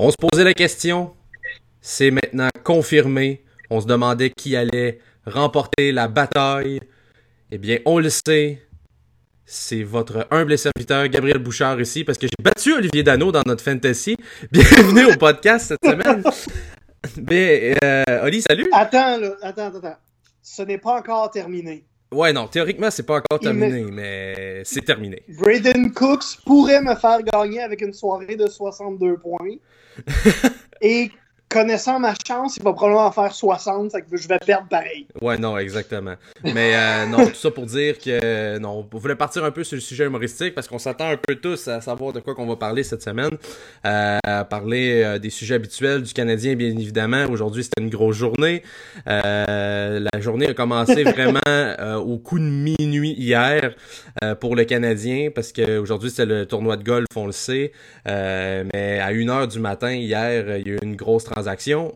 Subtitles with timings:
[0.00, 1.12] On se posait la question,
[1.80, 3.42] c'est maintenant confirmé.
[3.68, 6.78] On se demandait qui allait remporter la bataille.
[7.50, 8.62] Eh bien, on le sait.
[9.44, 13.64] C'est votre humble serviteur Gabriel Bouchard ici parce que j'ai battu Olivier Dano dans notre
[13.64, 14.16] fantasy.
[14.52, 16.22] Bienvenue au podcast cette semaine.
[17.28, 18.68] Mais, euh, salut.
[18.72, 19.96] Attends, attends, attends.
[20.40, 21.84] Ce n'est pas encore terminé.
[22.10, 25.22] Ouais, non, théoriquement, c'est pas encore terminé, mais c'est terminé.
[25.28, 29.56] Braden Cooks pourrait me faire gagner avec une soirée de 62 points.
[30.80, 31.10] Et
[31.48, 35.06] connaissant ma chance, il va probablement en faire 60, ça que je vais perdre pareil.
[35.20, 36.14] Ouais, non, exactement.
[36.42, 39.76] Mais euh, non, tout ça pour dire que non, on voulait partir un peu sur
[39.76, 42.56] le sujet humoristique parce qu'on s'attend un peu tous à savoir de quoi qu'on va
[42.56, 43.30] parler cette semaine.
[43.86, 47.26] Euh, parler euh, des sujets habituels du Canadien, bien évidemment.
[47.30, 48.62] Aujourd'hui, c'était une grosse journée.
[49.08, 53.74] Euh, la journée a commencé vraiment euh, au coup de minuit hier
[54.40, 57.72] pour le Canadien parce qu'aujourd'hui, c'est le tournoi de golf, on le sait.
[58.06, 61.94] mais à 1h du matin, hier, il y a eu une grosse transaction.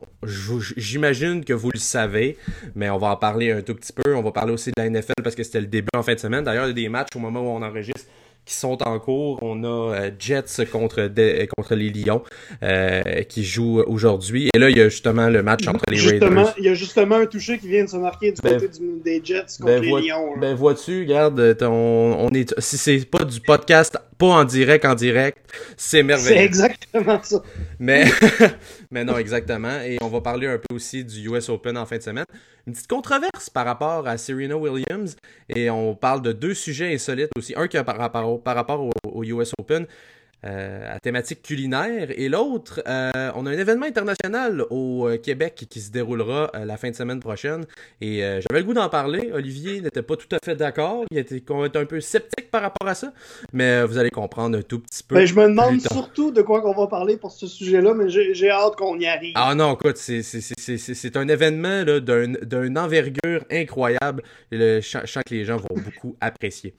[0.76, 2.38] J'imagine que vous le savez,
[2.76, 4.14] mais on va en parler un tout petit peu.
[4.14, 6.20] On va parler aussi de la NFL parce que c'était le début en fin de
[6.20, 6.44] semaine.
[6.44, 8.08] D'ailleurs, il y a des matchs au moment où on enregistre
[8.44, 9.38] qui sont en cours.
[9.42, 11.08] On a euh, Jets contre,
[11.56, 12.22] contre les Lions
[12.62, 14.50] euh, qui jouent aujourd'hui.
[14.54, 16.54] Et là, il y a justement le match entre les justement, Raiders.
[16.58, 18.68] Il y a justement un touché qui vient de se marquer du ben, côté
[19.04, 20.38] des Jets contre ben, les Lions.
[20.40, 25.38] Ben vois-tu, regarde, on, est, si c'est pas du podcast, pas en direct, en direct,
[25.76, 26.36] c'est merveilleux.
[26.36, 27.42] C'est exactement ça.
[27.78, 28.04] Mais,
[28.90, 29.80] mais non, exactement.
[29.84, 32.26] Et on va parler un peu aussi du US Open en fin de semaine.
[32.66, 35.16] Une petite controverse par rapport à Serena Williams.
[35.48, 37.54] Et on parle de deux sujets insolites aussi.
[37.56, 39.86] Un qui a par rapport par rapport au, US Open.
[40.44, 42.08] Euh, à thématique culinaire.
[42.16, 46.76] Et l'autre, euh, on a un événement international au euh, Québec qui se déroulera la
[46.76, 47.64] fin de semaine prochaine.
[48.00, 49.30] Et j'avais le goût d'en parler.
[49.32, 51.04] Olivier n'était pas tout à fait d'accord.
[51.12, 53.12] Il était, un peu sceptique par rapport à ça.
[53.52, 55.14] Mais vous allez comprendre un tout petit peu.
[55.14, 58.50] Ben, je me demande surtout de quoi qu'on va parler pour ce sujet-là, mais j'ai
[58.50, 59.34] hâte qu'on y arrive.
[59.36, 64.24] Ah non, écoute, c'est un événement d'une envergure incroyable.
[64.50, 66.74] je sens que les gens vont beaucoup apprécier.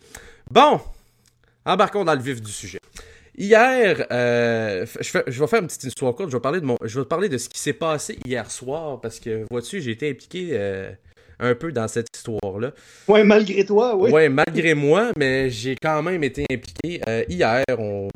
[0.51, 0.81] Bon,
[1.65, 2.79] Embarquons dans le vif du sujet.
[3.35, 6.29] Hier, euh, je, vais faire une petite histoire courte.
[6.29, 9.01] Je vais parler de mon, je vais parler de ce qui s'est passé hier soir
[9.01, 10.91] parce que vois-tu, j'ai été impliqué euh,
[11.39, 12.73] un peu dans cette histoire-là.
[13.07, 14.11] Ouais, malgré toi, oui.
[14.11, 17.01] Ouais, malgré moi, mais j'ai quand même été impliqué.
[17.07, 18.07] Euh, hier, on,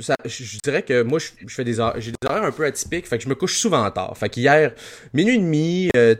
[0.00, 3.16] ça, je dirais que moi, je, fais des, j'ai des horaires un peu atypiques, fait
[3.16, 4.18] que je me couche souvent tard.
[4.18, 4.74] Fait qu'hier,
[5.14, 6.14] minuit et demi, euh,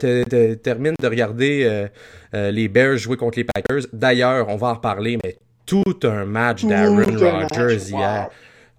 [0.54, 1.86] termine de regarder
[2.32, 3.88] les Bears jouer contre les Packers.
[3.92, 5.36] D'ailleurs, on va en reparler, mais
[5.68, 8.30] tout un match d'Aaron Rodgers hier.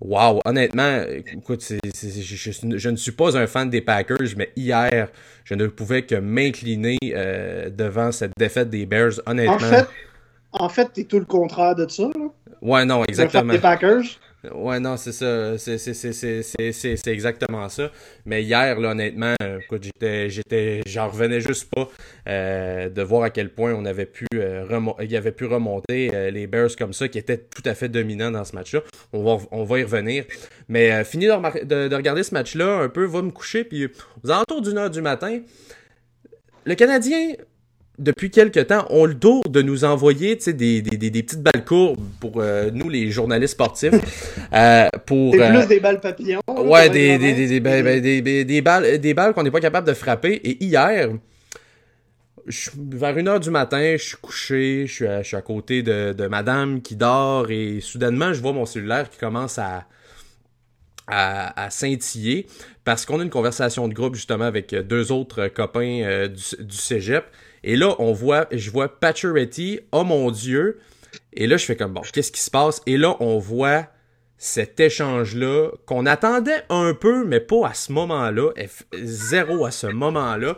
[0.01, 0.39] Wow.
[0.45, 1.01] honnêtement,
[1.33, 5.09] écoute, je, ne suis pas un fan des Packers, mais hier,
[5.43, 9.55] je ne pouvais que m'incliner euh, devant cette défaite des Bears, honnêtement.
[9.55, 9.87] En fait,
[10.53, 12.27] en fait, t'es tout le contraire de ça, là.
[12.61, 13.53] Ouais, non, exactement.
[13.53, 14.19] Des Packers.
[14.53, 15.57] Ouais, non, c'est ça.
[15.57, 17.91] C'est exactement ça.
[18.25, 21.89] Mais hier, là, honnêtement, écoute, j'étais, j'en revenais juste pas
[22.27, 24.65] euh, de voir à quel point on avait pu, euh,
[24.97, 28.45] avait pu remonter euh, les Bears comme ça, qui étaient tout à fait dominants dans
[28.45, 28.81] ce match-là.
[29.11, 30.23] On va, on va y revenir.
[30.69, 33.87] Mais fini de, de, regarder ce match-là, un peu, va me coucher, puis
[34.23, 35.41] aux alentours d'une heure du matin,
[36.63, 37.33] le Canadien
[37.99, 41.65] depuis quelques temps, ont le dos de nous envoyer des, des, des, des, petites balles
[41.65, 43.93] courbes pour euh, nous, les journalistes sportifs.
[44.51, 46.41] Euh, pour, C'est plus euh, des balles papillons.
[46.47, 49.93] Ouais, des, des, des, ben, ben, des, balles, des balles qu'on n'est pas capable de
[49.93, 50.33] frapper.
[50.43, 51.09] Et hier,
[52.47, 55.41] je, vers une heure du matin, je suis couché, je suis à, je suis à
[55.41, 59.85] côté de, de madame qui dort et soudainement, je vois mon cellulaire qui commence à,
[61.05, 62.47] à, à scintiller
[62.83, 67.25] parce qu'on a une conversation de groupe justement avec deux autres copains du, du cégep.
[67.63, 70.79] Et là, on voit, je vois Pacioretty, oh mon Dieu.
[71.33, 72.81] Et là, je fais comme, bon, qu'est-ce qui se passe?
[72.85, 73.87] Et là, on voit
[74.37, 78.51] cet échange-là qu'on attendait un peu, mais pas à ce moment-là.
[78.93, 80.57] Zéro à ce moment-là.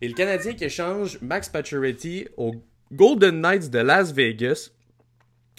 [0.00, 2.54] Et le Canadien qui échange Max Pacioretty au
[2.92, 4.70] Golden Knights de Las Vegas.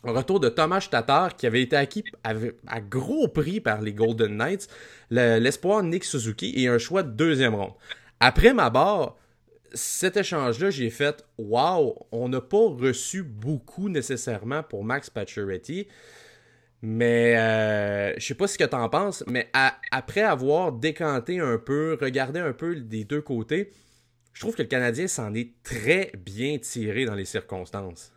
[0.04, 2.34] Retour de Thomas Tatar, qui avait été acquis à,
[2.80, 4.70] gros prix par les Golden Knights,
[5.12, 7.74] l'espoir Nick Suzuki et un choix de deuxième ronde.
[8.22, 9.18] Après ma barre,
[9.74, 15.88] cet échange-là, j'ai fait Wow, on n'a pas reçu beaucoup nécessairement pour Max Pacioretty.
[16.82, 19.52] Mais euh, je sais pas ce que tu en penses, mais
[19.92, 23.72] après avoir décanté un peu, regardé un peu des deux côtés,
[24.34, 28.14] je trouve que le Canadien s'en est très bien tiré dans les circonstances.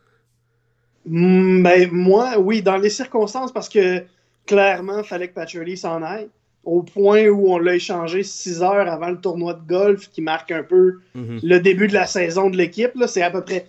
[1.07, 4.05] Mm, ben, moi, oui, dans les circonstances, parce que
[4.47, 6.29] clairement, fallait que s'en aille
[6.65, 10.51] au point où on l'a échangé six heures avant le tournoi de golf qui marque
[10.53, 11.41] un peu mhm.
[11.43, 12.93] le début de la saison de l'équipe.
[13.07, 13.67] C'est à peu près.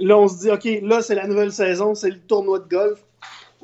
[0.00, 3.00] Là, on se dit, OK, là, c'est la nouvelle saison, c'est le tournoi de golf.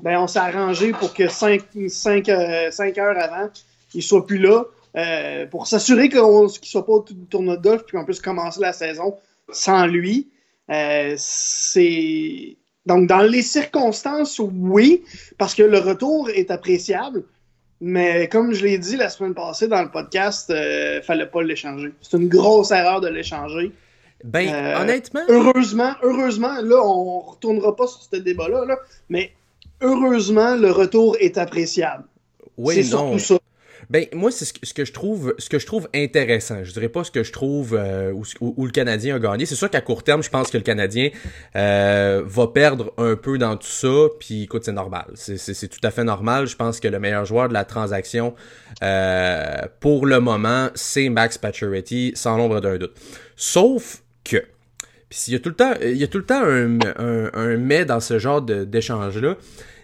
[0.03, 3.51] Ben, on s'est arrangé pour que cinq, cinq, euh, cinq heures avant,
[3.95, 4.65] il soit plus là.
[4.95, 8.61] Euh, pour s'assurer qu'il ne soit pas au tournoi de golf puis qu'on puisse commencer
[8.61, 9.17] la saison
[9.51, 10.29] sans lui.
[10.71, 15.03] Euh, c'est donc dans les circonstances, oui,
[15.39, 17.25] parce que le retour est appréciable.
[17.85, 21.93] Mais comme je l'ai dit la semaine passée dans le podcast, euh, fallait pas l'échanger.
[22.01, 23.73] C'est une grosse erreur de l'échanger.
[24.23, 25.23] Ben, euh, honnêtement.
[25.29, 28.77] Heureusement, heureusement, là, on retournera pas sur ce débat-là, là,
[29.09, 29.33] mais
[29.81, 32.05] heureusement, le retour est appréciable.
[32.57, 33.39] Oui, c'est surtout ça.
[33.93, 36.65] Ben moi c'est ce, que je trouve ce que je trouve intéressant.
[36.65, 38.11] Je dirais pas ce que je trouve euh,
[38.41, 39.45] où, le Canadien a gagné.
[39.45, 41.11] C'est sûr qu'à court terme, je pense que le Canadien
[41.57, 44.07] euh, va perdre un peu dans tout ça.
[44.19, 45.11] Puis écoute, c'est normal.
[45.15, 46.47] C'est tout à fait normal.
[46.47, 48.35] Je pense que le meilleur joueur de la transaction
[48.83, 52.95] euh, pour le moment, c'est Max Pacioretty, sans l'ombre d'un doute.
[53.37, 54.43] Sauf que
[55.11, 57.31] puis il y a tout le temps, il y a tout le temps un, un,
[57.35, 59.37] un mais dans ce genre d'échange là.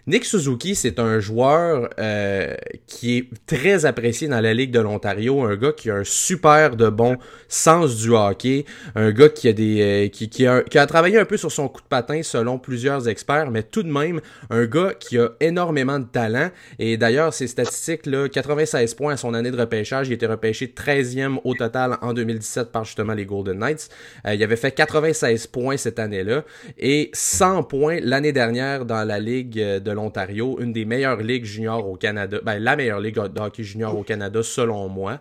[0.09, 2.55] Nick Suzuki, c'est un joueur euh,
[2.87, 6.77] qui est très apprécié dans la Ligue de l'Ontario, un gars qui a un super
[6.77, 8.65] de bon sens du hockey,
[8.95, 11.53] un gars qui a des euh, qui, qui, a, qui, a, travaillé un peu sur
[11.53, 15.29] son coup de patin selon plusieurs experts, mais tout de même un gars qui a
[15.41, 16.49] énormément de talent.
[16.79, 20.73] Et d'ailleurs, ses statistiques, là, 96 points à son année de repêchage, il était repêché
[20.75, 23.91] 13e au total en 2017 par justement les Golden Knights.
[24.27, 26.45] Euh, il avait fait 96 points cette année-là
[26.79, 31.89] et 100 points l'année dernière dans la Ligue de l'Ontario, une des meilleures ligues juniors
[31.89, 35.21] au Canada, ben, la meilleure ligue de hockey junior au Canada selon moi.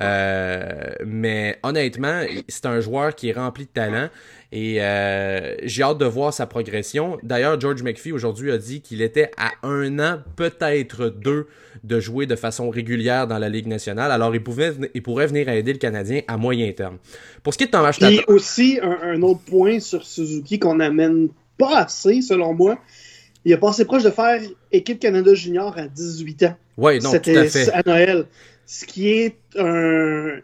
[0.00, 4.08] Euh, mais honnêtement, c'est un joueur qui est rempli de talent
[4.52, 7.18] et euh, j'ai hâte de voir sa progression.
[7.22, 11.46] D'ailleurs, George McPhee aujourd'hui a dit qu'il était à un an, peut-être deux,
[11.82, 14.10] de jouer de façon régulière dans la Ligue nationale.
[14.10, 16.98] Alors, il, pouvait, il pourrait venir aider le Canadien à moyen terme.
[17.42, 20.76] Pour ce qui est de Thomas Et aussi, un, un, autre point sur Suzuki qu'on
[20.76, 21.28] n'amène
[21.58, 22.78] pas assez, selon moi,
[23.46, 24.40] il a passé proche de faire
[24.72, 26.56] équipe Canada Junior à 18 ans.
[26.76, 27.70] Oui, non, tout à fait.
[27.72, 28.26] à Noël.
[28.66, 30.40] Ce qui est un,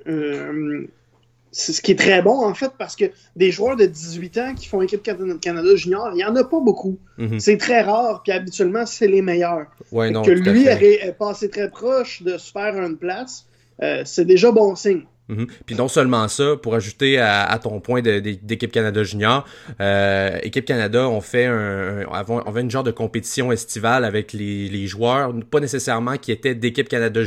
[1.51, 4.69] ce qui est très bon en fait parce que des joueurs de 18 ans qui
[4.69, 6.97] font équipe Canada Junior, il n'y en a pas beaucoup.
[7.19, 7.41] Mhm.
[7.41, 9.67] C'est très rare, puis habituellement, c'est les meilleurs.
[9.91, 13.47] Ouais, non, que lui ait passé très proche de se faire une place,
[13.83, 15.03] euh, c'est déjà bon signe.
[15.33, 15.47] Mhm.
[15.67, 19.47] Puis non seulement ça, pour ajouter à, ton point d'équipe Canada Junior,
[19.81, 24.69] euh, équipe Canada, on fait un, on avait une genre de compétition estivale avec les,
[24.69, 27.21] les joueurs, pas nécessairement qui étaient d'équipe Canada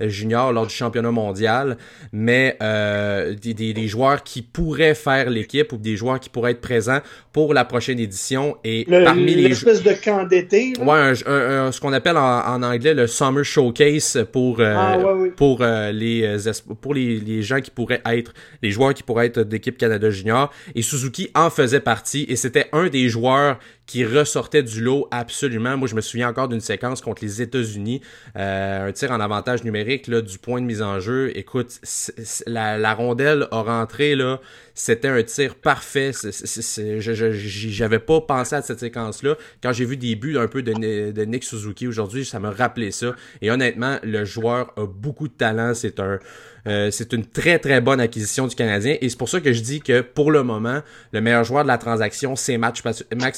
[0.00, 1.76] Junior lors du championnat mondial,
[2.12, 6.60] mais euh, des, des, joueurs qui pourraient faire l'équipe ou des joueurs qui pourraient être
[6.60, 7.00] présents
[7.32, 10.72] pour la prochaine édition et parmi les espèce de camp d'été.
[10.80, 14.98] Ouais, ce qu'on appelle en, anglais le summer showcase pour euh, ah,
[15.36, 16.36] pour euh, les
[16.80, 20.52] pour les les gens qui pourraient être, les joueurs qui pourraient être d'équipe Canada Junior.
[20.74, 23.58] Et Suzuki en faisait partie et c'était un des joueurs
[23.90, 25.76] qui ressortait du lot absolument.
[25.76, 28.00] Moi, je me souviens encore d'une séquence contre les États-Unis,
[28.36, 31.36] euh, un tir en avantage numérique là, du point de mise en jeu.
[31.36, 31.80] Écoute,
[32.46, 34.38] la, rondelle a rentré là,
[34.74, 36.12] c'était un tir parfait.
[36.12, 39.34] J'avais pas pensé à cette séquence-là.
[39.60, 42.92] Quand j'ai vu des buts un peu de, de Nick Suzuki aujourd'hui, ça me rappelait
[42.92, 43.16] ça.
[43.42, 45.74] Et honnêtement, le joueur a beaucoup de talent.
[45.74, 46.20] C'est un
[46.66, 49.62] euh, c'est une très très bonne acquisition du Canadien et c'est pour ça que je
[49.62, 50.80] dis que pour le moment,
[51.12, 52.82] le meilleur joueur de la transaction, c'est Max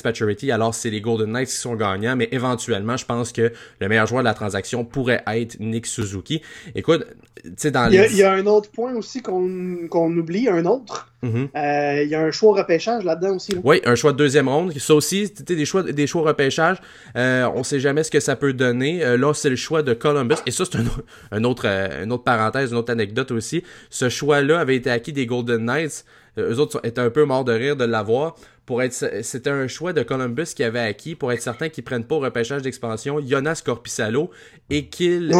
[0.03, 0.42] Pacioretty.
[0.51, 4.07] Alors c'est les Golden Knights qui sont gagnants, mais éventuellement, je pense que le meilleur
[4.07, 6.43] joueur de la transaction pourrait être Nick Suzuki.
[6.75, 7.07] Écoute,
[7.45, 10.49] tu sais dans il y, a, il y a un autre point aussi qu'on oublie,
[10.49, 11.09] un autre.
[11.23, 11.49] Mm-hmm.
[11.57, 13.53] Euh, il y a un choix repêchage là-dedans aussi.
[13.53, 13.61] Là.
[13.65, 14.73] Oui, un choix de deuxième ronde.
[14.79, 16.79] Ça aussi, des choix, des choix repêchage.
[17.17, 19.05] Euh, on sait jamais ce que ça peut donner.
[19.05, 20.37] Euh, là, c'est le choix de Columbus.
[20.47, 20.85] Et ça, c'est un,
[21.31, 23.63] un, autre, une autre parenthèse, une autre anecdote aussi.
[23.91, 26.05] Ce choix-là avait été acquis des Golden Knights.
[26.39, 28.37] Eux autres étaient un peu morts de rire de l'avoir.
[28.67, 28.93] Pour être,
[29.23, 32.21] c'était un choix de Columbus qui avait acquis pour être certain qu'ils prennent pas au
[32.21, 34.31] repêchage d'expansion Jonas Corpissalo
[34.71, 35.33] et qu'il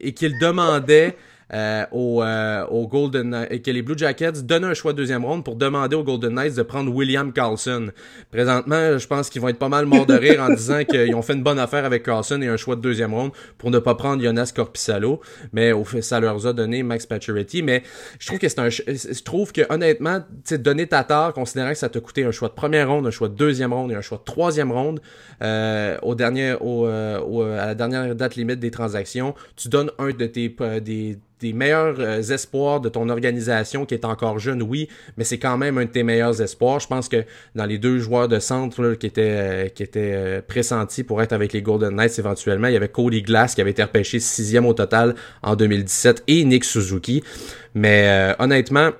[0.00, 1.16] et qu'il demandait
[1.54, 5.44] euh, au, euh, Golden et que les Blue Jackets donnent un choix de deuxième ronde
[5.44, 7.90] pour demander aux Golden Knights de prendre William Carlson.
[8.30, 11.22] Présentement, je pense qu'ils vont être pas mal morts de rire en disant qu'ils ont
[11.22, 13.94] fait une bonne affaire avec Carlson et un choix de deuxième ronde pour ne pas
[13.94, 15.20] prendre Jonas Corpissalo,
[15.52, 17.62] mais au fait, ça leur a donné Max Pacioretty.
[17.62, 17.82] Mais
[18.18, 21.78] je trouve que c'est un, je trouve que honnêtement, tu donner ta tard, considérant que
[21.78, 24.00] ça t'a coûté un choix de première ronde, un choix de deuxième ronde et un
[24.00, 25.00] choix de troisième ronde
[25.42, 29.90] euh, au dernier, au, euh, au, à la dernière date limite des transactions, tu donnes
[29.98, 34.62] un de tes des des meilleurs euh, espoirs de ton organisation qui est encore jeune,
[34.62, 36.78] oui, mais c'est quand même un de tes meilleurs espoirs.
[36.78, 37.24] Je pense que
[37.56, 41.32] dans les deux joueurs de centre qui étaient, euh, qui étaient euh, pressentis pour être
[41.32, 44.66] avec les Golden Knights éventuellement, il y avait Cody Glass qui avait été repêché sixième
[44.66, 47.24] au total en 2017 et Nick Suzuki.
[47.74, 48.90] Mais honnêtement,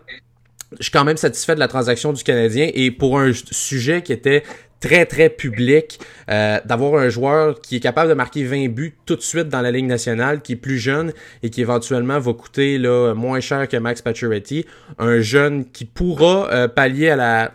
[0.79, 4.13] je suis quand même satisfait de la transaction du Canadien et pour un sujet qui
[4.13, 4.43] était
[4.83, 9.17] très très public, euh, d'avoir un joueur qui est capable de marquer 20 buts tout
[9.17, 11.13] de suite dans la Ligue nationale, qui est plus jeune
[11.43, 14.67] et qui éventuellement va coûter là, moins cher que Max Pacioretty,
[14.99, 17.53] un jeune qui pourra euh, pallier à la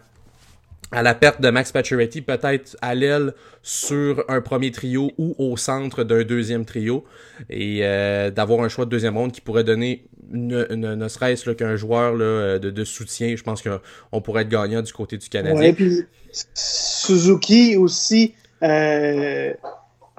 [0.93, 5.57] à la perte de Max Pacioretty, peut-être à l'aile sur un premier trio ou au
[5.57, 7.03] centre d'un deuxième trio,
[7.49, 11.75] et euh, d'avoir un choix de deuxième ronde qui pourrait donner ne, ne, serait-ce qu'un
[11.75, 13.35] joueur là, de, soutien.
[13.35, 15.59] Je pense qu'on pourrait être gagnant du côté du Canadien.
[15.59, 16.05] Ouais, puis
[16.53, 19.53] Suzuki aussi, euh,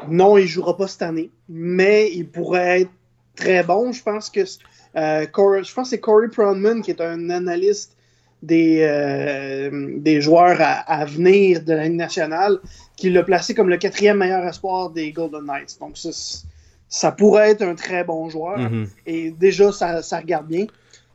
[0.09, 2.91] non, il jouera pas cette année, mais il pourrait être
[3.37, 3.93] très bon.
[3.93, 4.41] Je pense que
[4.97, 7.97] euh, je pense c'est Corey Proudman qui est un analyste
[8.43, 12.59] des, euh, des joueurs à, venir de la Ligue nationale,
[12.97, 15.79] qui l'a placé comme le quatrième meilleur espoir des Golden Knights.
[15.81, 16.11] Donc, ça,
[16.89, 18.59] ça pourrait être un très bon joueur.
[18.59, 18.89] Mm-hmm.
[19.07, 20.67] Et déjà, ça, ça, regarde bien.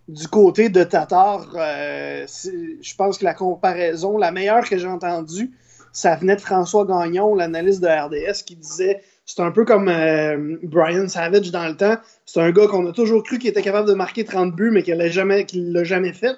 [0.08, 5.52] Du côté de Tatar, euh, je pense que la comparaison, la meilleure que j'ai entendue,
[5.92, 10.58] ça venait de François Gagnon, l'analyste de RDS, qui disait c'est un peu comme euh,
[10.64, 11.96] Brian Savage dans le temps.
[12.26, 14.84] C'est un gars qu'on a toujours cru qu'il était capable de marquer 30 buts, mais
[14.84, 16.38] qu'il ne jamais, l'a jamais fait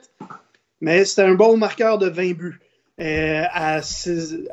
[0.81, 2.59] mais c'était un bon marqueur de 20 buts.
[3.01, 3.43] Euh,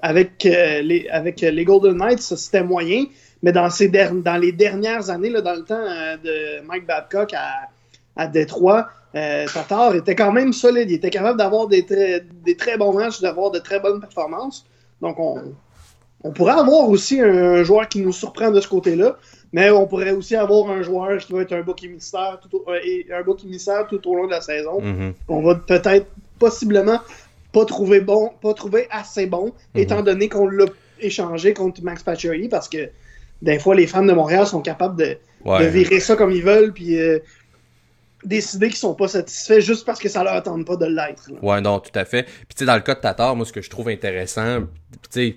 [0.02, 3.04] avec, les, avec les Golden Knights, c'était moyen,
[3.42, 7.34] mais dans, ces dans les dernières années, là, dans le temps euh, de Mike Babcock
[7.34, 7.68] à,
[8.16, 10.90] à Détroit, Tatar était quand même solide.
[10.90, 14.64] Il était capable d'avoir des, très, des très bons matchs, d'avoir de très bonnes performances.
[15.02, 15.54] Donc, on,
[16.24, 19.16] on pourrait avoir aussi un, joueur qui nous surprend de ce côté-là,
[19.52, 22.64] mais on pourrait aussi avoir un joueur qui va être un bouc émissaire tout au,
[22.70, 24.80] un tout au long de la saison.
[24.80, 25.12] Mm-hmm.
[25.28, 26.06] On va peut-être
[26.38, 27.00] possiblement
[27.52, 29.82] pas trouver bon, pas trouver assez bon, mhm.
[29.82, 30.66] étant donné qu'on l'a
[31.00, 32.88] échangé contre Max Pacioretty, parce que
[33.42, 35.18] des fois, les fans de Montréal sont capables de,
[35.68, 37.18] virer ça comme ils veulent, puis euh,
[38.24, 41.28] décider qu'ils sont pas satisfaits juste parce que ça leur tente pas de l'être.
[41.42, 42.22] Ouais, non, tout à fait.
[42.22, 44.98] Puis tu sais, dans le cas de Tatar, moi, ce que je trouve intéressant, tu
[45.10, 45.36] sais,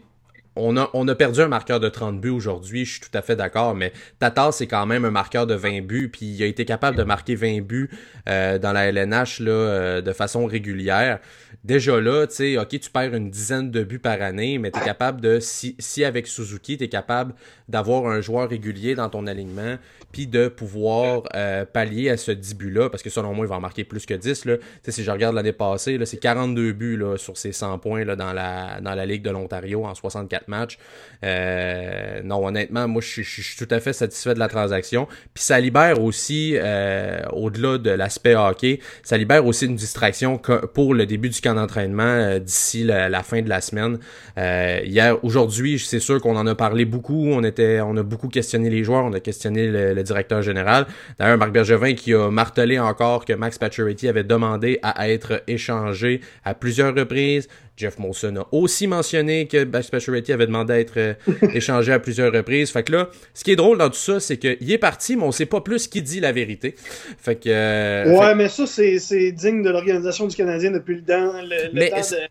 [0.56, 3.22] on a, on a perdu un marqueur de 30 buts aujourd'hui, je suis tout à
[3.22, 6.46] fait d'accord, mais Tatar, c'est quand même un marqueur de 20 buts, puis il a
[6.46, 7.90] été capable de marquer 20 buts
[8.30, 11.20] euh, dans la LNH là, euh, de façon régulière.
[11.66, 14.78] Déjà là, tu sais, ok, tu perds une dizaine de buts par année, mais tu
[14.78, 17.34] es capable de, si, si avec Suzuki, tu es capable
[17.68, 19.78] d'avoir un joueur régulier dans ton alignement,
[20.12, 23.56] puis de pouvoir euh, pallier à ce 10 buts-là, parce que selon moi, il va
[23.56, 24.46] en marquer plus que 10.
[24.46, 24.58] Là.
[24.88, 28.80] si je regarde l'année passée, c'est 42 buts sur ses 100 points là, dans, la,
[28.80, 30.78] dans la Ligue de l'Ontario en 64 matchs.
[31.24, 35.08] Euh, non, honnêtement, moi, je suis tout à fait satisfait de la transaction.
[35.34, 40.40] Puis ça libère aussi, euh, au-delà de l'aspect hockey, ça libère aussi une distraction
[40.76, 43.98] pour le début du camp d'entraînement d'ici la, fin de la semaine.
[44.38, 47.28] hier, aujourd'hui, c'est sûr qu'on en a parlé beaucoup.
[47.28, 50.86] On, était, on a beaucoup questionné les joueurs, on a questionné le directeur général.
[51.20, 56.22] D'ailleurs, Marc Bergevin qui a martelé encore que Max Pacioretty avait demandé à être échangé
[56.44, 57.48] à plusieurs reprises.
[57.78, 61.14] Jeff Molson a aussi mentionné que Max Pacioretty avait demandé à être euh,
[61.54, 62.72] échangé à plusieurs reprises.
[62.72, 65.24] Fait que là, ce qui est drôle dans tout ça, c'est qu'il est parti, mais
[65.24, 66.76] on sait pas plus qui dit la vérité.
[67.18, 67.50] Fait que...
[67.50, 71.98] Euh, ouais, mais ça, c'est digne de l'organisation du Canadien depuis le temps, le, temps
[71.98, 72.30] de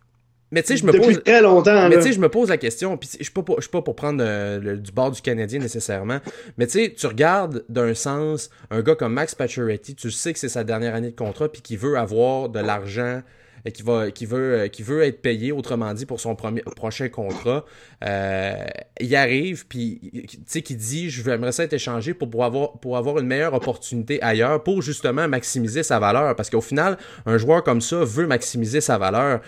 [0.51, 1.21] mais tu sais, je me pose.
[1.23, 1.89] très longtemps.
[1.89, 3.81] Mais tu sais, je me pose la question, puis je suis pas, pour, suis pas
[3.81, 6.19] pour prendre euh, du bord du Canadien nécessairement.
[6.57, 10.39] Mais tu sais, tu regardes d'un sens un gars comme Max Pacioretty, tu sais que
[10.39, 13.21] c'est sa dernière année de contrat, puis qu'il veut avoir de l'argent
[13.71, 17.09] qui va qui veut euh, qui veut être payé autrement dit pour son premier prochain
[17.09, 17.65] contrat
[18.03, 18.65] euh,
[18.99, 22.73] il arrive puis tu sais qui dit je j'aimerais ça être échangé pour, pour avoir
[22.73, 27.37] pour avoir une meilleure opportunité ailleurs pour justement maximiser sa valeur parce qu'au final un
[27.37, 29.41] joueur comme ça veut maximiser sa valeur.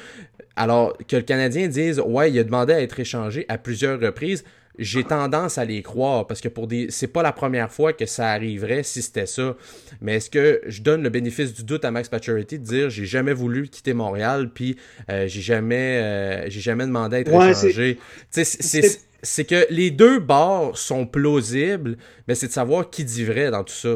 [0.56, 4.44] Alors que le Canadien dise ouais, il a demandé à être échangé à plusieurs reprises,
[4.78, 8.06] j'ai tendance à les croire parce que pour des c'est pas la première fois que
[8.06, 9.56] ça arriverait si c'était ça.
[10.02, 13.06] Mais est-ce que je donne le bénéfice du doute à Max Pacioretty de dire j'ai
[13.06, 14.78] jamais voulu quitter Montréal puis
[15.10, 17.98] euh, j'ai jamais euh, j'ai jamais demandé à être échangé?
[19.24, 23.64] C'est que les deux bords sont plausibles, mais c'est de savoir qui dit vrai dans
[23.64, 23.96] tout ça.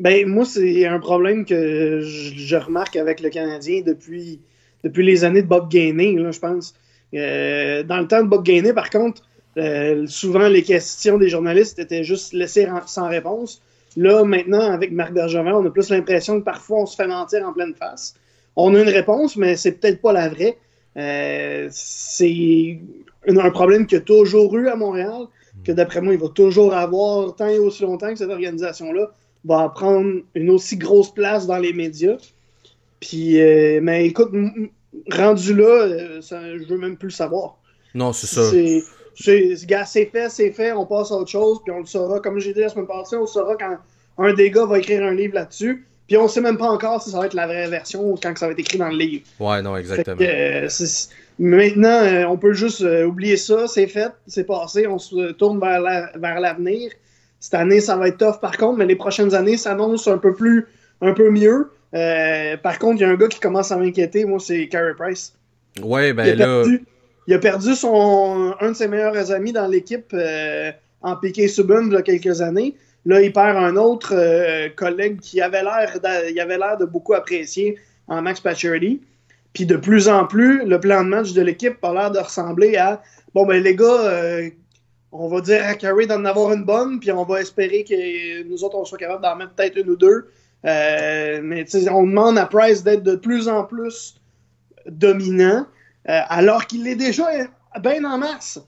[0.00, 4.40] Ben moi c'est un problème que je remarque avec le Canadien depuis
[4.84, 6.74] depuis les années de Bob Gainey, je pense.
[7.14, 9.22] Euh, dans le temps de Bob Gainey, par contre,
[9.58, 13.62] euh, souvent les questions des journalistes étaient juste laissées sans réponse.
[13.96, 17.46] Là, maintenant, avec Marc Bergevin, on a plus l'impression que parfois on se fait mentir
[17.46, 18.14] en pleine face.
[18.56, 20.58] On a une réponse, mais c'est peut-être pas la vraie.
[20.96, 22.80] Euh, c'est
[23.26, 25.26] un problème qu'il y a toujours eu à Montréal,
[25.64, 29.10] que d'après moi, il va toujours avoir tant et aussi longtemps que cette organisation-là
[29.44, 32.16] va prendre une aussi grosse place dans les médias.
[33.00, 34.32] Puis, euh, mais écoute,
[35.10, 37.58] rendu là, euh, je veux même plus le savoir.
[37.94, 38.42] Non, c'est ça.
[39.18, 42.20] C'est fait, c'est fait, on passe à autre chose, puis on le saura.
[42.20, 43.76] Comme j'ai dit la semaine passée, on le saura quand
[44.18, 45.84] un des gars va écrire un livre là-dessus.
[46.06, 48.36] Puis on sait même pas encore si ça va être la vraie version ou quand
[48.36, 49.24] ça va être écrit dans le livre.
[49.38, 50.16] Ouais, non, exactement.
[50.20, 50.68] Euh,
[51.40, 55.60] Maintenant, euh, on peut juste euh, oublier ça, c'est fait, c'est passé, on se tourne
[55.60, 56.88] vers l'avenir.
[56.88, 56.96] La,
[57.38, 60.34] Cette année, ça va être tough par contre, mais les prochaines années s'annoncent un peu
[60.34, 60.66] plus,
[61.00, 61.70] un peu mieux.
[61.92, 65.34] Par contre, il y a un gars qui commence à m'inquiéter, moi, c'est Carey Price.
[65.80, 66.46] Ouais, ben il là.
[66.46, 66.84] Perdu,
[67.28, 70.12] il a perdu son, un de ses meilleurs amis dans l'équipe
[71.02, 72.74] en Piqué Subban il y a quelques années.
[73.06, 74.12] Là, il perd un autre
[74.74, 79.00] collègue qui avait l'air de beaucoup apprécier en Max Pacioretty.
[79.52, 82.76] Puis de plus en plus, le plan de match de l'équipe a l'air de ressembler
[82.76, 83.02] à
[83.34, 84.50] bon, ben les gars, euh,
[85.12, 88.64] on va dire à Carey d'en avoir une bonne, puis on va espérer que nous
[88.64, 90.28] autres, on soit capable d'en mettre peut-être une ou deux.
[90.64, 94.16] Euh, mais on demande à Price d'être de plus en plus
[94.86, 95.77] dominant, euh,
[96.08, 97.28] alors qu'il est déjà
[97.80, 98.60] bien en masse.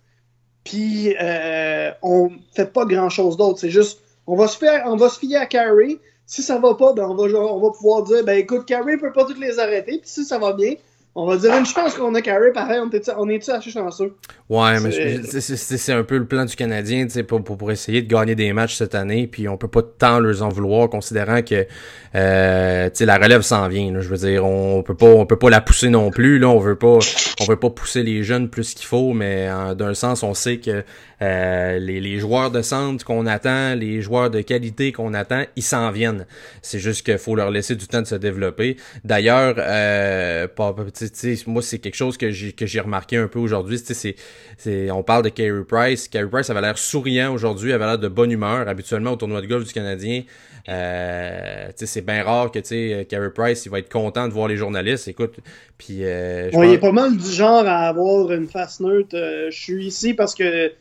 [0.64, 3.58] Puis euh, on fait pas grand-chose d'autre.
[3.58, 5.98] C'est juste, on va se faire, on va se fier à Carey.
[6.26, 9.12] Si ça va pas, ben on va, on va pouvoir dire, ben écoute, Carey peut
[9.12, 9.98] pas toutes les arrêter.
[9.98, 10.74] Puis si ça va bien,
[11.16, 14.14] on va dire une chance qu'on a Carey, pareil, on est-tu on est assez chanceux?
[14.48, 18.02] Ouais, mais c'est un peu le plan du Canadien, tu sais, pour, pour, pour, essayer
[18.02, 21.42] de gagner des matchs cette année, puis on peut pas tant leur en vouloir, considérant
[21.42, 21.66] que,
[22.14, 25.38] euh, tu sais, la relève s'en vient, je veux dire, on peut pas, on peut
[25.38, 26.98] pas la pousser non plus, là, on veut pas,
[27.40, 30.84] on veut pas pousser les jeunes plus qu'il faut, mais d'un sens, on sait que
[31.22, 35.62] euh, les, les, joueurs de centre qu'on attend, les joueurs de qualité qu'on attend, ils
[35.62, 36.26] s'en viennent.
[36.62, 38.76] C'est juste qu'il faut leur laisser du temps de se développer.
[39.04, 40.46] D'ailleurs, euh,
[41.46, 43.78] moi c'est quelque chose que j'ai que j'ai remarqué un peu aujourd'hui.
[43.78, 44.16] C'est,
[44.56, 46.08] c'est, on parle de Carey Price.
[46.08, 48.68] Carey Price avait l'air souriant aujourd'hui, avait l'air de bonne humeur.
[48.68, 50.22] Habituellement au tournoi de golf du Canadien,
[50.68, 55.08] euh, c'est bien rare que Carey Price il va être content de voir les journalistes.
[55.08, 55.36] Écoute,
[55.78, 59.16] puis euh, est pas mal du genre à avoir une face neutre.
[59.16, 60.72] Euh, je suis ici parce que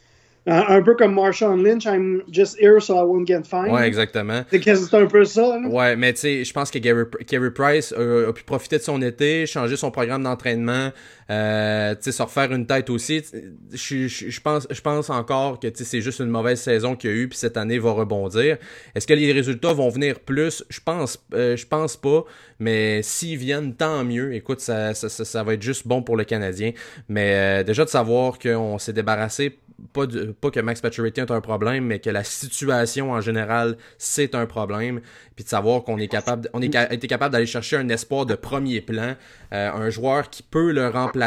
[0.46, 3.72] un, peu comme Marshawn Lynch, I'm just here so I won't get fined.
[3.72, 4.44] Ouais, exactement.
[4.52, 5.60] C'est un peu ça.
[5.60, 5.68] Là.
[5.68, 9.02] Ouais, mais tu sais, je pense que Gary, Gary Price a, pu profiter de son
[9.02, 10.92] été, changer son programme d'entraînement,
[11.30, 13.24] euh, tu sais, se refaire une tête aussi.
[13.72, 17.28] Je, pense, je pense encore que c'est juste une mauvaise saison qu'il y a eu,
[17.30, 18.58] puis cette année va rebondir.
[18.96, 20.64] Est-ce que les résultats vont venir plus?
[20.70, 22.24] Je pense, euh, je pense pas.
[22.60, 24.34] Mais s'ils viennent, tant mieux.
[24.34, 26.72] Écoute, ça, ça, ça, va être juste bon pour le Canadien.
[27.08, 29.60] Mais euh, déjà de savoir qu'on s'est débarrassé
[29.94, 30.06] pas,
[30.42, 34.46] pas que Max Pacioretty est un problème, mais que la situation en général, c'est un
[34.46, 35.00] problème.
[35.36, 38.36] Puis de savoir qu'on est capable, on est été capable d'aller chercher un espoir de
[38.36, 39.16] premier plan,
[39.52, 41.19] un joueur qui peut le remplacer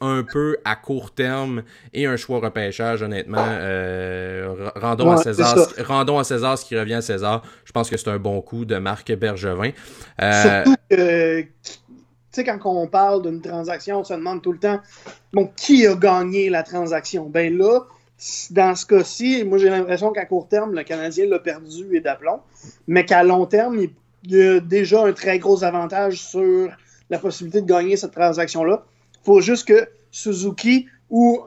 [0.00, 3.46] un peu à court terme et un choix repêchage, honnêtement.
[3.48, 7.42] Euh, rendons, à César, rendons à César ce qui revient à César.
[7.64, 9.70] Je pense que c'est un bon coup de Marc Bergevin.
[10.20, 11.40] Euh, Surtout que
[12.34, 14.80] tu sais, quand on parle d'une transaction, on se demande tout le temps,
[15.32, 17.28] bon, qui a gagné la transaction?
[17.28, 17.82] Ben là,
[18.50, 22.40] dans ce cas-ci, moi j'ai l'impression qu'à court terme, le Canadien l'a perdu et d'aplomb,
[22.88, 23.90] mais qu'à long terme, il
[24.24, 26.70] y a déjà un très gros avantage sur
[27.10, 28.84] la possibilité de gagner cette transaction-là.
[29.24, 31.40] Il faut juste que Suzuki ou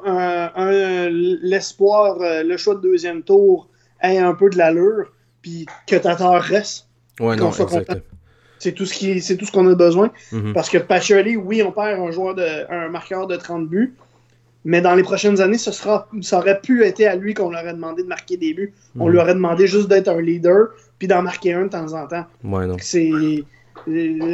[1.12, 3.70] l'espoir, euh, le choix de deuxième tour
[4.02, 5.12] ait un peu de l'allure,
[5.42, 6.88] puis que Tatar reste.
[7.20, 7.52] Ouais, non,
[8.60, 10.12] c'est tout ce qui, c'est tout ce qu'on a besoin.
[10.32, 10.54] Mm-hmm.
[10.54, 13.94] Parce que Pacholi, oui, on perd un joueur de, un marqueur de 30 buts,
[14.66, 17.62] mais dans les prochaines années, ce sera, ça aurait pu être à lui qu'on leur
[17.62, 18.74] aurait demandé de marquer des buts.
[18.98, 19.12] On mm-hmm.
[19.12, 22.26] lui aurait demandé juste d'être un leader, puis d'en marquer un de temps en temps.
[22.44, 22.78] Ouais, non.
[22.80, 23.12] C'est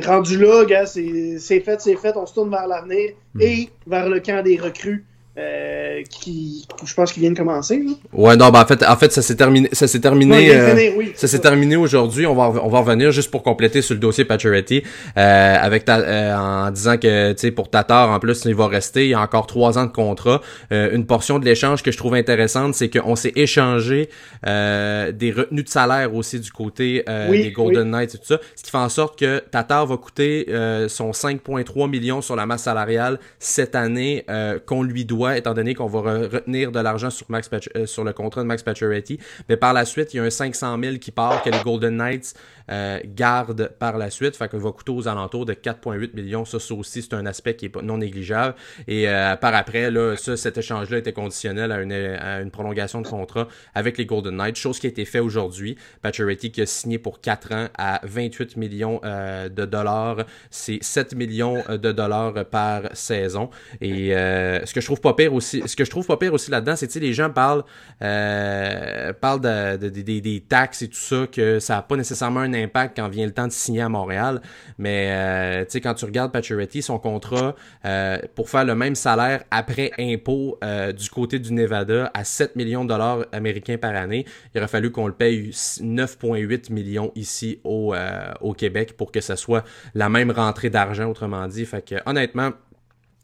[0.06, 2.15] rendu là, gars, c'est fait, c'est fait.
[2.15, 5.06] On se tourne vers l'avenir et vers le camp des recrues.
[5.36, 7.80] Euh, qui, je pense qu'il vient de commencer.
[7.80, 7.91] Là.
[8.13, 10.76] Ouais, non, ben en fait, en fait, ça s'est terminé, ça s'est terminé, euh,
[11.15, 12.28] ça s'est terminé aujourd'hui.
[12.28, 14.84] On va, on va revenir juste pour compléter sur le dossier Pacioretty,
[15.17, 18.67] euh, avec ta, euh, en disant que, tu sais, pour Tatar, en plus, il va
[18.67, 19.06] rester.
[19.06, 20.41] Il y a encore trois ans de contrat.
[20.69, 24.10] une portion de l'échange que je trouve intéressante, c'est qu'on s'est échangé
[24.43, 28.69] des retenues de salaire aussi du côté des Golden Knights et tout ça, ce qui
[28.69, 30.46] fait en sorte que Tatar va coûter
[30.89, 34.26] son 5,3 millions sur la masse salariale cette année
[34.67, 38.13] qu'on lui doit étant donné qu'on va retenir de l'argent sur, Max euh, sur le
[38.13, 39.19] contrat de Max Pacioretty.
[39.49, 41.97] Mais par la suite, il y a un 500 000 qui part que les Golden
[41.97, 42.33] Knights
[42.71, 44.36] euh, gardent par la suite.
[44.36, 46.45] Fait va coûter aux alentours de 4,8 millions.
[46.45, 48.56] Ça, ça aussi, c'est un aspect qui est non négligeable.
[48.88, 53.47] Et euh, par après, là, ça, cet échange-là était conditionnel à une, prolongation de contrat
[53.73, 55.78] avec les Golden Knights, chose qui a été fait aujourd'hui.
[56.02, 60.26] Pacioretty qui a signé pour 4 ans à 28 millions de dollars.
[60.49, 63.49] C'est 7 millions de dollars par saison.
[63.82, 66.52] Et ce que je trouve pas pire aussi, ce que je trouve pas pire aussi
[66.52, 67.63] là-dedans, c'est que les gens parlent,
[68.02, 73.10] euh, parlent de, des taxes et tout ça, que ça n'a pas nécessairement impact quand
[73.10, 74.42] vient le temps de signer à Montréal.
[74.78, 78.96] Mais euh, tu sais, quand tu regardes Pacioretty, son contrat euh, pour faire le même
[78.96, 83.96] salaire après impôt euh, du côté du Nevada à 7 millions de dollars américains par
[83.96, 87.96] année, il aurait fallu qu'on le paye 9,8 millions ici au,
[88.42, 89.63] au Québec pour que ça soit
[89.94, 91.66] la même rentrée d'argent, autrement dit.
[91.66, 92.52] Fait que honnêtement,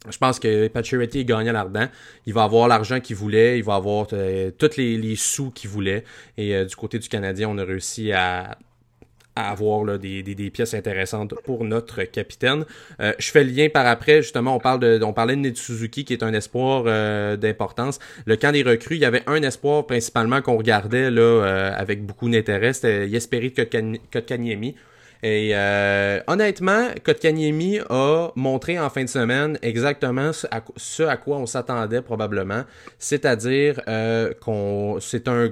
[0.10, 1.88] je pense que Pacioretty est gagnant l'ardent.
[2.26, 6.04] Il va avoir l'argent qu'il voulait, il va avoir tous les, sous qu'il voulait.
[6.38, 8.58] Et du côté du Canadien, on a réussi à,
[9.48, 12.66] avoir là, des, pièces intéressantes pour notre capitaine.
[13.00, 15.58] Euh, je fais le lien par après, justement, on parle de on parlait de Ned
[15.58, 16.84] Suzuki qui est un espoir
[17.38, 18.00] d'importance.
[18.26, 22.30] Le camp des recrues, il y avait un espoir principalement qu'on regardait là avec beaucoup
[22.30, 24.76] d'intérêt, c'était Yesperi Kotkaniemi.
[25.22, 31.46] Et euh, honnêtement, Kotkaniemi a montré en fin de semaine exactement ce à, quoi on
[31.46, 32.64] s'attendait probablement,
[32.98, 35.50] c'est-à-dire euh, qu'on c'est un,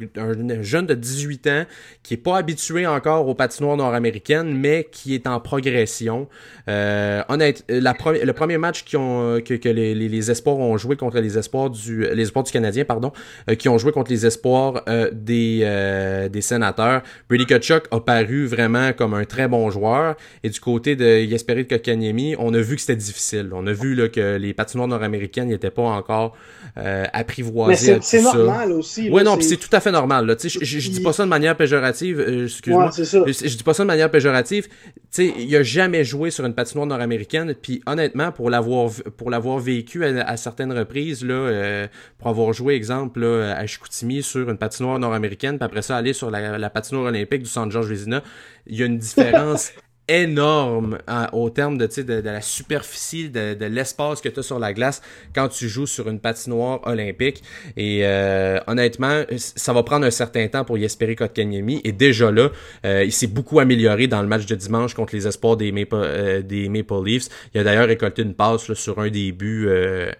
[0.61, 1.65] jeune de 18 ans
[2.03, 6.27] qui est pas habitué encore aux patinoires nord-américaines, mais qui est en progression.
[6.69, 7.23] Euh,
[7.69, 11.69] la le premier match ont, que, que les, les, espoirs ont joué contre les espoirs
[11.69, 13.11] du les espoirs du Canadien, pardon,
[13.49, 17.99] euh, qui ont joué contre les espoirs euh, des, euh, des sénateurs, Brady Kachuk a
[17.99, 20.15] paru vraiment comme un très bon joueur.
[20.43, 23.49] Et du côté de Yesperi de Kotkaniemi, on a vu que c'était difficile.
[23.53, 26.35] On a vu là, que les patinoires nord-américaines n'étaient pas encore
[26.77, 29.09] euh, apprivoisées Mais c'est normal aussi.
[29.11, 30.35] Oui, non, c'est tout à fait normal.
[30.43, 32.19] Je, dis pas ça de manière péjorative.
[32.19, 32.91] Euh, excuse-moi.
[32.95, 34.67] je, dis pas ça de manière péjorative.
[35.09, 37.55] sais, il a jamais joué sur une patinoire nord-américaine.
[37.59, 42.75] Puis honnêtement, pour l'avoir pour l'avoir vécu à, certaines reprises, là, euh, pour avoir joué,
[42.75, 46.69] exemple, là, à Chicoutimi sur une patinoire nord-américaine, puis après ça, aller sur la, la
[46.69, 48.23] patinoire olympique du San Georges Vézina,
[48.69, 49.71] il y a une différence
[50.07, 54.43] énorme hein, au terme de, de, de la superficie, de, de l'espace que tu as
[54.43, 55.01] sur la glace
[55.35, 57.43] quand tu joues sur une patinoire olympique.
[57.75, 61.81] Et euh, honnêtement, ça va prendre un certain temps pour Yesperi Kotkaniemi.
[61.83, 62.49] Et déjà là,
[62.85, 65.95] euh, il s'est beaucoup amélioré dans le match de dimanche contre les espoirs des Maple,
[65.95, 67.27] euh, des Maple Leafs.
[67.53, 69.69] Il a d'ailleurs récolté une passe là, sur un début,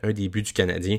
[0.03, 0.97] un début du Canadien.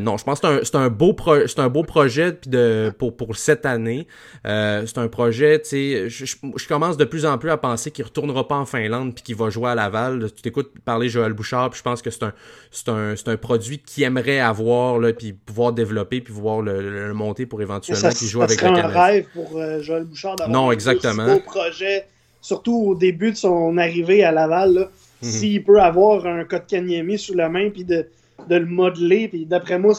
[0.00, 1.16] non, je pense que c'est un, un, beau
[1.46, 4.06] c'est un beau projet de, pour, pour cette année.
[4.44, 8.02] c'est un projet, tu sais, je, je commence de plus en plus à penser qui
[8.02, 10.30] retournera pas en Finlande puis qui va jouer à Laval.
[10.36, 12.34] Tu t'écoutes parler Joël Bouchard, puis je pense que c'est un
[12.70, 17.46] c'est un, un produit qu'il aimerait avoir là puis pouvoir développer puis pouvoir le, monter
[17.46, 18.88] pour éventuellement qu'il joue avec le Canada.
[18.88, 21.22] un rêve pour euh, Joël Bouchard d'avoir non, exactement.
[21.22, 22.06] un projet
[22.42, 24.90] surtout au début de son arrivée à Laval
[25.22, 25.28] mhm.
[25.30, 28.06] s'il peut avoir un code Kanyemi sous la main puis de,
[28.46, 29.94] de le modeler puis d'après moi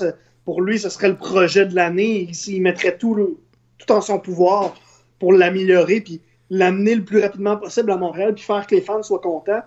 [0.46, 3.40] pour lui ce serait le projet de l'année s'il mettrait tout
[3.80, 4.76] tout en son pouvoir
[5.18, 9.04] pour l'améliorer puis l'amener le plus rapidement possible à Montréal, puis faire que les fans
[9.04, 9.62] soient contents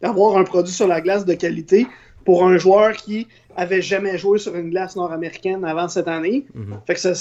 [0.00, 1.86] d'avoir un produit sur la glace de qualité
[2.24, 6.46] pour un joueur qui avait jamais joué sur une glace nord-américaine avant cette année.
[6.54, 6.80] Mhm.
[6.86, 7.12] Fait que ça,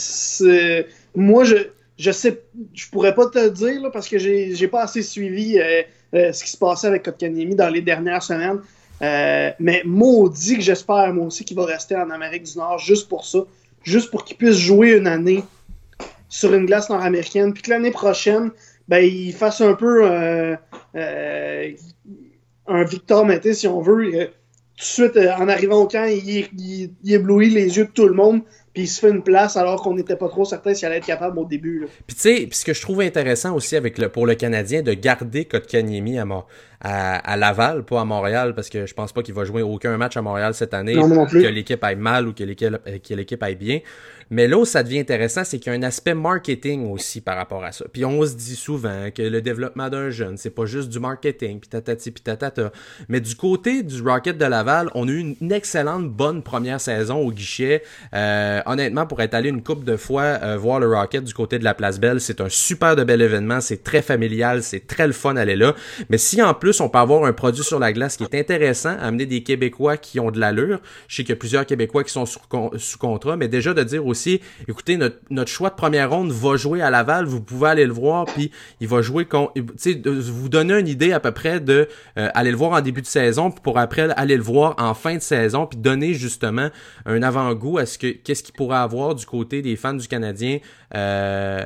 [1.16, 1.56] moi, je,
[1.98, 2.42] je sais,
[2.74, 5.82] je pourrais pas te dire là, parce que j'ai pas assez suivi euh,
[6.14, 8.60] euh, ce qui se passait avec Kotkaniemi dans les dernières semaines.
[9.02, 13.08] Euh, mais maudit que j'espère moi aussi qu'il va rester en Amérique du Nord juste
[13.08, 13.40] pour ça,
[13.84, 15.44] juste pour qu'il puisse jouer une année
[16.28, 18.52] sur une glace nord-américaine, puis que l'année prochaine,
[18.90, 20.56] ben, il fasse un peu euh,
[20.96, 21.72] euh,
[22.68, 24.10] un Victor Mété, si on veut.
[24.12, 28.08] tout de suite, euh, en arrivant au camp, il, il, éblouit les yeux de tout
[28.08, 28.42] le monde,
[28.74, 31.06] puis il se fait une place alors qu'on n'était pas trop certain s'il allait être
[31.06, 31.86] capable au début.
[32.08, 34.94] Puis tu sais, ce que je trouve intéressant aussi avec le, pour le Canadien, de
[34.94, 36.26] garder Kotkaniemi à,
[36.82, 39.96] à, à, Laval, pas à Montréal, parce que je pense pas qu'il va jouer aucun
[39.98, 42.44] match à Montréal cette année, que l'équipe aille mal ou que
[43.14, 43.82] l'équipe aille bien.
[44.30, 47.36] Mais là où ça devient intéressant, c'est qu'il y a un aspect marketing aussi par
[47.36, 47.86] rapport à ça.
[47.92, 51.60] Puis on se dit souvent que le développement d'un jeune, c'est pas juste du marketing,
[51.60, 52.72] puis tatati, puis tatata.
[53.08, 57.18] Mais du côté du Rocket de Laval, on a eu une excellente bonne première saison
[57.18, 57.84] au guichet.
[58.14, 61.58] Euh, honnêtement, pour être allé une couple de fois euh, voir le Rocket du côté
[61.60, 65.08] de la Place Belle, c'est un super de bel événement, c'est très familial, c'est très
[65.08, 65.76] le fun d'aller là.
[66.10, 68.96] Mais si en plus on peut avoir un produit sur la glace qui est intéressant,
[69.00, 72.12] amener des Québécois qui ont de l'allure, je sais qu'il y a plusieurs Québécois qui
[72.12, 72.40] sont sous,
[72.78, 74.19] sous contrat, mais déjà de dire aussi
[74.68, 78.26] écoutez, notre, choix de première ronde va jouer à Laval, vous pouvez aller le voir,
[78.26, 82.52] puis il va jouer contre, vous donner une idée à peu près de euh, aller
[82.52, 85.22] le voir en début de saison, puis pour après aller le voir en fin de
[85.22, 86.70] saison, puis donner justement
[87.06, 90.60] un avant-goût à ce que qu'est-ce qu'il pourrait avoir du côté des fans du Canadien
[90.96, 91.64] euh,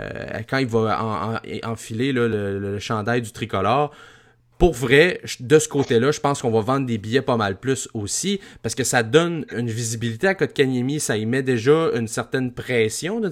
[0.49, 3.91] quand il va enfiler le, le chandail du tricolore
[4.57, 7.89] pour vrai, de ce côté-là, je pense qu'on va vendre des billets pas mal plus
[7.93, 12.53] aussi, parce que ça donne une visibilité à Kotkaniemi, ça y met déjà une certaine
[12.53, 13.31] pression d'une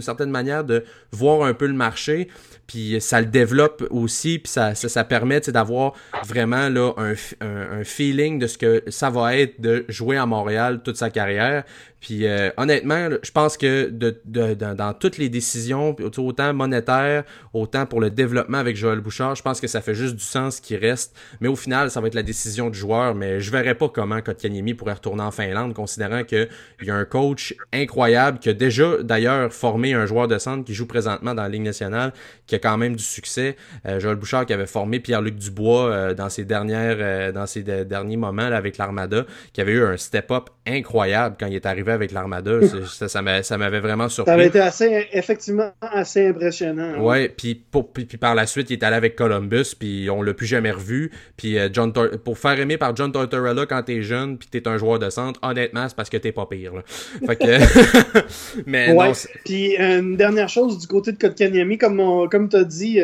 [0.00, 2.28] certaine, manière de voir un peu le marché,
[2.66, 8.82] puis ça le développe aussi, puis ça, permet d'avoir vraiment un, feeling de ce que
[8.88, 11.64] ça va être de jouer à Montréal toute sa carrière.
[12.00, 17.86] Puis euh, honnêtement, je pense que de, de, dans toutes les décisions, autant monétaires, autant
[17.86, 20.78] pour le développement avec Joël Bouchard, je pense que ça fait juste du sens qu'il
[20.78, 21.16] reste.
[21.40, 23.14] Mais au final, ça va être la décision du joueur.
[23.14, 26.48] Mais je verrais pas comment Kotkaniemi pourrait retourner en Finlande, considérant qu'il
[26.82, 30.74] y a un coach incroyable qui a déjà d'ailleurs formé un joueur de centre qui
[30.74, 32.12] joue présentement dans la Ligue nationale,
[32.46, 33.56] qui a quand même du succès.
[33.86, 37.62] Euh, Joël Bouchard qui avait formé Pierre-Luc Dubois euh, dans ses dernières euh, dans ses
[37.62, 41.89] derniers moments là, avec l'Armada, qui avait eu un step-up incroyable quand il est arrivé
[41.92, 42.60] avec l'Armada.
[42.86, 44.30] ça, ça m'avait vraiment surpris.
[44.30, 46.94] Ça avait été assez, effectivement assez impressionnant.
[46.96, 47.00] Hein.
[47.00, 50.34] Ouais, puis, pour, puis, par la suite, il est allé avec Columbus, puis on l'a
[50.34, 51.10] plus jamais revu.
[51.36, 54.98] Puis John pour faire aimer par John Tortorella quand t'es jeune, puis t'es un joueur
[54.98, 56.74] de centre, honnêtement, c'est parce que t'es pas pire.
[56.74, 56.82] Là.
[57.26, 58.62] Fait que...
[58.66, 59.12] Mais ouais.
[59.44, 63.00] Puis une dernière chose du côté de Kotkaniemi, comme, comme tu as dit,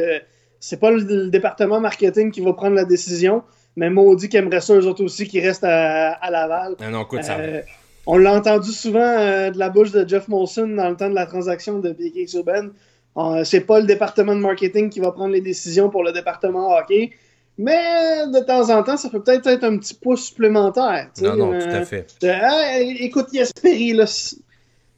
[0.60, 3.42] c'est pas le, département marketing qui va prendre la décision,
[3.76, 6.74] mais maudit qui aimerait ça eux autres aussi qui restent à, Laval.
[6.80, 7.62] Ah non, écoute, ça euh,
[8.06, 11.14] on l'a entendu souvent euh, de la bouche de Jeff Molson dans le temps de
[11.14, 12.70] la transaction de BK Subban.
[13.16, 16.76] Euh, c'est pas le département de marketing qui va prendre les décisions pour le département
[16.76, 17.10] hockey.
[17.58, 21.10] Mais de temps en temps, ça peut peut-être être un petit pouce supplémentaire.
[21.22, 22.14] Non, non, tout à fait.
[23.00, 24.42] écoute, Yasperi, là, si,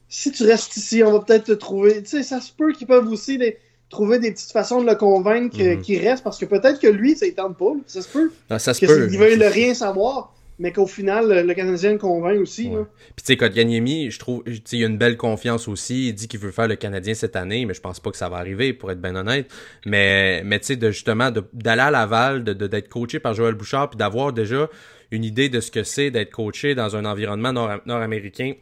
[0.09, 2.03] si, tu restes ici, on va peut-être te trouver.
[2.03, 3.37] Tu sais, ça se peut qu'ils peuvent aussi.
[3.37, 3.57] Des,
[3.89, 5.81] trouver des petites façons de le convaincre mhm.
[5.81, 7.73] qu'il reste parce que peut-être que lui, ça ne tente pas.
[7.87, 8.31] Ça se peut.
[8.57, 9.09] Ça se peut.
[9.11, 10.33] Il veut rien savoir.
[10.59, 12.67] Mais qu'au final, le Canadien le convainc aussi.
[12.67, 12.77] Puis
[13.17, 16.09] tu sais, Kotkaniemi, je trouve, il a une belle confiance aussi.
[16.09, 18.27] Il dit qu'il veut faire le Canadien cette année, mais je pense pas que ça
[18.27, 19.49] va arriver, pour être bien honnête.
[19.85, 23.89] Mais, mais tu sais, de, justement, d'aller à Laval, de, d'être coaché par Joël Bouchard,
[23.89, 24.69] puis d'avoir déjà
[25.11, 28.53] une idée de ce que c'est d'être coaché dans un environnement nord-américain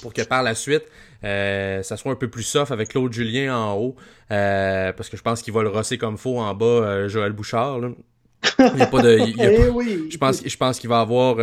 [0.00, 0.84] pour que par la suite,
[1.24, 3.96] euh, ça soit un peu plus soft avec Claude Julien en haut,
[4.30, 7.32] euh, parce que je pense qu'il va le rosser comme faux en bas, euh, Joël
[7.32, 7.78] Bouchard.
[7.78, 7.90] Là.
[8.58, 11.36] Il y a pas de, eh Je pense, je pense qu'il va avoir,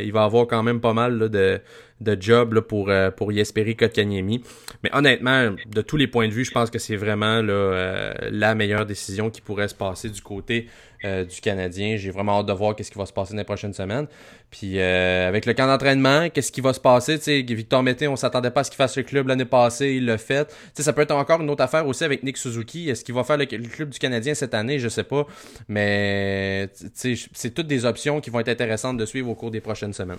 [0.00, 1.60] il va avoir quand même pas mal là, de,
[2.00, 4.42] de job là, pour, pour y espérer Kotkaniemi.
[4.82, 8.54] Mais honnêtement, de tous les points de vue, je pense que c'est vraiment là, la
[8.54, 10.68] meilleure décision qui pourrait se passer du côté
[11.04, 11.96] euh, du Canadien.
[11.96, 14.06] J'ai vraiment hâte de voir qu'est-ce qui va se passer dans les prochaines semaines.
[14.50, 17.18] Puis euh, avec le camp d'entraînement, qu'est-ce qui va se passer?
[17.18, 20.06] sais Victor Mété, on s'attendait pas à ce qu'il fasse le club l'année passée, il
[20.06, 20.52] l'a fait.
[20.74, 22.90] ça peut être encore une autre affaire aussi avec Nick Suzuki.
[22.90, 24.78] Est-ce qu'il va faire le, club du Canadien cette année?
[24.78, 25.26] Je sais pas.
[25.68, 29.92] Mais c'est toutes des options qui vont être intéressantes de suivre au cours des prochaines
[29.92, 30.18] semaines.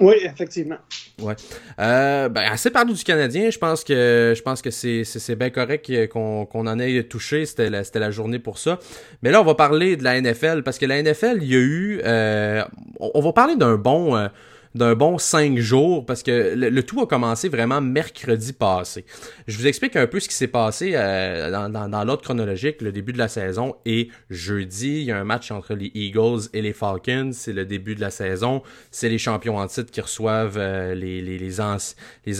[0.00, 0.78] Oui, effectivement.
[1.20, 1.34] Ouais.
[1.80, 3.50] Euh, ben, assez parlé du Canadien.
[3.50, 7.46] Je pense que je pense que c'est, bien correct qu'on, qu'on en ait touché.
[7.46, 8.78] C'était la, la journée pour ça.
[9.22, 11.58] Mais là, on va parler de la NFL parce que la NFL, il y a
[11.58, 12.00] eu.
[12.04, 12.62] Euh,
[13.00, 14.16] on, va parler d'un bon.
[14.16, 14.28] Euh,
[14.74, 19.04] d'un bon cinq jours parce que le, tout a commencé vraiment mercredi passé.
[19.46, 22.92] Je vous explique un peu ce qui s'est passé euh, dans, dans, l'ordre chronologique, le
[22.92, 26.62] début de la saison et jeudi, il y a un match entre les Eagles et
[26.62, 30.58] les Falcons, c'est le début de la saison, c'est les champions en titre qui reçoivent
[30.58, 31.60] euh, les,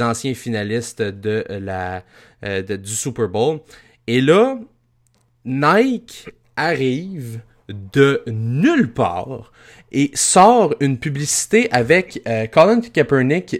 [0.00, 2.04] anciens finalistes de la,
[2.44, 3.60] euh, du Super Bowl.
[4.06, 4.58] Et là,
[5.44, 9.52] Nike arrive de nulle part
[9.90, 13.58] et sort une publicité avec euh, Colin Kaepernick,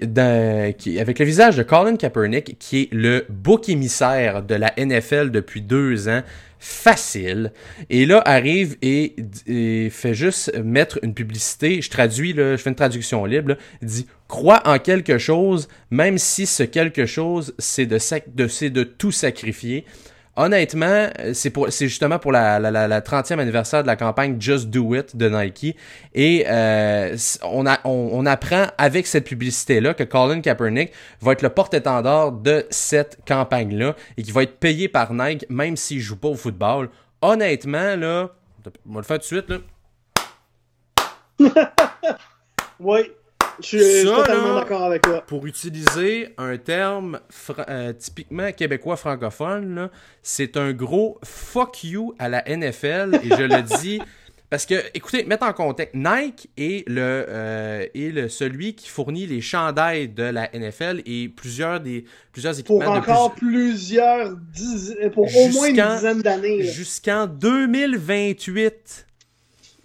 [0.78, 5.30] qui, avec le visage de Colin Kaepernick, qui est le bouc émissaire de la NFL
[5.30, 6.22] depuis deux ans,
[6.58, 7.52] facile.
[7.88, 9.14] Et là, arrive et,
[9.90, 14.60] fait juste mettre une publicité, je traduis, là, je fais une traduction libre, dit «Crois
[14.66, 19.84] en quelque chose, même si ce quelque chose, c'est de, de tout sacrifier.»
[20.38, 24.70] honnêtement, c'est pour c'est justement pour la, la, la, 30e anniversaire de la campagne Just
[24.70, 25.76] Do It de Nike.
[26.14, 27.66] Et euh, on,
[28.26, 34.22] apprend avec cette publicité-là que Colin Kaepernick va être le porte-étendard de cette campagne-là et
[34.22, 36.88] qui va être payé par Nike même s'il joue pas au football.
[37.20, 38.30] Honnêtement, là,
[38.88, 39.58] on va le faire tout de suite, là.
[42.80, 43.10] oui.
[43.60, 45.22] Je suis totalement d'accord avec toi.
[45.26, 47.20] Pour utiliser un terme
[47.68, 49.90] euh, typiquement québécois francophone,
[50.22, 53.20] c'est un gros fuck you à la NFL.
[53.22, 54.00] et je le dis
[54.50, 59.26] parce que, écoutez, mettre en contexte, Nike est le, euh, est le celui qui fournit
[59.26, 62.84] les chandails de la NFL et plusieurs des plusieurs équipements.
[62.84, 66.62] Pour encore plusieurs dizaines, pour au moins une dizaine d'années.
[66.62, 69.07] Jusqu'en 2028.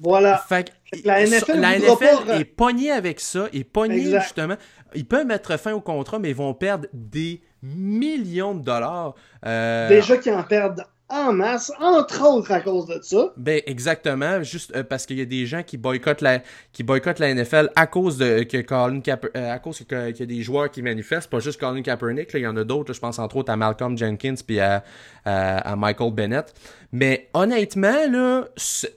[0.03, 0.37] Voilà.
[0.37, 0.71] Fait
[1.05, 4.55] la NFL, la NFL est pognée avec ça, est pognée justement.
[4.93, 9.15] Ils peuvent mettre fin au contrat, mais ils vont perdre des millions de dollars.
[9.45, 9.89] Euh...
[9.89, 13.31] Déjà qu'ils en perdent en masse, entre autres à cause de ça.
[13.37, 17.19] Ben exactement, juste euh, parce qu'il y a des gens qui boycottent la qui boycottent
[17.19, 20.71] la NFL à cause de que Colin euh, à cause qu'il y a des joueurs
[20.71, 23.51] qui manifestent, pas juste Colin Kaepernick, il y en a d'autres, je pense entre autres
[23.51, 24.83] à Malcolm Jenkins puis à,
[25.25, 26.53] à, Michael Bennett.
[26.91, 28.45] Mais honnêtement là,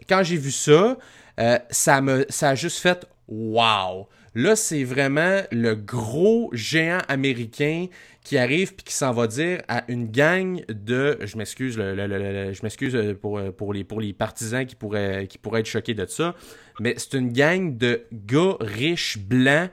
[0.09, 0.96] quand j'ai vu ça,
[1.38, 4.09] euh, ça me ça a juste fait wow.
[4.38, 7.87] Là, c'est vraiment le gros géant américain
[8.27, 13.15] qui arrive puis qui s'en va dire à une gang de je m'excuse je m'excuse
[13.21, 16.35] pour, pour les pour les partisans qui pourraient qui pourraient être choqués de ça
[16.81, 19.71] mais c'est une gang de gars riches blancs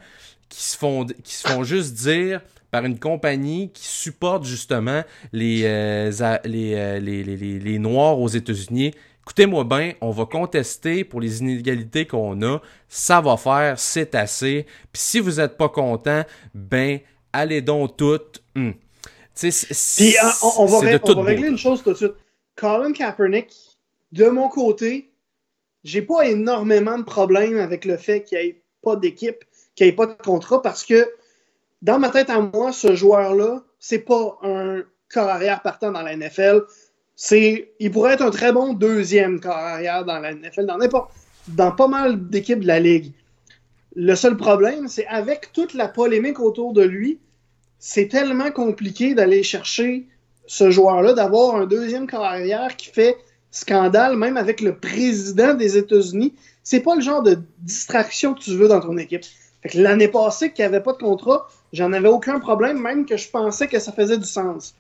[0.50, 5.64] qui se font qui se font juste dire par une compagnie qui supporte justement les,
[5.64, 8.96] euh, euh, les, les, les, les, Noirs aux États-Unis.
[9.22, 12.60] Écoutez-moi bien, on va contester pour les inégalités qu'on a.
[12.90, 14.66] Ça va faire, c'est assez.
[14.92, 16.24] Puis si vous n'êtes pas content,
[16.56, 17.00] ben
[17.32, 18.43] allez donc toutes.
[18.56, 18.72] Hmm.
[19.36, 20.16] Puis
[20.58, 22.14] on, va, régler une chose tout de suite.
[22.56, 23.52] Colin Kaepernick,
[24.12, 25.10] de mon côté,
[25.84, 29.44] j'ai pas énormément de problèmes avec le fait qu'il n'y ait pas d'équipe,
[29.76, 31.10] qu'il n'y ait pas de contrat, parce que
[31.82, 36.16] dans ma tête à moi, ce joueur-là, c'est pas un corps arrière partant dans la
[36.16, 36.62] NFL.
[37.16, 41.12] C'est, il pourrait être un très bon deuxième corps arrière dans la NFL, dans n'importe,
[41.48, 43.14] dans pas mal d'équipes de la ligue.
[43.96, 47.20] Le seul problème, c'est avec toute la polémique autour de lui,
[47.86, 50.08] c'est tellement compliqué d'aller chercher
[50.48, 53.18] ce joueur-là, d'avoir un deuxième corps arrière qui fait
[53.52, 56.34] scandale, même avec le président des États-Unis.
[56.64, 59.24] C'est pas le genre de distraction que tu veux dans ton équipe.
[59.74, 63.30] l'année passée, qu'il n'y avait pas de contrat, J'en avais aucun problème, même que je
[63.30, 64.76] pensais que ça faisait du sens.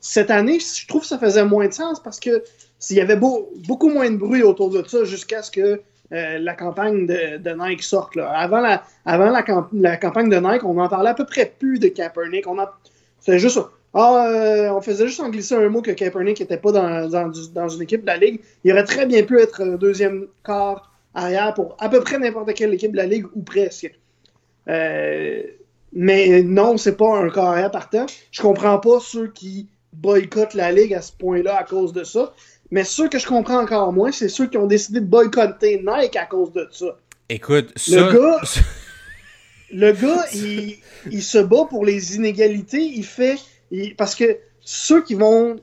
[0.00, 2.44] Cette année, je trouve que ça faisait moins de sens parce que
[2.78, 5.80] s'il y avait beaucoup moins de bruit autour de ça jusqu'à ce que
[6.12, 8.16] euh, la campagne de, Nike sorte.
[8.16, 9.42] Avant, la, avant la,
[9.96, 12.46] campagne de Nike, on n'en parlait à peu près plus de Kaepernick.
[12.46, 12.56] On
[13.20, 13.58] faisait juste
[13.94, 17.82] ah, euh, on faisait juste en glisser un mot que Kaepernick n'était pas dans, une
[17.82, 18.40] équipe de la Ligue.
[18.64, 22.74] Il aurait très bien pu être deuxième quart arrière pour à peu près n'importe quelle
[22.74, 23.90] équipe de la Ligue ou presque.
[24.68, 25.42] Euh,
[25.92, 28.06] mais non, c'est pas un carrière partant.
[28.30, 32.32] Je comprends pas ceux qui boycottent la ligue à ce point-là à cause de ça.
[32.70, 36.16] Mais ceux que je comprends encore moins, c'est ceux qui ont décidé de boycotter Nike
[36.16, 36.98] à cause de ça.
[37.28, 38.40] Écoute, le gars,
[39.72, 40.24] le gars,
[41.10, 42.82] il, se bat pour les inégalités.
[42.82, 43.36] Il fait,
[43.96, 45.56] parce que ceux qui vont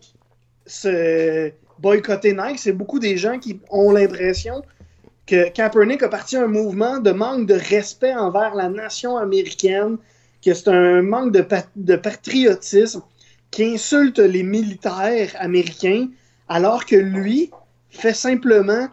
[0.65, 4.63] se boycotter Nike, c'est beaucoup des gens qui ont l'impression
[5.25, 9.97] que Kaepernick a parti un mouvement de manque de respect envers la nation américaine,
[10.43, 13.01] que c'est un manque de, patriotisme
[13.49, 16.09] qui insulte les militaires américains,
[16.49, 17.51] alors que lui
[17.89, 18.87] fait simplement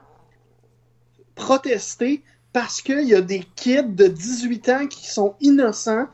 [1.35, 6.07] protester parce qu'il y a des kids de 18 ans qui sont innocents,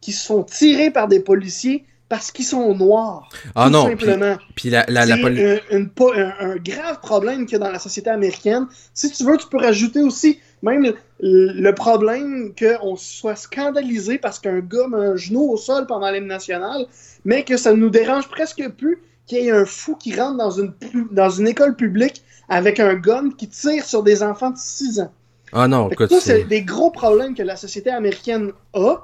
[0.00, 3.28] qui se font tirer par des policiers parce qu'ils sont noirs.
[3.54, 4.36] Ah non, simplement.
[4.54, 8.66] Puis, la, la, un, grave problème qu'il y a dans la société américaine.
[8.94, 14.60] Si tu veux, tu peux rajouter aussi même le, problème qu'on soit scandalisé parce qu'un
[14.60, 16.86] gars met un genou au sol pendant l'hymne national,
[17.24, 20.50] mais que ça nous dérange presque plus qu'il y ait un fou qui rentre dans
[20.50, 20.72] une,
[21.10, 25.12] dans une école publique avec un gun qui tire sur des enfants de 6 ans.
[25.52, 28.96] Ah non, ça, c'est des gros problèmes que la société américaine a.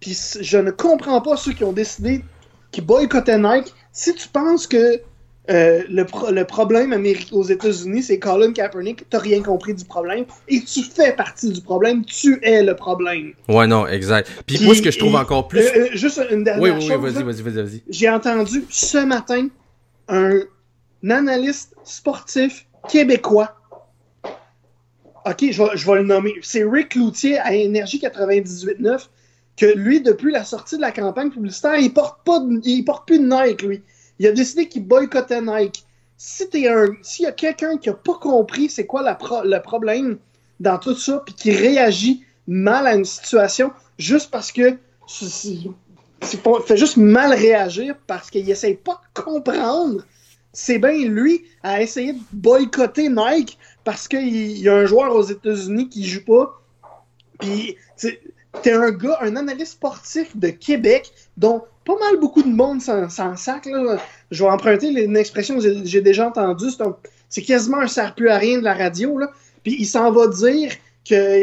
[0.00, 2.24] Puis je ne comprends pas ceux qui ont décidé,
[2.70, 3.74] qui boycottaient Nike.
[3.92, 5.00] Si tu penses que
[5.48, 6.92] euh, le, le, problème
[7.32, 11.60] aux États-Unis, c'est Colin Kaepernick, t'as rien compris du problème et tu fais partie du
[11.60, 13.32] problème, tu es le problème.
[13.48, 14.28] Ouais, non, exact.
[14.44, 15.60] Puis, moi, ce que je trouve encore plus.
[15.60, 16.98] Euh, euh, juste une dernière oui, chose.
[17.00, 17.62] Oui, vas-y, vas-y, vas-y.
[17.62, 19.48] Vas J'ai entendu ce matin
[20.08, 20.40] un
[21.08, 23.56] analyste sportif québécois.
[25.24, 26.34] Ok, je vais, je vais le nommer.
[26.42, 29.08] C'est Rick Loutier à Énergie 98.9
[29.56, 33.18] que lui, depuis la sortie de la campagne publicitaire, il porte pas, il porte plus
[33.18, 33.82] de Nike, lui.
[34.18, 35.84] Il a décidé qu'il boycottait Nike.
[36.16, 36.44] Si
[37.02, 40.18] s'il y a quelqu'un qui a pas compris c'est quoi le problème
[40.60, 46.76] dans tout ça, puis qui réagit mal à une situation juste parce que c'est fait
[46.76, 50.04] juste mal réagir parce qu'il essaie pas de comprendre.
[50.52, 55.22] C'est bien lui à essayer de boycotter Nike parce qu'il y a un joueur aux
[55.22, 56.62] États-Unis qui joue pas.
[57.38, 57.76] Puis
[58.62, 63.36] t'es un gars, un analyste sportif de Québec dont pas mal beaucoup de monde s'en
[63.36, 63.66] sac.
[63.66, 63.98] Là.
[64.30, 66.66] Je vais emprunter une expression que j'ai déjà entendue.
[67.28, 69.16] C'est quasiment un sert plus à rien de la radio.
[69.18, 69.30] Là.
[69.62, 70.72] Puis il s'en va dire
[71.08, 71.40] que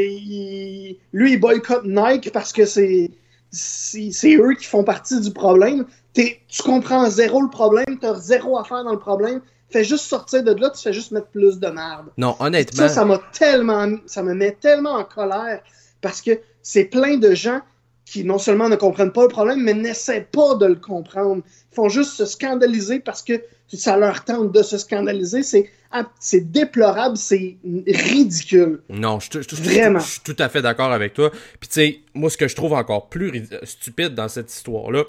[1.14, 3.10] lui, il boycotte Nike parce que c'est
[3.52, 5.86] c'est eux qui font partie du problème.
[6.14, 9.42] tu comprends zéro le problème, t'as zéro affaire dans le problème.
[9.70, 12.08] Fais juste sortir de là, tu fais juste mettre plus de merde.
[12.18, 12.88] Non, honnêtement.
[12.88, 15.62] Ça, ça m'a tellement, ça me met tellement en colère
[16.02, 17.62] parce que c'est plein de gens
[18.06, 21.42] qui non seulement ne comprennent pas le problème, mais n'essaient pas de le comprendre.
[21.72, 23.42] Ils font juste se scandaliser parce que
[23.78, 25.42] ça leur tente de se scandaliser.
[25.44, 28.82] C'est, déplorable, c'est ridicule.
[28.90, 30.00] Non, je, Vraiment.
[30.00, 31.32] je, suis tout à fait d'accord avec toi.
[31.60, 35.04] Puis tu sais, moi ce que je trouve encore plus stupide dans cette histoire-là,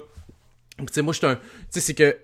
[0.79, 1.35] tu sais, moi je suis un...
[1.35, 2.17] Tu sais, c'est que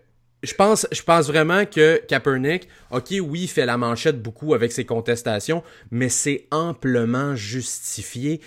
[0.44, 4.72] je pense, je pense vraiment que Kaepernick, ok, oui, il fait la manchette beaucoup avec
[4.72, 8.42] ses contestations, mais c'est amplement justifié.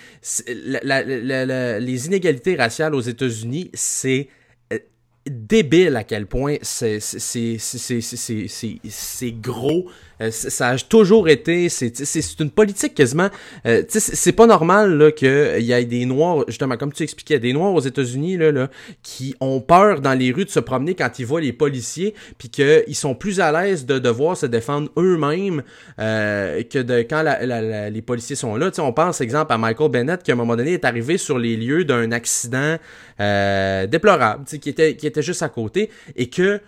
[0.53, 4.27] les inégalités raciales aux États-Unis, c'est
[5.29, 6.99] débile à quel point c'est
[9.41, 9.89] gros.
[10.21, 13.29] Euh, ça a toujours été, c'est une politique quasiment.
[13.65, 17.73] Euh, c'est pas normal qu'il y ait des noirs, justement comme tu expliquais, des noirs
[17.73, 18.69] aux États-Unis là, là,
[19.03, 22.49] qui ont peur dans les rues de se promener quand ils voient les policiers, puis
[22.49, 25.63] qu'ils sont plus à l'aise de devoir se défendre eux-mêmes
[25.99, 27.23] euh, que de quand
[27.91, 28.71] les policiers sont là.
[28.77, 31.55] on pense exemple à Michael Bennett qui à un moment donné est arrivé sur les
[31.55, 32.77] lieux d'un accident
[33.17, 36.59] déplorable, qui était qui était juste à côté et que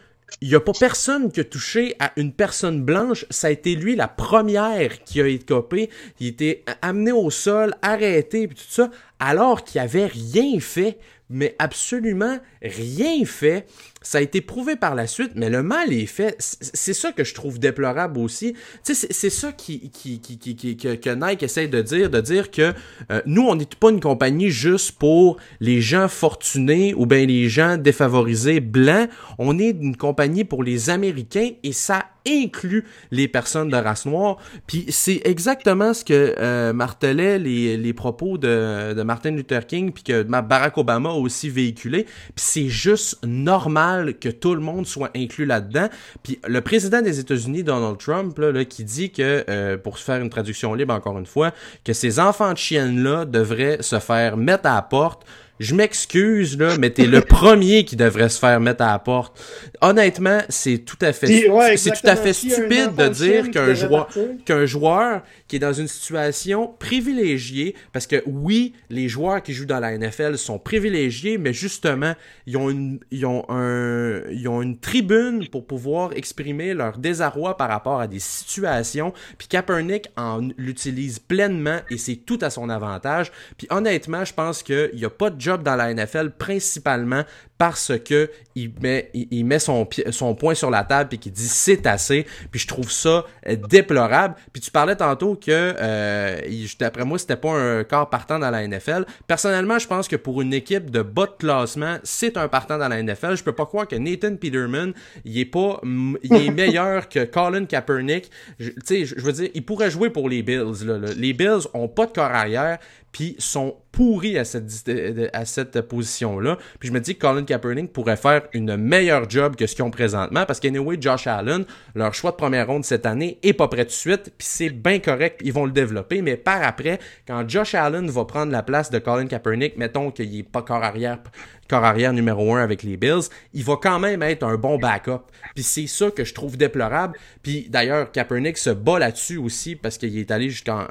[0.41, 3.25] il n'y a pas personne qui a touché à une personne blanche.
[3.29, 5.89] Ça a été lui la première qui a été copé.
[6.19, 10.97] Il a été amené au sol, arrêté, puis tout ça, alors qu'il avait rien fait,
[11.29, 13.65] mais absolument rien fait.
[14.01, 16.35] Ça a été prouvé par la suite, mais le mal est fait.
[16.39, 18.55] C'est ça que je trouve déplorable aussi.
[18.83, 22.73] C'est ça qui, qui, qui, qui, que, Nike essaie de dire, de dire que
[23.11, 27.49] euh, nous, on n'est pas une compagnie juste pour les gens fortunés ou bien les
[27.49, 29.09] gens défavorisés blancs.
[29.37, 34.37] On est une compagnie pour les Américains et ça inclut les personnes de race noire.
[34.65, 39.91] Puis c'est exactement ce que euh, martelait les, les propos de, de Martin Luther King,
[39.91, 42.03] puis que Barack Obama a aussi véhiculé.
[42.03, 45.89] Puis c'est juste normal que tout le monde soit inclus là-dedans.
[46.23, 50.29] Puis le président des États-Unis, Donald Trump, là, qui dit que, euh, pour faire une
[50.29, 51.51] traduction libre encore une fois,
[51.83, 55.25] que ces enfants de chiennes-là devraient se faire mettre à la porte
[55.59, 59.39] je m'excuse, là, mais t'es le premier qui devrait se faire mettre à la porte.
[59.81, 64.09] Honnêtement, c'est tout à fait, c'est tout à fait stupide de dire qu'un joueur,
[64.45, 69.65] qu'un joueur qui est dans une situation privilégiée, parce que oui, les joueurs qui jouent
[69.65, 72.13] dans la NFL sont privilégiés, mais justement,
[72.45, 77.57] ils ont une, ils ont un, ils ont une tribune pour pouvoir exprimer leur désarroi
[77.57, 79.13] par rapport à des situations.
[79.37, 83.31] Puis Kaepernick en l'utilise pleinement et c'est tout à son avantage.
[83.57, 87.23] Puis honnêtement, je pense qu'il n'y a pas de job dans la NFL principalement
[87.57, 91.47] parce que il met, il, met son, son point sur la table et qu'il dit
[91.47, 92.25] c'est assez.
[92.51, 94.35] Puis je trouve ça euh, déplorable.
[94.51, 96.39] Puis tu parlais tantôt que euh,
[96.79, 99.05] d'après moi c'était pas un corps partant dans la NFL.
[99.27, 102.87] Personnellement, je pense que pour une équipe de bas de classement, c'est un partant dans
[102.87, 103.35] la NFL.
[103.35, 104.93] Je peux pas croire que Nathan Peterman,
[105.25, 105.79] il est pas,
[106.23, 108.31] il est meilleur que Colin Kaepernick.
[108.59, 110.85] Tu sais, je veux dire, il pourrait jouer pour les Bills.
[110.85, 112.79] Là, Les Bills ont pas de corps arrière
[113.11, 114.89] puis sont pourris à cette,
[115.33, 116.57] à cette position-là.
[116.79, 119.83] Puis je me dis que Colin Kaepernick pourrait faire une meilleure job que ce qu'ils
[119.85, 123.67] ont présentement, parce qu'anyway, Josh Allen, leur choix de première ronde cette année est pas
[123.67, 127.49] prêt de suite, puis c'est bien correct, ils vont le développer, mais par après, quand
[127.49, 131.19] Josh Allen va prendre la place de Colin Kaepernick, mettons qu'il est pas corps arrière
[131.67, 135.21] corps arrière numéro un avec les Bills, il va quand même être un bon backup.
[135.55, 137.17] Puis c'est ça que je trouve déplorable.
[137.41, 140.87] Puis d'ailleurs, Kaepernick se bat là-dessus aussi parce qu'il est allé jusqu'à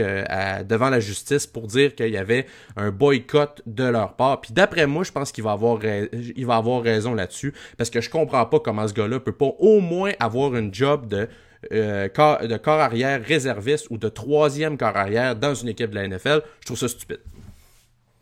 [0.00, 2.46] euh, devant la justice pour dire qu'il y avait
[2.76, 4.40] un boycott de leur part.
[4.40, 8.00] Puis d'après moi, je pense qu'il va avoir il va avoir raison là-dessus parce que
[8.00, 11.28] je comprends pas comment ce gars-là peut pas au moins avoir une job de
[11.72, 15.96] euh, corps, de corps arrière réserviste ou de troisième corps arrière dans une équipe de
[15.96, 16.42] la NFL.
[16.60, 17.20] Je trouve ça stupide.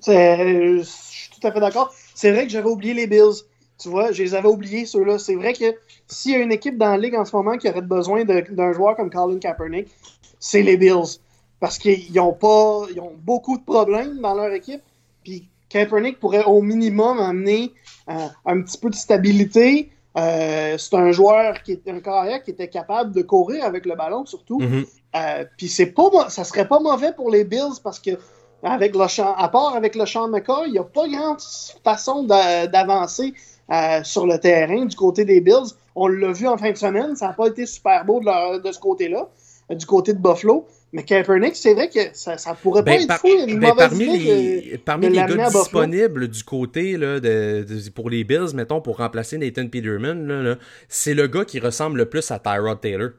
[0.00, 0.82] C'est
[1.38, 1.92] tout à fait d'accord.
[2.14, 3.42] C'est vrai que j'avais oublié les Bills.
[3.78, 5.18] Tu vois, je les avais oubliés, ceux-là.
[5.18, 5.76] C'est vrai que
[6.08, 8.72] s'il y a une équipe dans la ligue en ce moment qui aurait besoin d'un
[8.72, 9.88] joueur comme Colin Kaepernick,
[10.40, 11.20] c'est les Bills.
[11.60, 12.82] Parce qu'ils ont pas.
[12.92, 14.82] Ils ont beaucoup de problèmes dans leur équipe.
[15.24, 17.72] Puis Kaepernick pourrait au minimum amener
[18.08, 19.90] euh, un petit peu de stabilité.
[20.16, 23.94] Euh, c'est un joueur qui est un carrière qui était capable de courir avec le
[23.94, 24.60] ballon, surtout.
[24.60, 24.86] Mm-hmm.
[25.16, 28.10] Euh, puis c'est pas ça serait pas mauvais pour les Bills parce que
[28.62, 31.38] avec le champ, à part avec le champ McCoy, il n'y a pas grande
[31.84, 33.34] façon d'avancer
[33.70, 35.74] euh, sur le terrain du côté des Bills.
[35.94, 38.72] On l'a vu en fin de semaine, ça n'a pas été super beau de, de
[38.72, 39.28] ce côté-là,
[39.70, 40.66] euh, du côté de Buffalo.
[40.92, 43.28] Mais Kaepernick, c'est vrai que ça, ça pourrait pas ben, être fou.
[43.46, 48.54] Une ben, parmi les, parmi les gars disponibles du côté là, de, pour les Bills,
[48.54, 50.56] mettons, pour remplacer Nathan Peterman,
[50.88, 53.10] c'est le gars qui ressemble le plus à Tyrod Taylor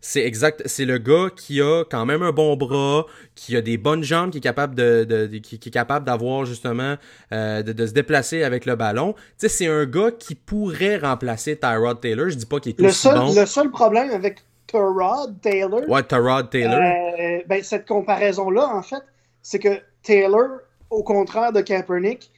[0.00, 3.76] c'est exact, c'est le gars qui a quand même un bon bras, qui a des
[3.76, 6.96] bonnes jambes, qui est capable de, qui, est capable d'avoir justement
[7.32, 9.14] euh, de, se déplacer avec le ballon.
[9.14, 12.28] Tu sais, c'est un gars qui pourrait remplacer Tyrod Taylor.
[12.28, 13.34] Je dis pas qu'il est le aussi bon.
[13.34, 15.88] Le seul problème avec Tyrod Taylor.
[15.88, 16.78] Ouais, Tyrod Taylor.
[16.78, 19.02] Euh, ben, cette comparaison-là, en fait,
[19.42, 22.30] c'est que Taylor, au contraire de Kaepernick,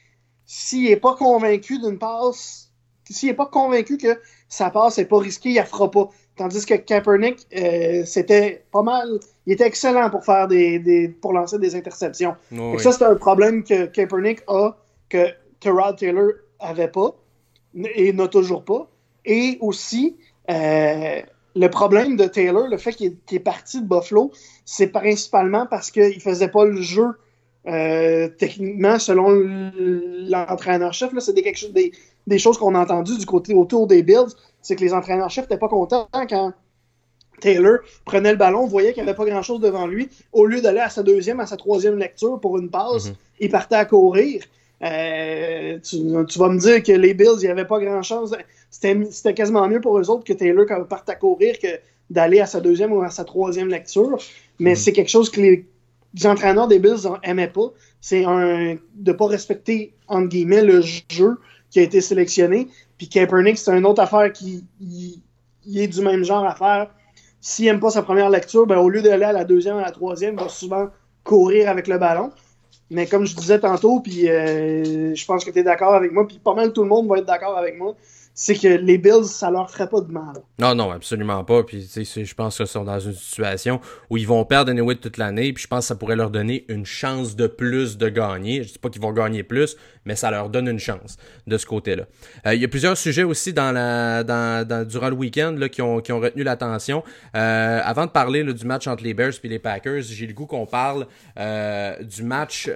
[0.45, 2.71] s'il est pas convaincu d'une passe,
[3.09, 6.09] s'il est pas convaincu que sa passe est pas risquée, il la fera pas.
[6.37, 9.19] Tandis que Kaepernick, euh, c'était pas mal.
[9.45, 12.35] Il était excellent pour faire des, pour lancer des interceptions.
[12.77, 14.75] Ça, c'est un problème que Kaepernick a,
[15.09, 15.27] que
[15.59, 17.15] Terrell Taylor avait pas
[17.95, 18.87] et n'a toujours pas.
[19.25, 20.17] Et aussi,
[20.49, 21.21] euh,
[21.55, 24.31] le problème de Taylor, le fait qu'il est, parti de Buffalo,
[24.65, 27.07] c'est principalement parce qu'il faisait pas le jeu
[27.67, 29.29] euh, techniquement selon
[30.29, 31.11] l'entraîneur-chef.
[31.19, 31.91] C'est des, des,
[32.25, 35.59] des, choses qu'on a entendues du côté autour des Bills, c'est que les entraîneurs-chefs n'étaient
[35.59, 36.53] pas contents quand
[37.41, 40.09] Taylor prenait le ballon, voyait qu'il n'y avait pas grand-chose devant lui.
[40.31, 43.15] Au lieu d'aller à sa deuxième, à sa troisième lecture pour une passe, mhm.
[43.41, 44.43] il partait à courir.
[44.83, 48.37] Euh, tu, vas me dire que les Bills, il n'y avait pas grand-chose.
[48.69, 51.67] C'était quasiment mieux pour eux autres que Taylor parte à courir que
[52.09, 54.17] d'aller à sa deuxième ou à sa troisième lecture.
[54.59, 54.75] Mais mhm.
[54.75, 55.65] c'est quelque chose que les,
[56.25, 57.71] entraîneurs des Bills n'aimaient pas.
[57.99, 61.37] C'est de ne pas respecter, entre guillemets, le jeu
[61.69, 62.67] qui a été sélectionné.
[63.01, 64.63] Puis Kaepernick, c'est une autre affaire qui
[65.75, 66.91] est du même genre à faire
[67.39, 69.89] s'il n'aime pas sa première lecture, ben, au lieu d'aller à la deuxième, à la
[69.89, 70.89] troisième, il va souvent
[71.23, 72.29] courir avec le ballon.
[72.91, 76.27] Mais comme je disais tantôt, puis euh, je pense que tu es d'accord avec moi,
[76.27, 77.95] puis pas mal tout le monde va être d'accord avec moi,
[78.33, 80.33] c'est que les Bills, ça leur ferait pas de mal.
[80.59, 81.63] Non, non, absolument pas.
[81.63, 83.79] Puis, je pense qu'ils sont dans une situation
[84.09, 85.53] où ils vont perdre anyway toute l'année.
[85.53, 88.63] Puis, je pense que ça pourrait leur donner une chance de plus de gagner.
[88.63, 89.75] Je dis pas qu'ils vont gagner plus,
[90.05, 91.17] mais ça leur donne une chance
[91.47, 92.03] de ce côté-là.
[92.45, 95.99] Euh, il y a plusieurs sujets aussi dans la, dans, durant le week-end qui ont,
[95.99, 97.03] qui ont retenu l'attention.
[97.35, 100.45] Euh, avant de parler du match entre les Bears et les Packers, j'ai le goût
[100.45, 101.07] qu'on parle
[101.37, 102.69] euh, du match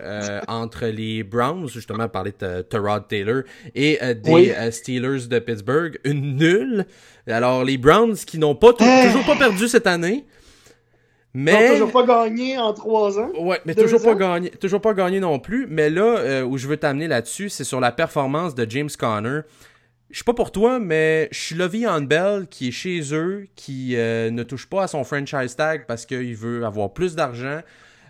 [0.48, 3.44] entre les Browns, justement, parler de Terod Taylor,
[3.74, 6.00] et des Steelers de Pittsburgh.
[6.04, 6.86] Une nulle.
[7.28, 10.26] Alors, les Browns qui n'ont pas toujours pas perdu cette année.
[11.38, 11.72] Mais...
[11.72, 13.30] toujours pas gagné en trois ans.
[13.38, 15.68] Ouais, mais toujours pas, gagné, toujours pas gagné non plus.
[15.70, 19.42] Mais là, euh, où je veux t'amener là-dessus, c'est sur la performance de James Conner.
[20.10, 23.98] Je sais pas pour toi, mais je suis Le'Veon Bell qui est chez eux, qui
[23.98, 27.60] euh, ne touche pas à son franchise tag parce qu'il veut avoir plus d'argent.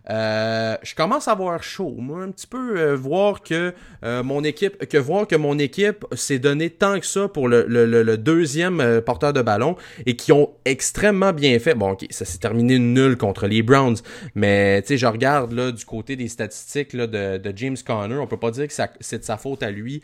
[0.09, 4.43] Euh, je commence à avoir chaud, moi, un petit peu euh, voir que euh, mon
[4.43, 8.17] équipe, que voir que mon équipe s'est donné tant que ça pour le, le, le
[8.17, 9.75] deuxième porteur de ballon
[10.05, 11.73] et qui ont extrêmement bien fait.
[11.73, 13.97] Bon, ok, ça s'est terminé nul contre les Browns,
[14.35, 18.17] mais tu sais, je regarde là du côté des statistiques là, de, de James Conner,
[18.17, 20.01] on peut pas dire que c'est de sa faute à lui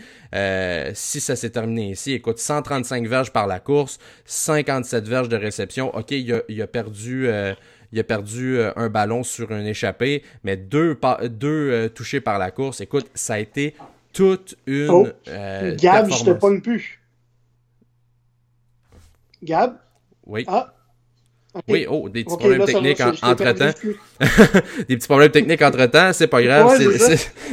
[0.93, 2.13] si ça s'est terminé ici.
[2.13, 5.95] Écoute, 135 verges par la course, 57 verges de réception.
[5.95, 7.29] Ok, il a, il a perdu
[7.91, 10.97] il a perdu euh, un ballon sur un échappé, mais deux,
[11.29, 12.81] deux euh, touchés par la course.
[12.81, 13.75] Écoute, ça a été
[14.13, 14.89] toute une.
[14.89, 16.99] Oh, euh, Gab, je te pogne plus.
[19.43, 19.77] Gab?
[20.25, 20.45] Oui.
[20.47, 20.73] Ah,
[21.67, 23.71] oui, oh, des petits problèmes techniques entre-temps.
[24.87, 26.79] des petits problèmes techniques entre-temps, c'est pas grave.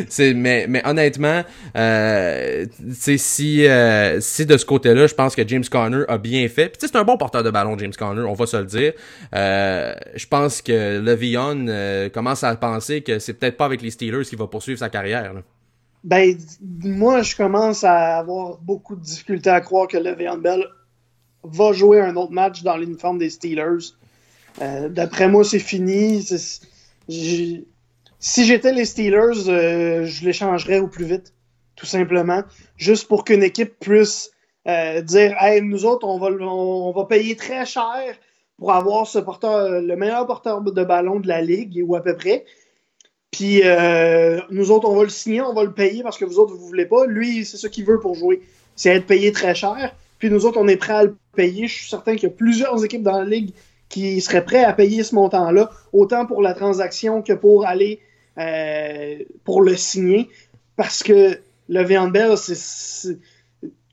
[0.08, 1.42] c'est, mais, mais honnêtement,
[1.76, 6.68] euh, si, euh, si de ce côté-là, je pense que James Conner a bien fait.
[6.68, 8.92] Puis c'est un bon porteur de ballon, James Conner, on va se le dire.
[9.34, 13.90] Euh, je pense que Le'Veon euh, commence à penser que c'est peut-être pas avec les
[13.90, 15.32] Steelers qu'il va poursuivre sa carrière.
[16.04, 16.36] Ben,
[16.84, 20.64] moi, je commence à avoir beaucoup de difficultés à croire que Le'Veon Bell
[21.44, 23.94] va jouer un autre match dans l'uniforme des Steelers.
[24.60, 26.24] Euh, d'après moi, c'est fini.
[27.08, 31.32] Si j'étais les Steelers, euh, je l'échangerais au plus vite,
[31.76, 32.42] tout simplement,
[32.76, 34.32] juste pour qu'une équipe puisse
[34.66, 38.16] euh, dire Hey, nous autres, on va, on, va payer très cher
[38.58, 42.16] pour avoir ce porteur, le meilleur porteur de ballon de la ligue, ou à peu
[42.16, 42.44] près.
[43.30, 43.62] Puis
[44.50, 46.66] nous autres, on va le signer, on va le payer parce que vous autres, vous
[46.66, 47.06] voulez pas.
[47.06, 48.42] Lui, c'est ce qu'il veut pour jouer.
[48.74, 49.94] C'est être payé très cher.
[50.18, 51.68] Puis nous autres, on est prêts à le payer.
[51.68, 53.52] Je suis certain qu'il y a plusieurs équipes dans la ligue
[53.88, 58.00] qui seraient prêts à payer ce montant-là, autant pour la transaction que pour aller
[58.38, 60.28] euh, pour le signer.
[60.76, 61.38] Parce que
[61.68, 63.18] le Bell, c'est.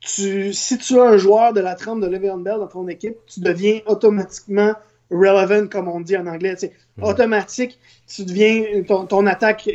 [0.00, 3.16] Tu, si tu as un joueur de la trempe de Le'Veon Bell dans ton équipe,
[3.26, 4.72] tu deviens automatiquement
[5.10, 6.54] relevant, comme on dit en anglais.
[7.02, 9.68] Automatique, tu deviens, ton, attaque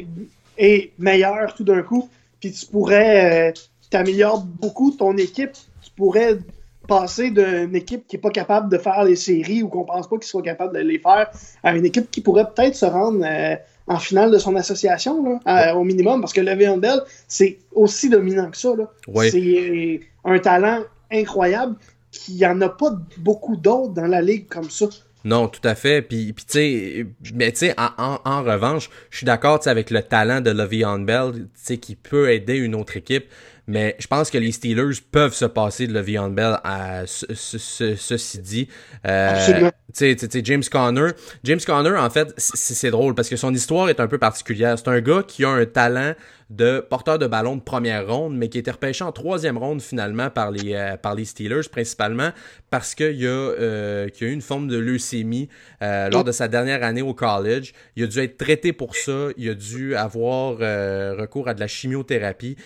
[0.58, 3.54] est meilleure tout d'un coup, puis tu pourrais, euh,
[3.90, 5.52] t'améliorer beaucoup ton équipe
[5.96, 6.40] pourrait
[6.88, 10.18] passer d'une équipe qui n'est pas capable de faire les séries ou qu'on pense pas
[10.18, 11.30] qu'ils soit capable de les faire
[11.64, 13.56] à une équipe qui pourrait peut-être se rendre euh,
[13.88, 15.40] en finale de son association
[15.76, 16.22] au minimum.
[16.22, 18.74] Parce que Le'Veon Bell c'est aussi dominant que ça
[19.30, 21.76] c'est un talent incroyable
[22.12, 24.88] qu'il n'y en a pas beaucoup d'autres dans la ligue comme ça.
[25.24, 26.02] Non, tout à fait.
[26.02, 30.02] Puis, puis tu sais, mais tu sais, en, en, revanche, je suis d'accord avec le
[30.02, 33.26] talent de Le'Veon Bell, tu sais, qui peut aider une autre équipe.
[33.72, 38.68] Mais je pense que les Steelers peuvent se passer de Le'Veon Bell à ceci dit.
[39.08, 41.12] Euh, tu sais, James Conner.
[41.46, 44.78] James Conner, en fait, c'est drôle parce que son histoire est un peu particulière.
[44.78, 46.14] C'est un gars qui a un talent
[46.52, 50.30] de porteur de ballon de première ronde, mais qui été repêché en troisième ronde finalement
[50.30, 52.32] par les, euh, par les Steelers, principalement
[52.70, 55.48] parce qu'il y, a, euh, y a eu une forme de leucémie
[55.82, 57.72] euh, lors de sa dernière année au college.
[57.96, 59.30] Il a dû être traité pour ça.
[59.38, 60.58] Il a dû avoir
[61.18, 62.58] recours à de la chimiothérapie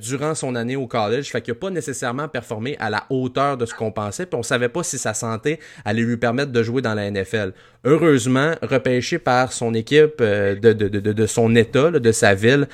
[0.00, 1.30] durant son année au college.
[1.30, 4.26] Fait qu'il n'a pas nécessairement performé à la hauteur de ce qu'on pensait.
[4.26, 7.52] Puis on savait pas si sa santé allait lui permettre de jouer dans la NFL.
[7.84, 12.66] Heureusement, repêché par son équipe de, de, de, de, son état, de sa ville,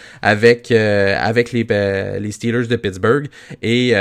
[0.44, 3.28] avec les, les Steelers de Pittsburgh
[3.62, 3.94] et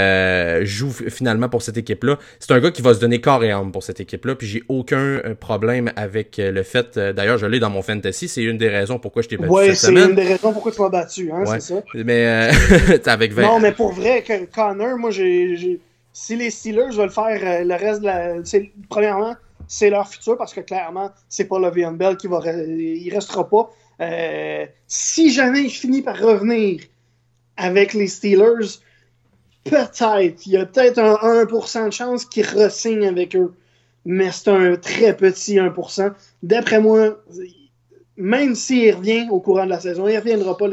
[0.64, 2.18] joue finalement pour cette équipe-là.
[2.39, 4.64] C'est un gars qui va se donner corps et âme pour cette équipe-là, puis j'ai
[4.68, 8.44] aucun euh, problème avec euh, le fait, euh, d'ailleurs je l'ai dans mon fantasy, c'est
[8.44, 10.89] une des raisons pourquoi je t'ai battu ouais, c'est une des raisons pourquoi tu m'as
[10.89, 11.76] battu, hein, c'est ça.
[11.94, 12.50] Mais
[13.06, 13.41] avec 20...
[13.41, 14.24] Non, mais pour vrai,
[14.54, 15.80] Connor, moi j'ai...
[16.16, 18.34] Si les Steelers veulent faire le reste de la...
[18.88, 19.36] Premièrement,
[19.68, 22.39] c'est leur futur, parce que clairement, c'est pas Le'Veon Bell qui va...
[22.46, 23.72] Il restera pas.
[24.88, 26.82] Si jamais il finit par revenir
[27.58, 28.80] avec les Steelers,
[29.64, 33.54] peut-être, il y a peut-être un 1% de chance qu'il ressigne avec eux.
[34.06, 36.12] Mais c'est un très petit 1%.
[36.41, 37.22] D'après moi,
[38.18, 40.68] même s'il revient au courant de la saison, il ne reviendra pas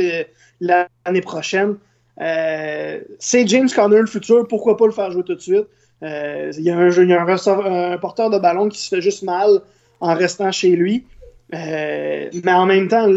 [0.61, 1.77] l'année prochaine.
[2.21, 5.67] Euh, c'est James Conner le futur, pourquoi pas le faire jouer tout de suite?
[6.03, 9.61] Euh, il y a, un, un, porteur de ballon qui se fait juste mal
[10.01, 11.07] en restant chez lui.
[11.55, 13.09] Euh, mais en même temps,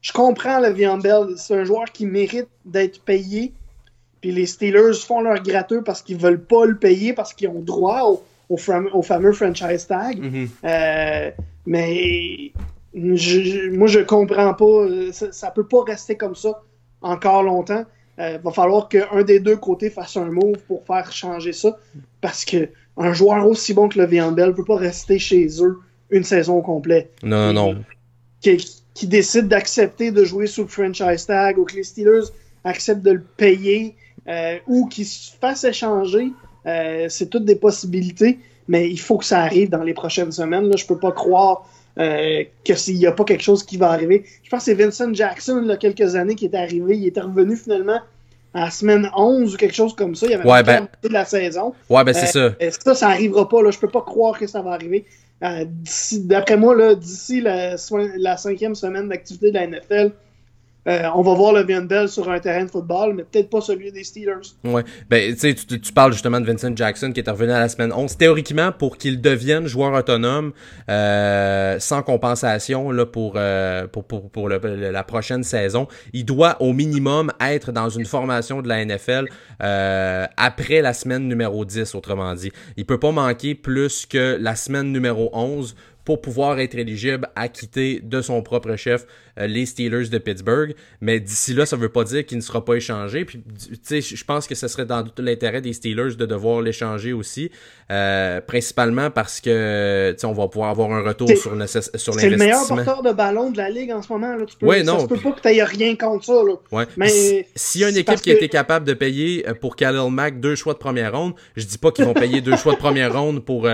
[0.00, 1.34] je comprends le Bell.
[1.36, 3.52] C'est un joueur qui mérite d'être payé
[4.24, 7.60] puis les Steelers font leur gratteux parce qu'ils veulent pas le payer, parce qu'ils ont
[7.60, 10.18] droit au, fameux franchise tag.
[10.18, 10.48] Mm-hmm.
[10.64, 11.30] Euh,
[11.66, 12.52] mais
[12.94, 14.86] moi, je comprends pas.
[15.12, 16.62] Ça, peut pas rester comme ça
[17.02, 17.84] encore longtemps.
[18.16, 21.76] Il euh, va falloir qu'un des deux côtés fasse un move pour faire changer ça.
[22.22, 25.80] Parce que un joueur aussi bon que le Bell ne peut pas rester chez eux
[26.10, 27.12] une saison complète.
[27.22, 27.76] Non, non.
[28.40, 28.58] Qui,
[28.94, 32.28] qui décide d'accepter de jouer sous le franchise tag ou que les Steelers
[32.62, 33.96] acceptent de le payer
[34.28, 36.32] euh, ou qu'il se fasse échanger.
[36.66, 38.38] Euh, c'est toutes des possibilités,
[38.68, 40.68] mais il faut que ça arrive dans les prochaines semaines.
[40.68, 40.76] Là.
[40.76, 44.24] Je peux pas croire euh, que s'il n'y a pas quelque chose qui va arriver.
[44.42, 46.96] Je pense que c'est Vincent Jackson, il y a quelques années, qui est arrivé.
[46.96, 48.00] Il est revenu finalement
[48.54, 50.26] à la semaine 11 ou quelque chose comme ça.
[50.26, 50.88] Il y avait ouais, ben...
[51.02, 51.74] de la saison.
[51.90, 52.54] Ouais, ben c'est ça.
[52.82, 53.60] Ça, ça arrivera pas.
[53.62, 53.70] Là.
[53.70, 55.04] Je peux pas croire que ça va arriver.
[56.20, 57.76] D'après moi, d'ici la,
[58.16, 60.12] la, cinquième semaine d'activité de la NFL,
[60.86, 63.90] euh, on va voir le Bell sur un terrain de football, mais peut-être pas celui
[63.90, 64.54] des Steelers.
[64.64, 64.84] Ouais.
[65.08, 68.16] Ben, tu tu parles justement de Vincent Jackson qui est revenu à la semaine 11.
[68.16, 70.52] Théoriquement, pour qu'il devienne joueur autonome,
[70.90, 76.72] euh, sans compensation là, pour, euh, pour, pour, pour la prochaine saison, il doit au
[76.72, 79.28] minimum être dans une formation de la NFL
[79.60, 82.52] après la semaine numéro 10, autrement dit.
[82.76, 85.74] Il peut pas manquer plus que la semaine numéro 11
[86.04, 89.06] pour pouvoir être éligible à quitter de son propre chef
[89.38, 90.74] euh, les Steelers de Pittsburgh.
[91.00, 93.24] Mais d'ici là, ça ne veut pas dire qu'il ne sera pas échangé.
[93.24, 93.42] Puis,
[93.90, 97.50] je pense que ce serait dans tout l'intérêt des Steelers de devoir l'échanger aussi,
[97.90, 102.14] euh, principalement parce que on va pouvoir avoir un retour sur, sur l'investissement.
[102.18, 104.36] C'est le meilleur porteur de ballon de la ligue en ce moment.
[104.36, 104.44] Là.
[104.46, 106.32] Tu peux, ouais, non, ça se peut pas que tu rien contre ça.
[106.32, 106.54] Là.
[106.70, 106.86] Ouais.
[106.96, 110.10] Mais s'il y a une équipe qui a été capable de payer euh, pour Khalil
[110.10, 112.78] Mack deux choix de première ronde, je dis pas qu'ils vont payer deux choix de
[112.78, 113.68] première ronde pour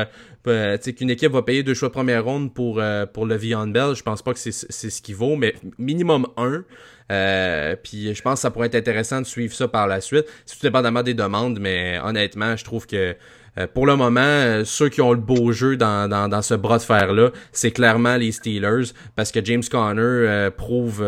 [0.44, 3.94] qu'une équipe va payer deux choix de première ronde pour, euh, pour le Vion Bell,
[3.94, 6.64] je pense pas que c'est ce qu'il vaut, mais minimum un.
[7.12, 10.26] Euh, puis je pense que ça pourrait être intéressant de suivre ça par la suite.
[10.46, 13.16] C'est tout dépendamment des demandes, mais honnêtement, je trouve que
[13.58, 16.78] euh, pour le moment, ceux qui ont le beau jeu dans, dans, dans ce bras
[16.78, 21.04] de fer-là, c'est clairement les Steelers, parce que James Conner prouve,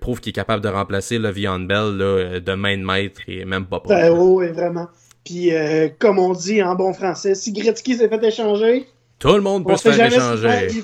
[0.00, 3.44] prouve qu'il est capable de remplacer le Vion Bell là, de main de maître et
[3.44, 4.88] même pas ben, oui, vraiment.
[5.24, 8.86] Puis, euh, comme on dit en bon français, si Gretzky s'est fait échanger.
[9.18, 10.82] Tout le monde peut se faire échanger.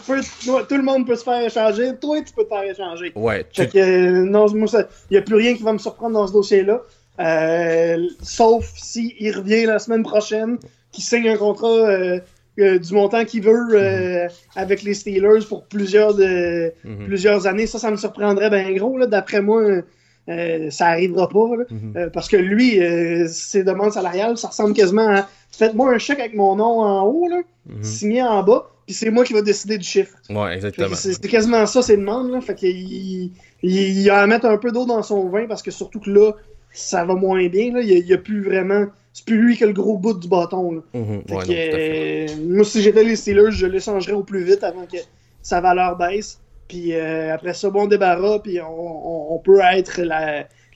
[0.68, 1.90] tout le monde peut se faire échanger.
[2.00, 3.12] Toi, tu peux te faire échanger.
[3.14, 3.44] Ouais.
[3.52, 6.26] Fait que, euh, non, moi, il n'y a plus rien qui va me surprendre dans
[6.26, 6.80] ce dossier-là.
[7.18, 10.56] Euh, sauf s'il il revient la semaine prochaine,
[10.90, 12.18] qu'il signe un contrat
[12.56, 14.28] du montant qu'il veut mhm.
[14.56, 17.06] avec les Steelers pour plusieurs, de, mhm.
[17.06, 17.66] plusieurs années.
[17.66, 19.04] Ça, ça me surprendrait bien gros.
[19.06, 19.82] D'après moi,
[20.30, 21.46] euh, ça arrivera pas.
[21.70, 21.94] Mhm.
[21.96, 26.20] Euh, parce que lui, euh, ses demandes salariales, ça ressemble quasiment à faites-moi un chèque
[26.20, 27.82] avec mon nom en haut, là, mhm.
[27.82, 30.14] signé en bas, puis c'est moi qui vais décider du chiffre.
[30.30, 30.94] Ouais, exactement.
[30.94, 32.30] C'est quasiment ça, ses demandes.
[32.30, 35.70] Là, fait qu'il il, a à mettre un peu d'eau dans son vin parce que
[35.70, 36.32] surtout que là,
[36.72, 37.72] ça va moins bien.
[37.72, 37.80] Là.
[37.80, 38.86] Il n'y a, plus vraiment.
[39.12, 40.82] C'est plus lui qui a le gros bout du bâton.
[40.94, 41.22] Mhm.
[41.28, 44.98] moi, si j'étais les Steelers, je l'échangerais au plus vite avant que
[45.42, 46.40] sa valeur baisse.
[46.70, 50.02] Puis euh, après ça, bon débarras, puis on, peut être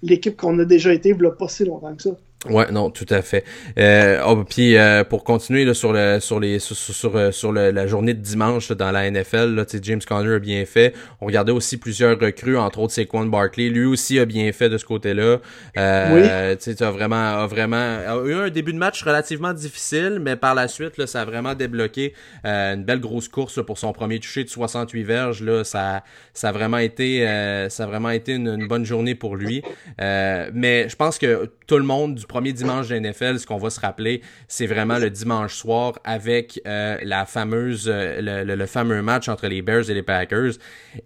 [0.02, 2.10] l'équipe qu'on a déjà été il pas si longtemps que ça.
[2.50, 3.44] Ouais, non, tout à fait.
[3.78, 7.52] Euh, oh, puis euh, pour continuer là, sur le sur les sur sur, euh, sur,
[7.52, 10.94] le, la journée de dimanche dans la NFL, là, James Conner a bien fait.
[11.20, 14.76] On regardait aussi plusieurs recrues, entre autres Saquon Barkley, lui aussi a bien fait de
[14.76, 15.38] ce côté-là.
[15.78, 16.74] Euh, oui.
[16.74, 20.54] Tu as vraiment a vraiment a eu un début de match relativement difficile, mais par
[20.54, 22.14] la suite là, ça a vraiment débloqué
[22.44, 26.50] euh, une belle grosse course pour son premier toucher de 68 verges là, ça ça
[26.50, 29.62] a vraiment été euh, ça a vraiment été une, une bonne journée pour lui.
[29.98, 33.70] mais je pense que tout le monde du premier dimanche de NFL, ce qu'on va
[33.70, 39.28] se rappeler, c'est vraiment le dimanche soir avec euh, la fameuse, euh, le, fameux match
[39.28, 40.54] entre les Bears et les Packers.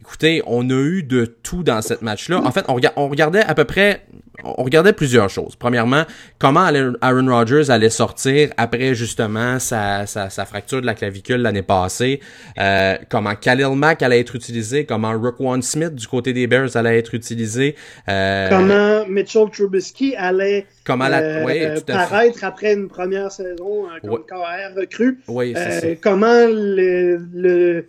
[0.01, 2.41] Écoutez, on a eu de tout dans cette match-là.
[2.43, 4.07] En fait, on, regardait à peu près
[4.43, 5.57] on regardait plusieurs choses.
[5.57, 6.05] Premièrement,
[6.39, 6.70] comment
[7.01, 10.07] Aaron Rodgers allait sortir après justement sa,
[10.47, 12.20] fracture de la clavicule l'année passée,
[12.59, 16.99] euh, comment Khalil Mack allait être utilisé, comment Roquan Smith du côté des Bears allait
[16.99, 17.74] être utilisé,
[18.07, 21.20] comment Mitchell Trubisky allait comment la...
[21.20, 24.18] Euh, oui, paraître après une première saison comme oui.
[24.26, 25.55] KR recrue, oui,
[26.01, 27.84] comment le,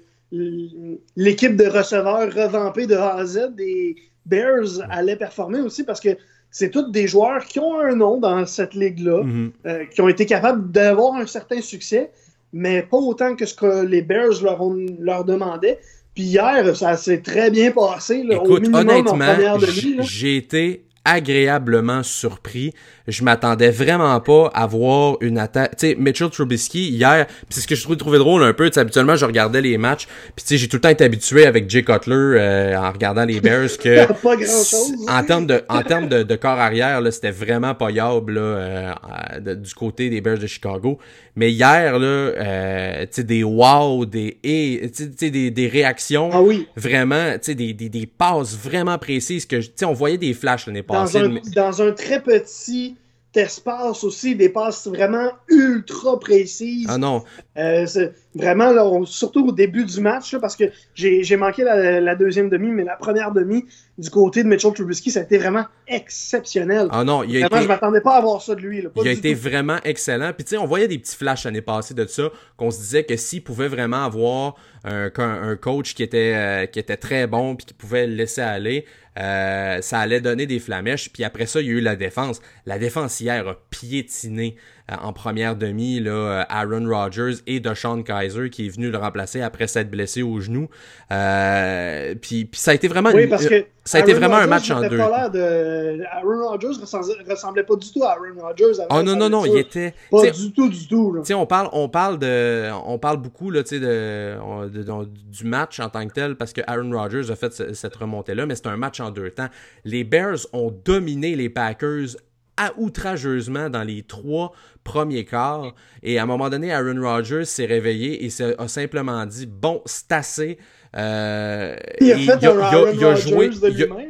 [1.16, 3.96] l'équipe de receveurs revampée de A à Z des
[4.26, 6.10] Bears allait performer aussi parce que
[6.52, 9.52] c'est tous des joueurs qui ont un nom dans cette ligue-là, mhm.
[9.66, 12.12] euh, qui ont été capables d'avoir un certain succès,
[12.52, 15.80] mais pas autant que ce que les Bears leur, ont, leur demandaient.
[16.16, 18.24] Puis hier, ça s'est très bien passé.
[18.24, 19.60] Là, Écoute, honnêtement,
[20.02, 22.74] j'ai été agréablement surpris.
[23.10, 25.76] Je m'attendais vraiment pas à voir une attaque.
[25.78, 28.70] Tu sais, Mitchell Trubisky, hier, c'est ce que je trouvais, drôle un peu.
[28.76, 30.08] habituellement, je regardais les matchs.
[30.36, 33.26] Puis tu sais, j'ai tout le temps été habitué avec Jay Cutler euh, en regardant
[33.26, 34.06] les Bears que...
[34.22, 34.94] pas grand-chose.
[35.08, 38.42] En termes de, en termes de, de corps arrière, là, c'était vraiment pas yable, là,
[38.42, 41.00] euh, du côté des Bears de Chicago.
[41.36, 46.30] Mais hier, là, euh, tu sais, des wow, des et, tu sais, des, des réactions.
[46.34, 46.68] Ah oui.
[46.76, 50.34] Vraiment, tu sais, des, des, des passes vraiment précises que, tu sais, on voyait des
[50.34, 51.22] flashs l'année passée.
[51.22, 52.98] Dans un, dans un très petit
[53.36, 56.88] espace aussi, des passes vraiment ultra précises.
[56.90, 57.24] Ah non.
[57.58, 57.86] Euh,
[58.34, 60.66] vraiment, là, surtout au début du match, parce que
[60.96, 63.66] j'ai manqué la, deuxième demi, mais la première demi
[63.98, 66.88] du côté de Mitchell Trubisky, ça a été vraiment exceptionnel.
[66.92, 68.84] Ah non, il a vraiment, je m'attendais pas à voir ça de lui.
[68.96, 70.32] il a été vraiment excellent.
[70.34, 73.04] Puis tu sais, on voyait des petits flashs l'année passée de ça, qu'on se disait
[73.04, 77.56] que s'il pouvait vraiment avoir un, un coach qui était, euh, qui était très bon
[77.56, 78.86] puis qui pouvait le laisser aller,
[79.20, 81.12] euh, ça allait donner des flamèches.
[81.12, 82.42] Puis après ça, il y a eu la défense.
[82.66, 84.56] La défense hier a piétiné
[85.02, 89.42] en première demi là, euh, Aaron Rodgers et DeShaun Kaiser qui est venu le remplacer
[89.42, 90.70] après s'être blessé au genou.
[91.12, 94.48] Euh, puis, puis ça a été vraiment, oui, parce que ça a été vraiment un
[94.48, 94.98] match en deux.
[94.98, 96.04] Pas de...
[96.12, 98.84] Aaron Rodgers ressemblait, ressemblait pas du tout à Aaron Rodgers.
[98.90, 101.16] Oh non non non, il était pas du tout du tout.
[101.20, 104.38] Tu sais, on parle on parle de on parle beaucoup là, sais de,
[104.70, 108.36] de, du match en tant que tel parce que Aaron Rodgers a fait cette remontée
[108.36, 109.50] là, mais c'est un match en deux temps.
[109.86, 112.16] Les Bears ont dominé les Packers
[112.60, 114.52] à outrageusement dans les trois
[114.84, 115.74] premiers quarts.
[116.04, 120.12] Et à un moment donné, Aaron Rodgers s'est réveillé et a simplement dit Bon, c'est
[120.12, 120.58] assez.
[120.96, 123.50] Euh, il a fait un Aaron il a, joué.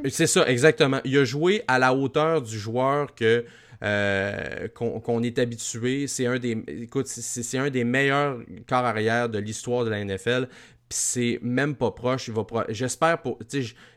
[0.09, 0.99] C'est ça, exactement.
[1.05, 3.45] Il a joué à la hauteur du joueur que.
[3.81, 6.07] Euh, qu'on est habitué.
[6.07, 10.49] C'est un des, écoute, c'est un des meilleurs corps arrière de l'histoire de la NFL
[10.89, 12.27] c'est même pas proche.
[12.27, 13.39] Il va J'espère pour.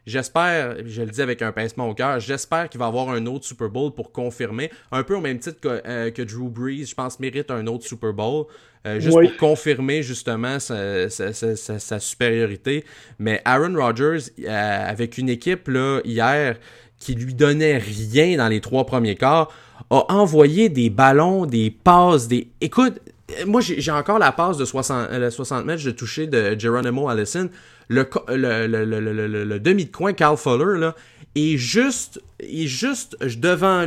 [0.07, 3.45] J'espère, je le dis avec un pincement au cœur, j'espère qu'il va avoir un autre
[3.45, 4.71] Super Bowl pour confirmer.
[4.91, 7.85] Un peu au même titre que, euh, que Drew Brees, je pense, mérite un autre
[7.85, 8.47] Super Bowl.
[8.85, 12.85] Euh, juste pour confirmer justement sa, sa, sa, supériorité.
[13.21, 16.57] Mais Aaron Rodgers, euh, avec une équipe là, hier
[16.99, 19.53] qui lui donnait rien dans les trois premiers quarts,
[19.91, 22.49] a envoyé des ballons, des passes, des.
[22.61, 23.01] Écoute,
[23.47, 27.49] moi, j'ai encore la passe de 60, 60 mètres de toucher de Geronimo Allison.
[27.89, 30.95] Le, le, le, le demi de coin, Carl Fuller, là,
[31.35, 33.87] est juste, est juste devant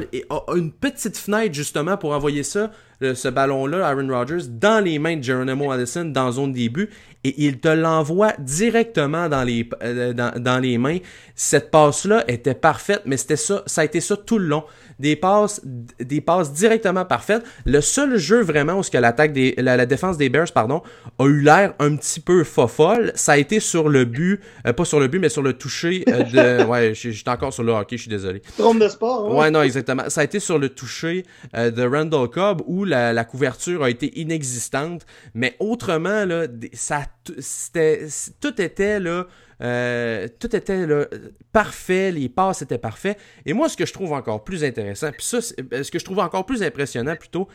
[0.56, 2.72] une petite fenêtre, justement, pour envoyer ça,
[3.02, 6.90] ce ballon-là, Aaron Rodgers, dans les mains de Geronimo Allison, dans zone début,
[7.24, 11.00] et il te l'envoie directement dans les, euh, dans, dans les mains.
[11.36, 14.64] Cette passe-là était parfaite, mais c'était ça, ça a été ça tout le long
[15.00, 15.62] des passes,
[16.00, 17.44] des passes directement parfaites.
[17.66, 20.82] Le seul jeu vraiment où ce que l'attaque des, la, défense des Bears, pardon,
[21.20, 24.86] a eu l'air un petit peu fofolle, ça a été sur le but, euh, pas
[24.86, 27.98] sur le but, mais sur le toucher euh, de, ouais, j'étais encore sur le hockey,
[27.98, 28.42] je suis désolé.
[28.58, 29.32] Trompe de sport.
[29.32, 29.36] Hein?
[29.36, 30.10] Ouais, non, exactement.
[30.10, 31.26] Ça a été sur le toucher
[31.56, 37.02] euh, de Randall Cobb où la, la, couverture a été inexistante, mais autrement là, ça,
[37.40, 38.08] c'était,
[38.40, 39.28] tout était là.
[39.62, 41.06] Euh, tout était là,
[41.52, 43.18] parfait, les passes étaient parfaits.
[43.46, 46.06] Et moi, ce que je trouve encore plus intéressant, puis ça, euh, ce que je
[46.06, 47.48] trouve encore plus impressionnant plutôt,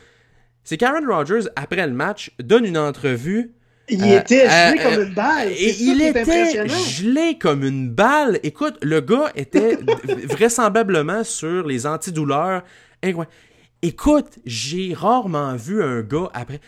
[0.64, 3.52] c'est qu'Aaron Rodgers, après le match, donne une entrevue.
[3.88, 5.48] Il était gelé comme une balle.
[5.48, 8.38] Et il était gelé comme une balle.
[8.42, 9.78] Écoute, le gars était
[10.28, 12.62] vraisemblablement sur les antidouleurs.
[13.82, 16.60] Écoute, j'ai rarement vu un gars après.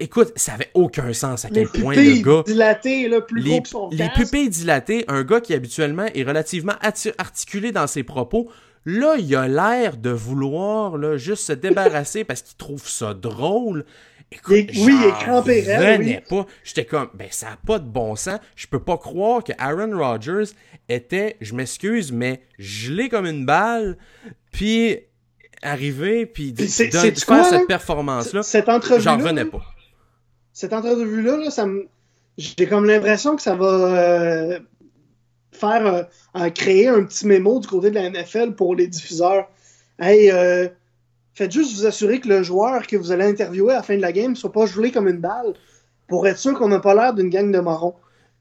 [0.00, 2.42] Écoute, ça avait aucun sens à quel Les point le gars.
[2.46, 6.22] dilatées, là, plus Les, gros que son les pupilles dilatées, un gars qui habituellement est
[6.22, 6.74] relativement
[7.18, 8.50] articulé dans ses propos,
[8.84, 13.84] là, il a l'air de vouloir là, juste se débarrasser parce qu'il trouve ça drôle.
[14.32, 16.46] Écoute, est- oui, il est crampé raide, revenais pas.
[16.62, 18.38] J'étais comme, ben ça a pas de bon sens.
[18.54, 20.52] Je peux pas croire que Aaron Rodgers
[20.88, 23.98] était, je m'excuse, mais gelé comme une balle,
[24.52, 24.98] puis
[25.62, 27.66] arrivé, puis c'est- de, quoi, cette là?
[27.66, 29.60] performance-là, Cette entrevue j'en revenais pas.
[30.52, 31.86] cette entrevue-là, là, ça me...
[32.38, 34.58] j'ai comme l'impression que ça va euh,
[35.52, 36.02] faire euh,
[36.36, 39.48] euh, créer un petit mémo du côté de la NFL pour les diffuseurs.
[39.98, 40.68] Hey, euh,
[41.34, 44.02] faites juste vous assurer que le joueur que vous allez interviewer à la fin de
[44.02, 45.52] la game ne soit pas gelé comme une balle
[46.08, 47.94] pour être sûr qu'on n'a pas l'air d'une gang de marrons.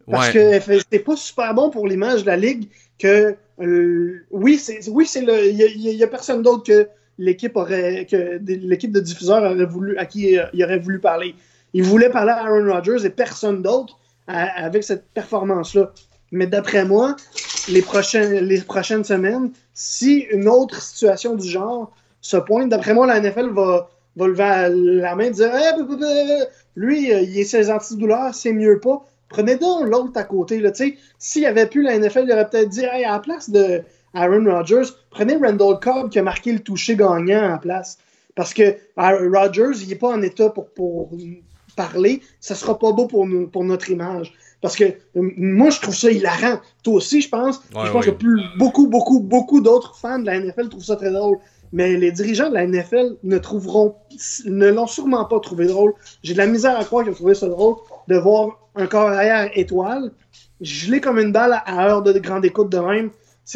[0.09, 0.59] Parce Ouais.
[0.59, 2.67] que c'est pas super bon pour l'image de la ligue
[2.97, 5.47] que euh, oui, c'est oui, c'est le.
[5.49, 6.87] Il y, y a personne d'autre que
[7.19, 8.07] l'équipe aurait
[8.47, 11.35] l'équipe de diffuseurs aurait voulu à qui il aurait voulu parler.
[11.73, 15.91] Il voulait parler à Aaron Rodgers et personne d'autre avec cette performance-là.
[16.31, 17.15] Mais d'après moi,
[17.69, 21.91] les prochaines, les prochaines semaines, si une autre situation du genre
[22.21, 26.43] se pointe, d'après moi, la NFL va, va lever la main et dire Eh,
[26.75, 29.05] lui, euh, il est ses antidouleurs, c'est mieux pas.
[29.29, 30.61] Prenez donc l'autre à côté.
[31.17, 33.81] S'il n'y avait plus la NFL, il aurait peut-être dit Hey, à la place de
[34.13, 37.97] Aaron Rodgers, prenez Randall Cobb qui a marqué le toucher gagnant la place.
[38.35, 41.11] Parce que Aaron Rodgers, il n'est pas en état pour, pour
[41.75, 42.21] parler.
[42.39, 44.33] Ça sera pas beau pour, nous, pour notre image.
[44.61, 46.59] Parce que euh, moi, je trouve ça hilarant.
[46.83, 47.57] Toi aussi, je pense.
[47.75, 48.11] Ouais, je pense ouais.
[48.11, 51.37] que plus, beaucoup, beaucoup, beaucoup d'autres fans de la NFL trouvent ça très drôle.
[51.71, 53.95] Mais les dirigeants de la NFL ne trouveront,
[54.45, 55.93] ne l'ont sûrement pas trouvé drôle.
[56.23, 57.75] J'ai de la misère à croire qu'ils ont trouvé ça drôle
[58.07, 60.11] de voir un corps arrière étoile
[60.61, 63.11] gelé comme une balle à heure de grande écoute de même.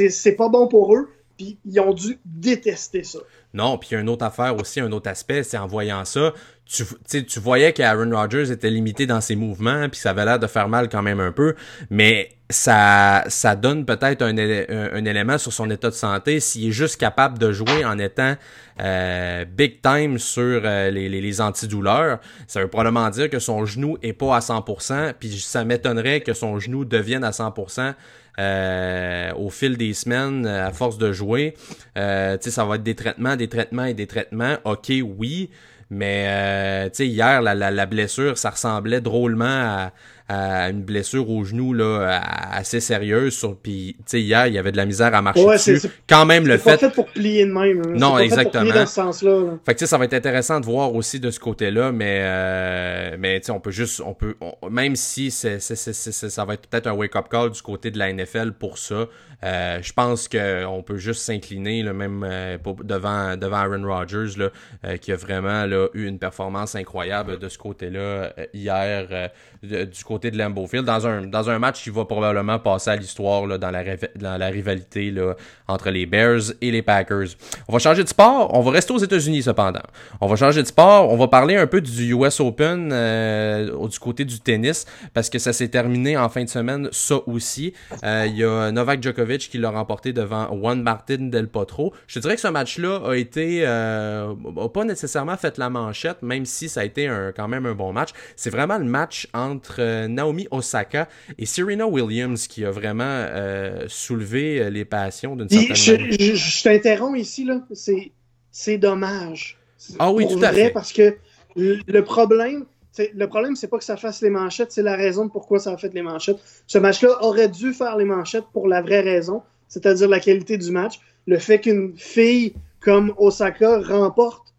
[0.10, 1.10] C'est pas bon pour eux.
[1.38, 3.20] Puis ils ont dû détester ça.
[3.56, 6.06] Non, puis il y a une autre affaire aussi, un autre aspect, c'est en voyant
[6.06, 6.32] ça,
[6.66, 6.86] tu,
[7.26, 10.70] tu voyais qu'Aaron Rodgers était limité dans ses mouvements, puis ça avait l'air de faire
[10.70, 11.56] mal quand même un peu,
[11.90, 13.24] mais ça,
[13.60, 16.98] donne peut-être un, élé- un, un élément sur son état de santé s'il est juste
[16.98, 18.36] capable de jouer en étant
[18.80, 22.20] euh, big time sur euh, les, les, les antidouleurs.
[22.48, 26.34] Ça veut probablement dire que son genou est pas à 100%, puis ça m'étonnerait que
[26.34, 27.94] son genou devienne à 100%.
[28.40, 31.56] Euh, au fil des semaines, à force de jouer,
[31.98, 34.58] euh, ça va être des traitements, des traitements et des traitements.
[34.64, 35.50] Ok, oui,
[35.90, 39.92] mais euh, tu sais, hier, la, la, la blessure, ça ressemblait drôlement à,
[40.34, 42.22] à une blessure au genou là,
[42.52, 43.34] assez sérieuse.
[43.34, 45.82] Sur, puis, tu sais, hier, il y avait de la misère à marcher Ouais, dessus.
[46.08, 47.80] Quand même, le C'est pas fait fait pour plier de même.
[47.86, 47.92] hein.
[47.94, 48.64] Non, fait pour exactement.
[48.64, 49.32] plier dans ce sens-là.
[49.32, 49.52] là.
[49.66, 53.40] fait que ça va être intéressant de voir aussi de ce côté-là, mais euh, mais
[53.40, 56.88] tu sais, on peut juste, on peut, on- même si c'est, ça va être peut-être
[56.88, 59.06] un wake-up call du côté de la NFL pour ça,
[59.44, 64.38] euh, je pense que on peut juste s'incliner, même euh, pour- devant devant Aaron Rodgers,
[64.38, 64.50] là,
[64.86, 69.30] euh, qui a vraiment là, eu une performance incroyable de ce côté-là hier
[69.64, 72.96] du côté de Lambeau Field dans un dans un match qui va probablement passer à
[72.96, 73.84] l'histoire dans la
[74.16, 75.36] dans la rivalité là,
[75.68, 77.30] entre les Bears et les Packers.
[77.68, 79.82] On va changer de sport, on va rester aux États-Unis cependant.
[80.22, 84.00] On va changer de sport, on va parler un peu du US Open euh, du
[84.00, 87.74] côté du tennis parce que ça s'est terminé en fin de semaine ça aussi.
[88.04, 91.94] Euh, Il y a Novak Djokovic qui l'a remporté devant Juan Martin Del Potro.
[92.08, 96.22] Je te dirais que ce match-là a été euh, a pas nécessairement fait la manchette
[96.22, 98.10] même si ça a été un, quand même un bon match.
[98.36, 103.86] C'est vraiment le match entre euh, Naomi Osaka et Serena Williams qui a vraiment euh,
[103.88, 106.12] soulevé euh, les passions d'une certaine je, manière.
[106.20, 107.62] je- je t'interromps ici, là.
[107.74, 108.12] C'est,
[108.52, 109.58] c'est dommage.
[110.00, 110.70] Ah oui, tout à vrai, fait.
[110.72, 111.16] Parce que
[111.56, 115.26] le problème, c'est, le problème, c'est pas que ça fasse les manchettes, c'est la raison
[115.26, 116.38] de pourquoi ça a fait les manchettes.
[116.68, 120.72] Ce match-là aurait dû faire les manchettes pour la vraie raison, c'est-à-dire la qualité du
[120.72, 121.00] match.
[121.26, 124.53] Le fait qu'une fille comme Osaka remporte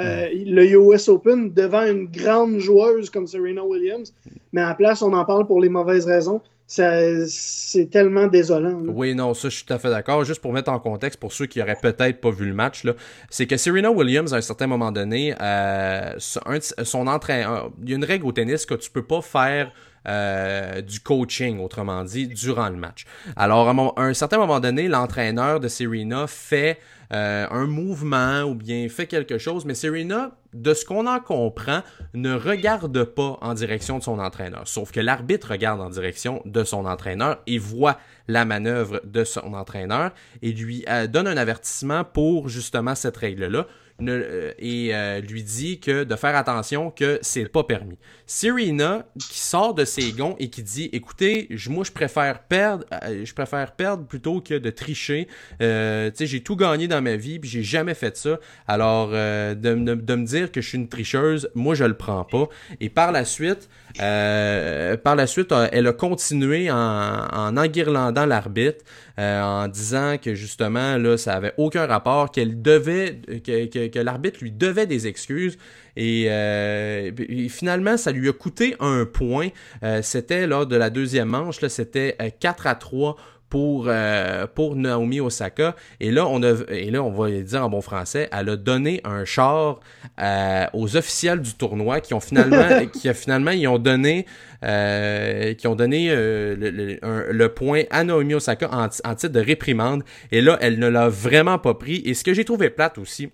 [0.00, 4.12] euh, le US Open devant une grande joueuse comme Serena Williams,
[4.52, 6.40] mais à la place, on en parle pour les mauvaises raisons.
[6.66, 8.80] C'est tellement désolant.
[8.80, 8.92] là.
[8.94, 10.24] Oui, non, ça, je suis tout à fait d'accord.
[10.24, 12.84] Juste pour mettre en contexte, pour ceux qui auraient peut-être pas vu le match,
[13.28, 17.96] c'est que Serena Williams, à un certain moment donné, euh, son- entraîneur, il y a
[17.96, 19.72] une règle au tennis que tu peux pas faire
[20.08, 23.04] euh, du coaching, autrement dit, durant le match.
[23.36, 26.78] Alors, à un, moment- à un certain moment donné, l'entraîneur de Serena fait
[27.12, 31.82] euh, un mouvement ou bien fait quelque chose, mais Serena, de ce qu'on en comprend,
[32.14, 34.68] ne regarde pas en direction de son entraîneur.
[34.68, 37.98] Sauf que l'arbitre regarde en direction de son entraîneur et voit
[38.28, 43.66] la manœuvre de son entraîneur et lui euh, donne un avertissement pour justement cette règle-là
[44.00, 44.92] ne, et
[45.22, 47.98] lui dit que de faire attention que c'est pas permis.
[48.26, 52.84] Serena qui sort de ses gonds et qui dit écoutez, moi je préfère perdre,
[53.24, 55.28] je préfère perdre plutôt que de tricher.
[55.60, 58.38] j'ai tout gagné dans ma vie puis j'ai jamais fait ça.
[58.66, 62.24] Alors de, de, de, me dire que je suis une tricheuse, moi je le prends
[62.24, 62.48] pas.
[62.80, 63.68] Et par la suite,
[63.98, 68.84] par la suite, elle a continué en, en enguirlandant l'arbitre,
[69.18, 74.50] euh, en disant que justement, là, ça avait aucun rapport, qu'elle devait, que, l'arbitre lui
[74.50, 75.58] devait des excuses.
[75.96, 77.10] Et, euh,
[77.50, 79.48] finalement, ça lui a coûté un point.
[79.82, 83.16] Euh, c'était lors de la deuxième manche, c'était 4 à 3
[83.50, 85.74] pour, euh, pour Naomi Osaka.
[85.98, 89.00] Et là, on a, et là, on va dire en bon français, elle a donné
[89.04, 89.80] un char
[90.20, 94.24] euh, aux officiels du tournoi qui ont finalement, qui a finalement, ils ont donné,
[94.64, 96.98] euh, qui ont donné le,
[97.32, 100.04] le, point à Naomi Osaka en, en, titre de réprimande.
[100.30, 102.02] Et là, elle ne l'a vraiment pas pris.
[102.04, 103.30] Et ce que j'ai trouvé plate aussi,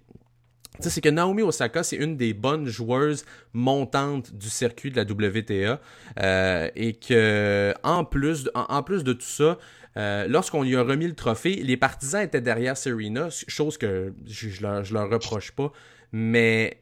[0.80, 5.80] c'est que Naomi Osaka, c'est une des bonnes joueuses montantes du circuit de la WTA.
[6.74, 9.58] et que en plus, en plus de tout ça,
[9.96, 14.48] euh, lorsqu'on lui a remis le trophée, les partisans étaient derrière Serena, chose que je,
[14.48, 15.72] je, leur, leur reproche pas.
[16.12, 16.78] Mais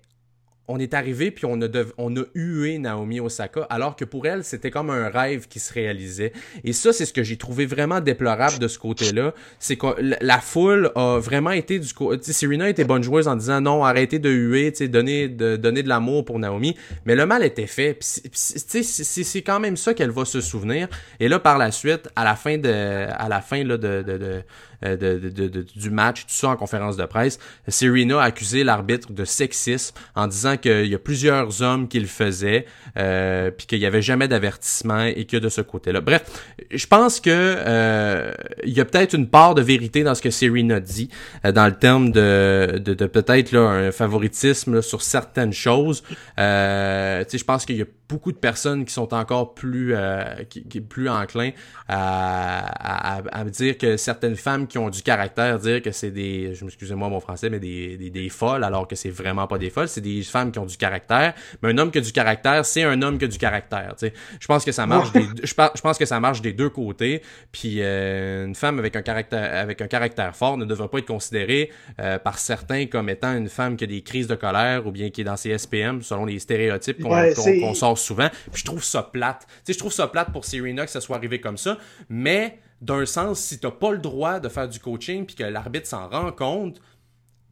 [0.69, 4.45] on est arrivé puis on a, on a hué Naomi Osaka alors que pour elle
[4.45, 6.33] c'était comme un rêve qui se réalisait.
[6.65, 9.35] Et ça c'est ce que j'ai trouvé vraiment déplorable de ce côté-là.
[9.59, 9.87] C'est que
[10.21, 14.19] la foule a vraiment été du côté Serena était bonne joueuse en disant non arrêtez
[14.19, 16.77] de huer tu donner de donner de l'amour pour Naomi.
[17.05, 17.99] Mais le mal était fait.
[18.01, 20.89] C'est quand même ça qu'elle va se souvenir.
[21.21, 24.43] Et là par la suite à la fin de à la fin là de, de
[24.85, 29.24] euh, de, du match, tout ça en conférence de presse, Serena a accusé l'arbitre de
[29.24, 32.66] sexisme en disant qu'il y a plusieurs hommes qui le faisaient,
[32.97, 36.01] euh, puis qu'il n'y avait jamais d'avertissement et que de ce côté-là.
[36.01, 36.24] Bref,
[36.70, 38.32] je pense que euh,
[38.64, 41.09] il y a peut-être une part de vérité dans ce que Serena dit,
[41.45, 46.03] euh, dans le terme de, de, peut-être là un favoritisme sur certaines choses.
[46.39, 50.81] Euh, je pense qu'il y a beaucoup de personnes qui sont encore plus euh, qui,
[50.81, 51.51] plus enclins
[51.89, 56.55] à, à, à, dire que certaines femmes qui ont du caractère dire que c'est des
[56.55, 59.71] je m'excusez-moi mon français mais des, des, des, folles alors que c'est vraiment pas des
[59.71, 59.89] folles.
[59.89, 62.83] C'est des femmes qui ont du caractère mais un homme qui a du caractère c'est
[62.83, 64.13] un homme qui a du caractère tu sais.
[64.39, 67.23] Je pense que ça marche des, je, je, pense que ça marche des deux côtés.
[67.53, 71.07] Puis euh, une femme avec un caractère avec un caractère fort ne devrait pas être
[71.07, 74.91] considérée euh, par certains comme étant une femme qui a des crises de colère ou
[74.91, 78.29] bien qui est dans ses SPM selon les stéréotypes qu'on sort souvent.
[78.53, 79.47] Puis je trouve ça plate.
[79.49, 81.79] Tu sais, je trouve ça plate pour Serena que ça soit arrivé comme ça.
[82.09, 85.87] Mais d'un sens, si t'as pas le droit de faire du coaching puis que l'arbitre
[85.87, 86.81] s'en rend compte,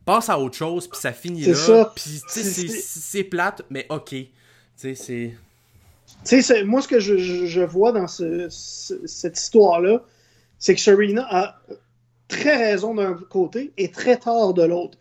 [0.04, 1.92] passe à autre chose puis ça finit là.
[1.94, 4.10] Puis c'est plate, mais ok.
[4.10, 4.28] Tu
[4.76, 5.34] sais, c'est.
[6.24, 10.04] Tu sais, moi, ce que je, je vois dans ce, cette histoire-là,
[10.58, 11.60] c'est que Serena a
[12.28, 14.98] très raison d'un côté et très tort de l'autre.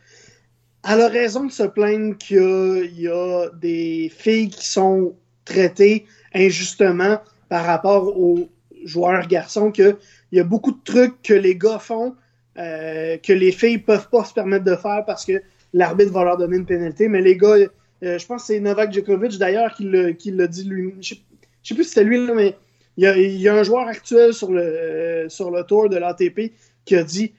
[0.88, 5.14] Elle a raison de se plaindre qu'il y, a des filles qui sont
[5.44, 8.48] traitées injustement par rapport aux
[8.84, 9.96] joueurs garçons, qu'il
[10.32, 12.14] y a beaucoup de trucs que les gars font
[12.58, 15.40] euh, que les filles peuvent pas se permettre de faire parce que
[15.72, 17.08] l'arbitre va leur donner une pénalité.
[17.08, 20.94] Mais les gars, euh, je pense que c'est Novak Djokovic d'ailleurs qui l'a dit lui.
[21.00, 21.20] Je sais,
[21.62, 22.54] sais plus si c'était lui, mais
[22.98, 26.52] il y, a, un joueur actuel sur le, euh, sur le tour de l'ATP
[26.84, 27.32] qui a dit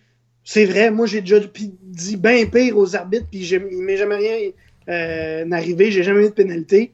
[0.43, 4.15] c'est vrai, moi j'ai déjà dit bien pire aux arbitres, puis il m'est jamais
[4.87, 6.91] rien arrivé, j'ai jamais eu de pénalité.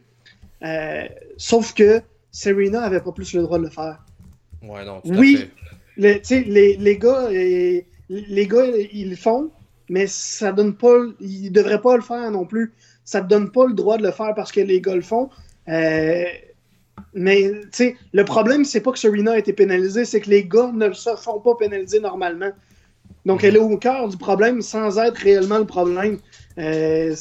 [0.63, 1.07] Euh,
[1.37, 2.01] sauf que
[2.31, 4.03] Serena avait pas plus le droit de le faire.
[4.61, 5.49] Ouais, non, oui,
[5.97, 9.51] Les, les, les, gars, les, les, gars, ils le font,
[9.89, 12.73] mais ça donne pas, ils devraient pas le faire non plus.
[13.05, 15.29] Ça te donne pas le droit de le faire parce que les gars le font.
[15.67, 16.25] Euh,
[17.13, 17.51] mais
[18.13, 21.15] le problème, c'est pas que Serena a été pénalisée, c'est que les gars ne se
[21.15, 22.51] font pas pénaliser normalement.
[23.25, 26.19] Donc, elle est au cœur du problème sans être réellement le problème.
[26.57, 27.15] Euh,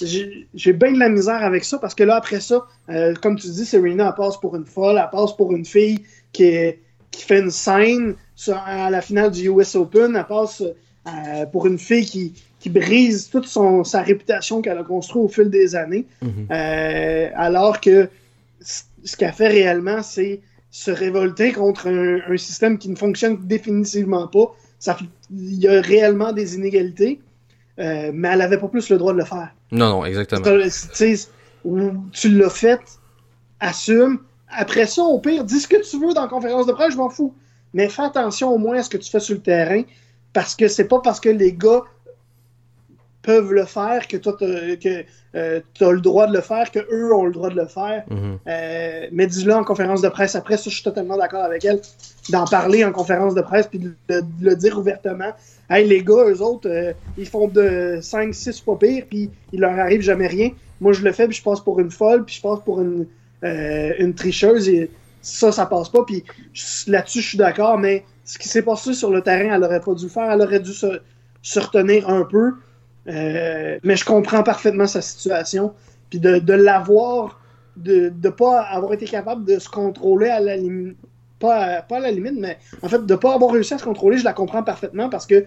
[0.00, 3.48] j'ai bien de la misère avec ça parce que là, après ça, euh, comme tu
[3.48, 6.00] dis, Serena, elle passe pour une folle, elle passe pour une fille
[6.32, 6.52] qui,
[7.10, 8.14] qui fait une scène
[8.48, 13.28] à la finale du US Open, elle passe euh, pour une fille qui, qui brise
[13.30, 16.06] toute son, sa réputation qu'elle a construite au fil des années.
[16.22, 17.32] Mm-hmm.
[17.34, 18.08] alors que
[19.04, 20.40] ce qu'elle fait réellement, c'est
[20.70, 24.54] se révolter contre un, système qui ne fonctionne définitivement pas,
[25.30, 27.20] il y a réellement des inégalités,
[27.78, 29.54] euh, mais elle n'avait pas plus le droit de le faire.
[29.70, 30.42] Non, non, exactement.
[32.12, 32.80] Tu l'as fait,
[33.60, 34.20] assume.
[34.50, 36.96] Après ça, au pire, dis ce que tu veux dans la conférence de presse, je
[36.96, 37.34] m'en fous.
[37.74, 39.82] Mais fais attention au moins à ce que tu fais sur le terrain,
[40.32, 41.82] parce que c'est pas parce que les gars
[43.28, 45.04] peuvent le faire, que toi, que
[45.34, 47.66] euh, tu as le droit de le faire, que eux ont le droit de le
[47.66, 48.04] faire.
[48.10, 48.38] Mhm.
[48.46, 51.80] Euh, mais dis-le en conférence de presse après, ça, je suis totalement d'accord avec elle,
[52.30, 55.32] d'en parler en conférence de presse, puis de, de- de le dire ouvertement.
[55.68, 59.60] Hey, les gars, eux autres, euh, ils font de 5, 6 fois pire, puis il
[59.60, 60.50] leur arrive jamais rien.
[60.80, 63.06] Moi, je le fais, puis je passe pour une folle, puis je passe pour une,
[63.44, 66.02] euh, une tricheuse, et ça, ça passe pas.
[66.06, 66.24] Puis
[66.86, 69.92] là-dessus, je suis d'accord, mais ce qui s'est passé sur le terrain, elle aurait pas
[69.92, 71.00] dû le faire, elle aurait dû se,
[71.42, 72.54] se retenir un peu.
[73.08, 75.72] Euh, mais je comprends parfaitement sa situation.
[76.10, 77.40] Puis de, de l'avoir,
[77.76, 80.96] de ne pas avoir été capable de se contrôler à la limite.
[81.38, 83.84] Pas à, pas à la limite, mais en fait, de pas avoir réussi à se
[83.84, 85.44] contrôler, je la comprends parfaitement parce que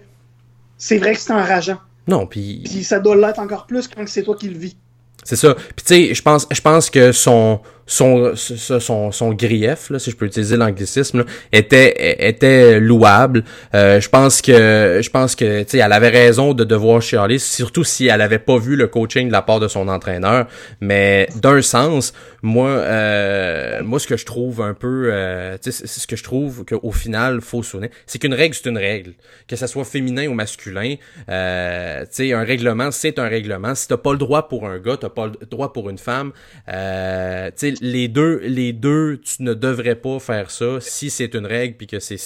[0.78, 1.78] c'est vrai que c'est enrageant.
[2.08, 4.76] Non, puis Puis ça doit l'être encore plus quand c'est toi qui le vis.
[5.22, 5.54] c'est ça.
[5.54, 10.10] Puis tu sais, je pense, je pense que son, son, son, son, grief, là, si
[10.10, 13.44] je peux utiliser l'anglicisme, était, était louable.
[13.74, 18.06] Euh, je pense que, je pense que, elle avait raison de devoir chialer, surtout si
[18.06, 20.46] elle avait pas vu le coaching de la part de son entraîneur.
[20.80, 22.12] Mais d'un sens,
[22.42, 26.24] moi, euh, moi, ce que je trouve un peu, euh, sais, c'est ce que je
[26.24, 29.12] trouve qu'au final, faut sonner, c'est qu'une règle, c'est une règle.
[29.46, 30.96] Que ça soit féminin ou masculin,
[31.28, 33.74] euh, un règlement, c'est un règlement.
[33.74, 36.32] Si t'as pas le droit pour un gars, t'as pas le droit pour une femme.
[36.68, 41.76] Euh, les deux, les deux, tu ne devrais pas faire ça si c'est une règle
[41.76, 42.18] puis que c'est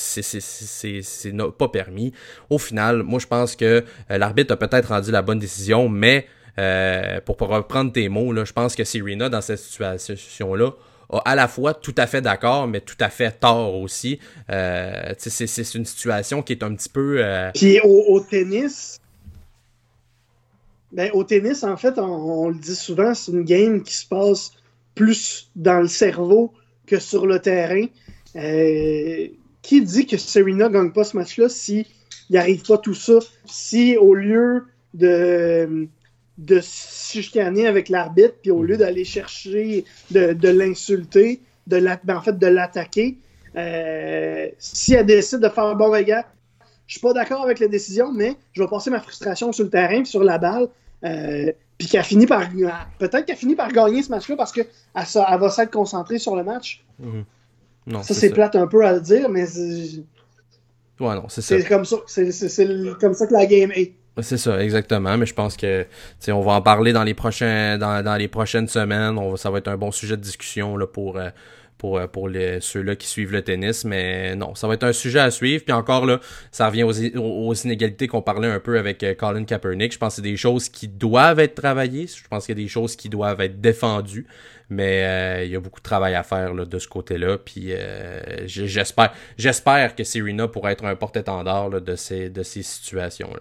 [1.58, 2.12] pas permis.
[2.50, 6.26] Au final, moi, je pense que euh, l'arbitre a peut-être rendu la bonne décision, mais
[6.58, 10.72] euh, pour, reprendre tes mots, là, je pense que Serena, dans cette situation-là,
[11.10, 14.18] a à la fois tout à fait d'accord, mais tout à fait tort aussi.
[14.50, 17.22] Euh, c'est une situation qui est un petit peu...
[17.54, 18.98] Puis au, tennis,
[20.92, 24.52] ben, au tennis, en fait, on le dit souvent, c'est une game qui se passe
[24.96, 26.52] plus dans le cerveau
[26.86, 27.86] que sur le terrain.
[28.34, 29.28] Euh,
[29.62, 31.86] qui dit que Serena gagne pas ce match-là si
[32.30, 33.18] il arrive pas tout ça?
[33.44, 35.88] Si au lieu de,
[36.38, 42.00] de se chicaner avec l'arbitre, puis au lieu d'aller chercher, de, de l'insulter, de la,
[42.02, 43.18] ben, en fait, de l'attaquer,
[43.56, 46.26] euh, si elle décide de faire bon, gars,
[46.86, 49.70] je suis pas d'accord avec la décision, mais je vais passer ma frustration sur le
[49.70, 50.68] terrain, sur la balle,
[51.04, 52.42] euh, puis qu'elle finit par
[52.98, 56.44] peut-être qu'elle finit par gagner ce match-là parce qu'elle elle va s'être concentrée sur le
[56.44, 56.84] match.
[56.98, 57.24] mhm.
[57.88, 60.02] Non, Ça, c'est plate un peu à le dire, mais c'est
[60.98, 61.58] Ouais, non, c'est ça.
[61.60, 61.96] c'est comme ça.
[62.06, 62.30] C'est
[62.98, 63.92] comme ça que la game est.
[64.22, 65.16] C'est ça, exactement.
[65.18, 65.86] Mais je pense que,
[66.28, 69.18] on va en parler dans les prochains, dans, dans les prochaines semaines.
[69.18, 71.18] On va, ça va être un bon sujet de discussion là pour.
[71.78, 72.28] Pour, euh, pour
[72.60, 75.64] ceux-là qui suivent le tennis, mais non, ça va être un sujet à suivre.
[75.64, 76.20] Puis encore là,
[76.50, 79.92] ça revient aux- aux inégalités qu'on parlait un peu avec euh, Colin Kaepernick.
[79.92, 82.06] Je pense que c'est des choses qui doivent être travaillées.
[82.06, 84.26] Je pense qu'il y a des choses qui doivent être défendues.
[84.68, 87.38] Mais euh, il y a beaucoup de travail à faire là, de ce côté-là.
[87.38, 93.40] Puis euh, j'espère, j'espère que Serena pourra être un porte-étendard de ces, de ces situations-là.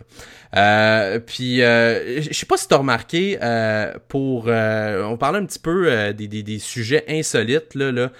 [0.56, 6.14] Euh, puis je sais pas si t'as remarqué euh, pour, on parlait un petit peu
[6.14, 7.92] des, des, des sujets insolites là.
[7.92, 8.12] là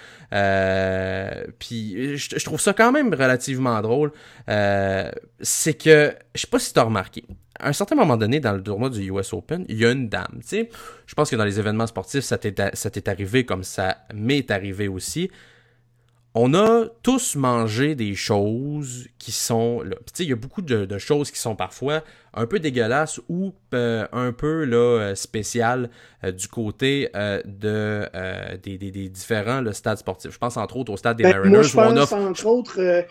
[1.58, 4.12] puis je, trouve ça quand même relativement drôle.
[4.48, 7.24] C'est que je sais pas si t'as remarqué
[7.58, 10.08] à un certain moment donné, dans le tournoi du US Open, il y a une
[10.08, 10.40] dame.
[10.40, 10.70] Tu sais,
[11.06, 15.30] je pense que dans les événements sportifs, ça t'est arrivé comme ça m'est arrivé aussi.
[16.38, 19.96] On a tous mangé des choses qui sont là.
[19.96, 22.04] Puis, Tu sais, il y a beaucoup de, de choses qui sont parfois
[22.34, 25.88] un peu dégueulasses ou euh, un peu là euh, spéciales
[26.24, 28.06] euh, du côté euh, de
[28.62, 30.30] des, des, des différents là, stades sportifs.
[30.30, 32.46] Je pense entre autres au stade des Ben, Mariners moi, je où on pense, entre
[32.46, 33.06] autres.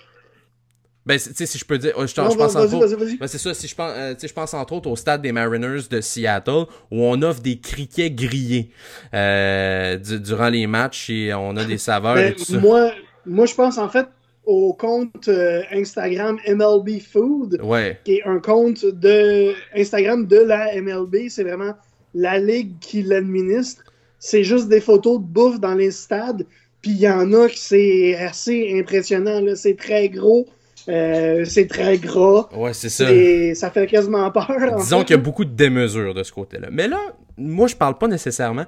[1.06, 3.28] Ben tu sais si je peux dire je, non, je pense vas-y, entre autres ben,
[3.28, 6.02] c'est ça, si je pense, euh, je pense entre autres au stade des Mariners de
[6.02, 8.72] Seattle où on offre des criquets grillés
[9.14, 12.58] euh, du- durant les matchs et on a des saveurs Ben, et tout ça.
[12.58, 12.92] moi,
[13.26, 14.08] moi, je pense en fait
[14.46, 20.80] au compte euh, Instagram MLB Food, Ouais, qui est un compte de Instagram de la
[20.80, 21.30] MLB.
[21.30, 21.74] C'est vraiment
[22.14, 23.84] la ligue qui l'administre.
[24.20, 26.46] C'est juste des photos de bouffe dans les stades.
[26.82, 29.40] Puis il y en a qui c'est assez impressionnant.
[29.42, 29.56] là.
[29.56, 30.48] C'est très gros.
[30.90, 32.48] Euh, c'est très gras.
[32.54, 33.12] ouais, c'est ça.
[33.12, 34.50] Et ça fait quasiment peur.
[34.50, 36.68] en Disons fait, qu'il y a beaucoup de démesures de ce côté-là.
[36.72, 37.00] Mais là,
[37.38, 38.66] moi, je parle pas nécessairement.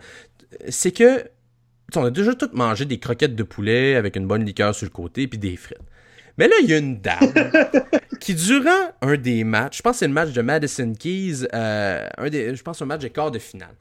[0.70, 1.24] C'est que, tu
[1.94, 4.86] sais, on a déjà tous mangé des croquettes de poulet avec une bonne liqueur sur
[4.86, 5.78] le côté puis des frites.
[6.38, 7.18] Mais là, il y a une dame
[8.20, 12.08] qui, durant un des matchs, je pense que c'est le match de Madison Keys, euh,
[12.18, 13.74] un des, je pense un match de quart de finale,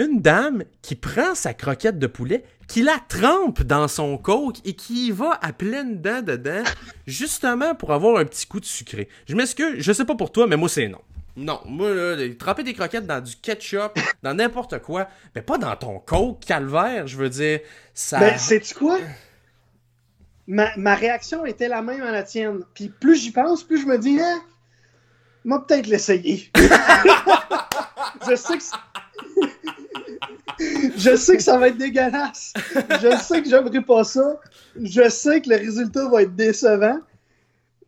[0.00, 4.74] une dame qui prend sa croquette de poulet, qui la trempe dans son coke et
[4.74, 6.62] qui y va à pleines dents dedans,
[7.06, 9.08] justement pour avoir un petit coup de sucré.
[9.28, 11.00] Je m'excuse, je sais pas pour toi, mais moi c'est non.
[11.36, 15.76] Non, moi, là, tremper des croquettes dans du ketchup, dans n'importe quoi, mais pas dans
[15.76, 17.60] ton coke, calvaire, je veux dire,
[17.94, 18.18] ça...
[18.18, 18.98] Ben, sais-tu quoi?
[20.46, 22.64] Ma, ma réaction était la même à la tienne.
[22.74, 24.42] Puis plus j'y pense, plus je me dis, hein,
[25.44, 26.50] moi peut-être l'essayer.
[28.28, 28.64] je sais que
[30.58, 32.52] je sais que ça va être dégueulasse.
[32.74, 34.40] Je sais que j'aimerais pas ça.
[34.80, 37.00] Je sais que le résultat va être décevant.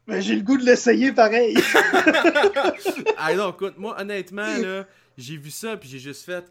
[0.07, 1.57] Mais j'ai le goût de l'essayer pareil.
[3.19, 4.85] ah non, écoute, moi honnêtement, là,
[5.17, 6.45] j'ai vu ça puis j'ai juste fait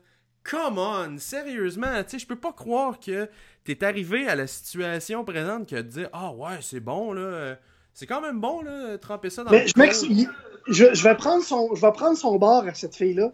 [0.44, 3.30] Come on, sérieusement, tu sais, je peux pas croire que
[3.64, 7.58] t'es arrivé à la situation présente que de dire Ah ouais, c'est bon là.
[7.94, 10.26] C'est quand même bon là, tremper ça dans Mais je,
[10.68, 13.34] je, je, vais prendre son, je vais prendre son bord à cette fille-là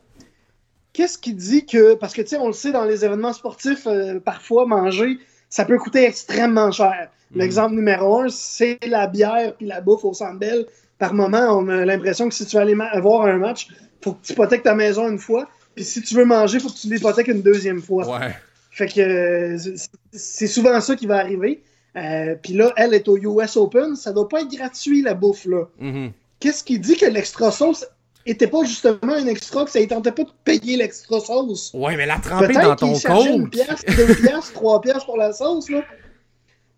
[0.98, 1.94] qu'est-ce qui dit que.
[1.94, 5.64] Parce que, tu sais, on le sait, dans les événements sportifs, euh, parfois, manger, ça
[5.64, 7.10] peut coûter extrêmement cher.
[7.32, 7.40] Mhm.
[7.40, 10.66] L'exemple numéro un, c'est la bière puis la bouffe au Sandbell.
[10.98, 13.68] Par moment, on a l'impression que si tu veux aller voir un match,
[14.04, 15.48] faut que tu hypothèques ta maison une fois.
[15.76, 18.18] Puis si tu veux manger, faut que tu l'hypothèques une deuxième fois.
[18.18, 18.36] Ouais.
[18.72, 19.76] Fait que euh,
[20.12, 21.62] c'est souvent ça qui va arriver.
[21.96, 23.96] Euh, puis là, elle est au US Open.
[23.96, 25.66] Ça doit pas être gratuit, la bouffe, là.
[25.80, 26.12] Mhm.
[26.40, 27.86] Qu'est-ce qui dit que l'extra sauce
[28.30, 31.72] était pas justement un extra, que ça ne tentait pas de payer l'extra sauce.
[31.74, 33.28] Ouais, mais la tremper dans ton compte.
[33.28, 35.84] une pièce, deux pièces, trois pièces pour la sauce, là.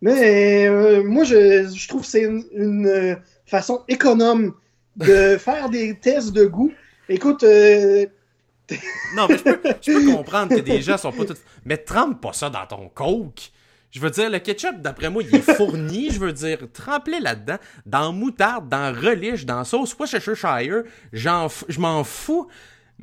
[0.01, 3.15] Mais euh, moi, je, je, trouve que c'est une, euh,
[3.45, 4.53] façon économe
[4.95, 6.71] de faire des tests de goût.
[7.09, 7.43] Écoute.
[7.43, 8.05] Euh...
[9.15, 11.39] non, mais je peux, je peux, comprendre que des gens sont pas tous.
[11.65, 13.51] Mais trempe pas ça dans ton coke.
[13.91, 16.11] Je veux dire, le ketchup, d'après moi, il est fourni.
[16.11, 20.83] je veux dire, trempé là-dedans, dans moutarde, dans relish, dans sauce Worcestershire.
[21.11, 22.47] Je m'en fous.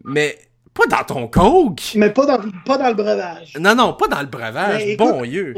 [0.04, 0.38] Mais
[0.76, 1.92] pas dans ton coke.
[1.94, 3.54] Mais pas dans, pas dans le breuvage.
[3.58, 4.96] Non, non, pas dans le breuvage.
[4.96, 5.54] bon Dieu.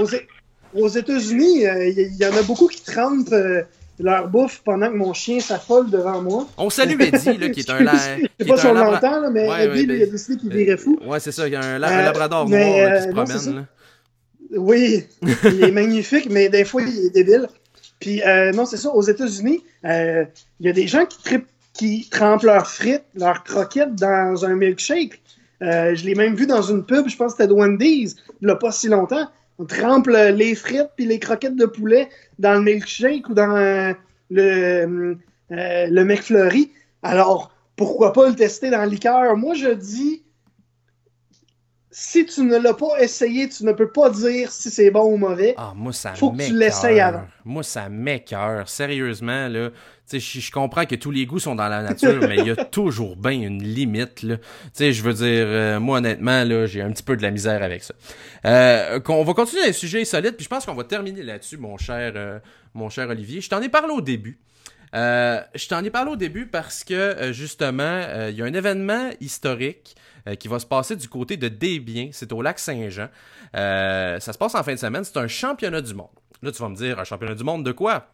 [0.74, 1.90] Aux, États-Unis, il euh,
[2.20, 3.62] y, en a beaucoup qui trempent euh,
[3.98, 6.46] leur bouffe pendant que mon chien s'affole devant moi.
[6.58, 7.78] On salue Eddie, là, qui est un...
[7.78, 10.98] Je sais pas si on l'entend, mais Eddie, il a décidé qu'il virait fou.
[11.06, 13.66] Ouais, c'est ça, il y a un, euh, labrador noir qui se promène.
[14.56, 15.04] Oui,
[15.44, 17.48] il est magnifique, mais des fois, il est débile.
[18.00, 20.24] Puis, euh, non, c'est ça, aux États-Unis, euh,
[20.60, 21.38] il y a des gens qui,
[21.74, 25.20] qui trempent leurs frites, leurs croquettes dans un milkshake.
[25.62, 28.46] Euh, je l'ai même vu dans une pub, je pense que c'était de Wendy's, il
[28.46, 29.28] n'y a pas si longtemps.
[29.58, 32.08] On trempe les frites puis les croquettes de poulet
[32.38, 33.94] dans le milkshake ou dans
[34.30, 35.16] le,
[35.50, 36.70] le McFlurry.
[37.02, 39.36] Alors, pourquoi pas le tester dans le liqueur?
[39.36, 40.22] Moi, je dis
[42.00, 45.16] si tu ne l'as pas essayé, tu ne peux pas dire si c'est bon ou
[45.16, 45.54] mauvais.
[45.56, 47.26] Ah, moi, ça Faut que tu l'essayes avant.
[47.44, 48.68] Moi, ça m'écœure.
[48.68, 49.70] Sérieusement, là.
[50.12, 52.64] Je, je comprends que tous les goûts sont dans la nature, mais il y a
[52.64, 54.36] toujours bien une limite, là.
[54.72, 57.64] sais, je veux dire, euh, moi, honnêtement, là, j'ai un petit peu de la misère
[57.64, 57.94] avec ça.
[58.46, 61.78] Euh, on va continuer les sujets solides, puis je pense qu'on va terminer là-dessus, mon
[61.78, 62.38] cher, euh,
[62.74, 63.40] mon cher Olivier.
[63.40, 64.38] Je t'en ai parlé au début.
[64.94, 69.10] Euh, je t'en ai parlé au début parce que, justement, il y a un événement
[69.20, 69.96] historique
[70.28, 72.10] euh, qui va se passer du côté de Desbiens.
[72.12, 73.08] C'est au lac Saint-Jean.
[73.56, 75.04] Euh, ça se passe en fin de semaine.
[75.04, 76.08] C'est un championnat du monde.
[76.42, 78.06] Là, tu vas me dire, un championnat du monde de quoi?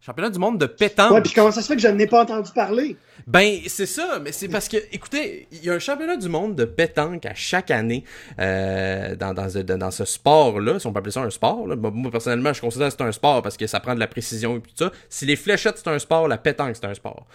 [0.00, 1.12] Championnat du monde de pétanque.
[1.12, 2.96] Ouais, puis comment ça se fait que je n'ai pas entendu parler?
[3.26, 6.54] Ben, c'est ça, mais c'est parce que, écoutez, il y a un championnat du monde
[6.54, 8.04] de pétanque à chaque année
[8.38, 9.48] euh, dans, dans,
[9.78, 11.66] dans, ce sport-là, si on peut appeler ça un sport.
[11.66, 11.76] Là.
[11.76, 14.56] Moi, personnellement, je considère que c'est un sport parce que ça prend de la précision
[14.56, 14.92] et tout ça.
[15.08, 17.26] Si les fléchettes, c'est un sport, la pétanque, c'est un sport.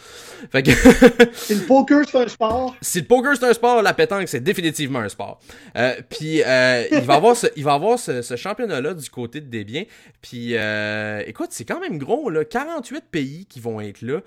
[0.52, 0.72] Fait que...
[1.34, 2.76] si le poker, c'est un sport.
[2.82, 5.40] Si le poker, c'est un sport, la pétanque, c'est définitivement un sport.
[5.76, 9.42] Euh, puis, euh, il va avoir ce, il va avoir ce, ce championnat-là du côté
[9.42, 9.86] de Desbiens.
[10.22, 12.46] Puis, euh, écoute, c'est quand même gros, là.
[12.46, 14.22] 48 pays qui vont être là.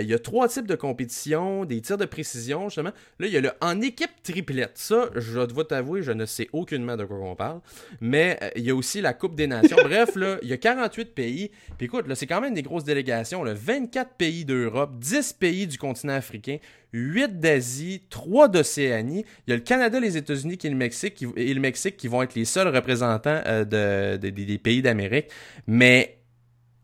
[0.00, 2.92] Il y a trois types de compétitions, des tirs de précision, justement.
[3.18, 4.72] Là, il y a le en équipe triplette.
[4.74, 7.60] Ça, je dois t'avouer, je ne sais aucunement de quoi on parle.
[8.00, 9.76] Mais euh, il y a aussi la Coupe des Nations.
[9.84, 11.50] Bref, là, il y a 48 pays.
[11.76, 13.44] Puis écoute, là, c'est quand même des grosses délégations.
[13.44, 13.54] Là.
[13.54, 16.58] 24 pays d'Europe, 10 pays du continent africain,
[16.92, 19.24] 8 d'Asie, 3 d'Océanie.
[19.46, 22.08] Il y a le Canada, les États-Unis et le Mexique qui, et le Mexique qui
[22.08, 25.28] vont être les seuls représentants euh, de, des pays d'Amérique.
[25.66, 26.18] Mais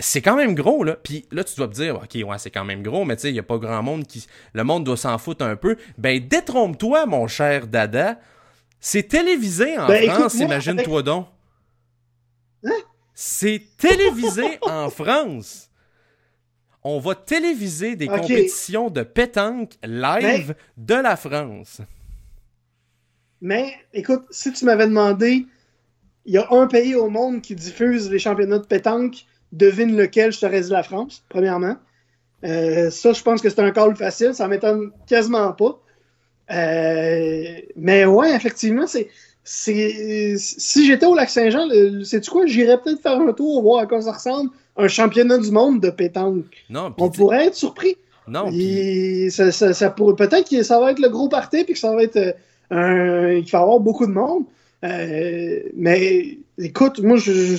[0.01, 0.97] c'est quand même gros, là.
[0.97, 3.31] Puis là, tu dois te dire, OK, ouais, c'est quand même gros, mais tu sais,
[3.31, 4.27] il n'y a pas grand monde qui.
[4.53, 5.77] Le monde doit s'en foutre un peu.
[5.99, 8.19] Ben, détrompe-toi, mon cher Dada.
[8.81, 11.27] C'est télévisé en ben, France, imagine-toi donc.
[12.65, 12.71] Hein?
[13.15, 15.71] C'est télévisé en France.
[16.83, 21.83] On va téléviser des compétitions de pétanque live de la France.
[23.43, 25.47] Mais, écoute, si tu m'avais demandé,
[26.25, 30.33] il y a un pays au monde qui diffuse les championnats de pétanque devine lequel,
[30.33, 31.77] je t'aurais dit la France, premièrement.
[32.45, 35.79] Euh, ça, je pense que c'est un call facile, ça m'étonne quasiment pas.
[36.53, 39.09] Euh, mais ouais, effectivement, c'est.
[39.43, 41.69] Si j'étais au lac Saint-Jean,
[42.05, 42.47] sais-tu quoi?
[42.47, 44.51] J'irais peut-être faire un tour, voir à quoi ça ressemble.
[44.77, 46.45] Un championnat du monde de pétanque.
[46.69, 47.97] Non, On pourrait être surpris.
[48.29, 48.47] Non.
[49.31, 52.17] Ça, ça, peut-être que ça va être le gros party puis que ça va être
[52.17, 52.33] euh,
[52.71, 53.33] un.
[53.33, 54.45] Il va y avoir beaucoup de monde.
[54.83, 57.57] mais écoute, moi, je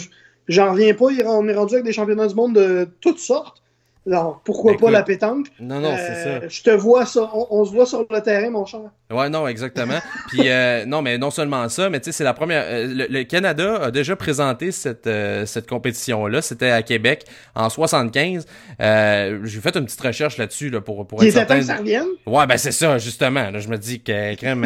[0.51, 1.05] J'en reviens pas.
[1.25, 3.60] On est rendu avec des championnats du monde de toutes sortes.
[4.07, 5.47] Alors, pourquoi Ben, pas écoute, la pétanque?
[5.59, 6.47] Non, non, c'est Euh, ça.
[6.47, 7.29] Je te vois ça.
[7.33, 8.81] On, on se voit sur le terrain, mon cher.
[9.11, 9.99] Ouais, non, exactement.
[10.29, 12.63] Puis euh, non, mais non seulement ça, mais tu sais, c'est la première.
[12.65, 16.41] euh, le, le Canada a déjà présenté cette euh, cette compétition-là.
[16.41, 18.45] C'était à Québec en 75.
[18.81, 21.59] Euh, J'ai fait une petite recherche là-dessus là, pour pour être certain.
[21.59, 22.07] que ça revienne?
[22.25, 23.51] Ouais, ben c'est ça, justement.
[23.51, 24.65] Là, je me dis que crème,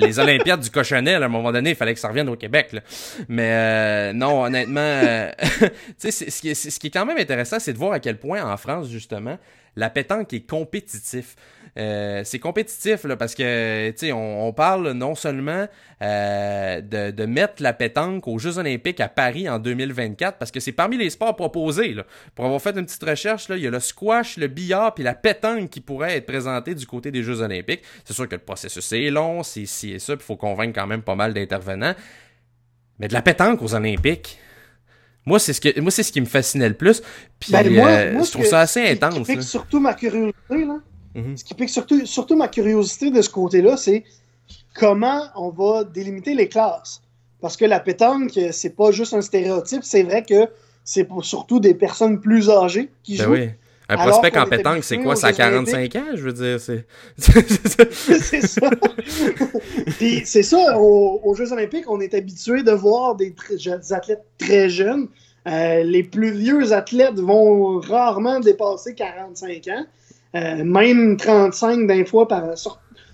[0.00, 2.36] les Olympiades du cochonnet, là, à un moment donné, il fallait que ça revienne au
[2.36, 2.68] Québec.
[2.72, 2.80] Là.
[3.28, 5.00] Mais non, honnêtement,
[6.00, 8.56] tu sais, ce qui est quand même intéressant, c'est de voir à quel point en
[8.56, 9.38] France, justement,
[9.76, 11.36] la pétanque est compétitif.
[11.78, 15.66] Euh, c'est compétitif là, parce que on, parle non seulement
[16.00, 20.72] euh, de, mettre la pétanque aux Jeux Olympiques à Paris en 2024, parce que c'est
[20.72, 21.94] parmi les sports proposés.
[22.34, 25.04] Pour avoir fait une petite recherche, là, il y a le squash, le billard, puis
[25.04, 27.82] la pétanque qui pourrait être présentés du côté des Jeux Olympiques.
[28.04, 30.86] C'est sûr que le processus est long, c'est ci et ça, il faut convaincre quand
[30.86, 31.94] même pas mal d'intervenants.
[32.98, 34.38] Mais de la pétanque aux Olympiques.
[35.26, 37.02] Moi, c'est ce que moi c'est ce qui me fascinait le plus.
[37.40, 39.26] Puis Ben, moi- euh, moi, je trouve que- ça assez Ce qui intense.
[39.26, 40.34] pique surtout ma curiosité,
[40.64, 40.78] là.
[41.16, 41.36] Mhm.
[41.36, 44.04] Ce qui pique surtout, surtout ma curiosité de ce côté-là, c'est
[44.74, 47.02] comment on va délimiter les classes.
[47.40, 50.48] Parce que la pétanque, c'est pas juste un stéréotype, c'est vrai que
[50.84, 53.32] c'est pour surtout des personnes plus âgées qui Ben jouent.
[53.32, 53.48] oui.
[53.88, 55.14] Un Alors prospect en pétanque, c'est quoi?
[55.14, 56.60] Ça a Jeux 45 ans, je veux dire.
[56.60, 56.86] C'est.
[57.16, 58.68] c'est ça.
[59.98, 63.32] Puis c'est ça, aux, aux Jeux Olympiques, on est habitué de voir des,
[63.92, 65.08] athlètes très jeunes.
[65.46, 69.86] Euh, les plus vieux athlètes vont rarement dépasser 45 ans.
[70.34, 72.54] Euh, même 35 d'un fois par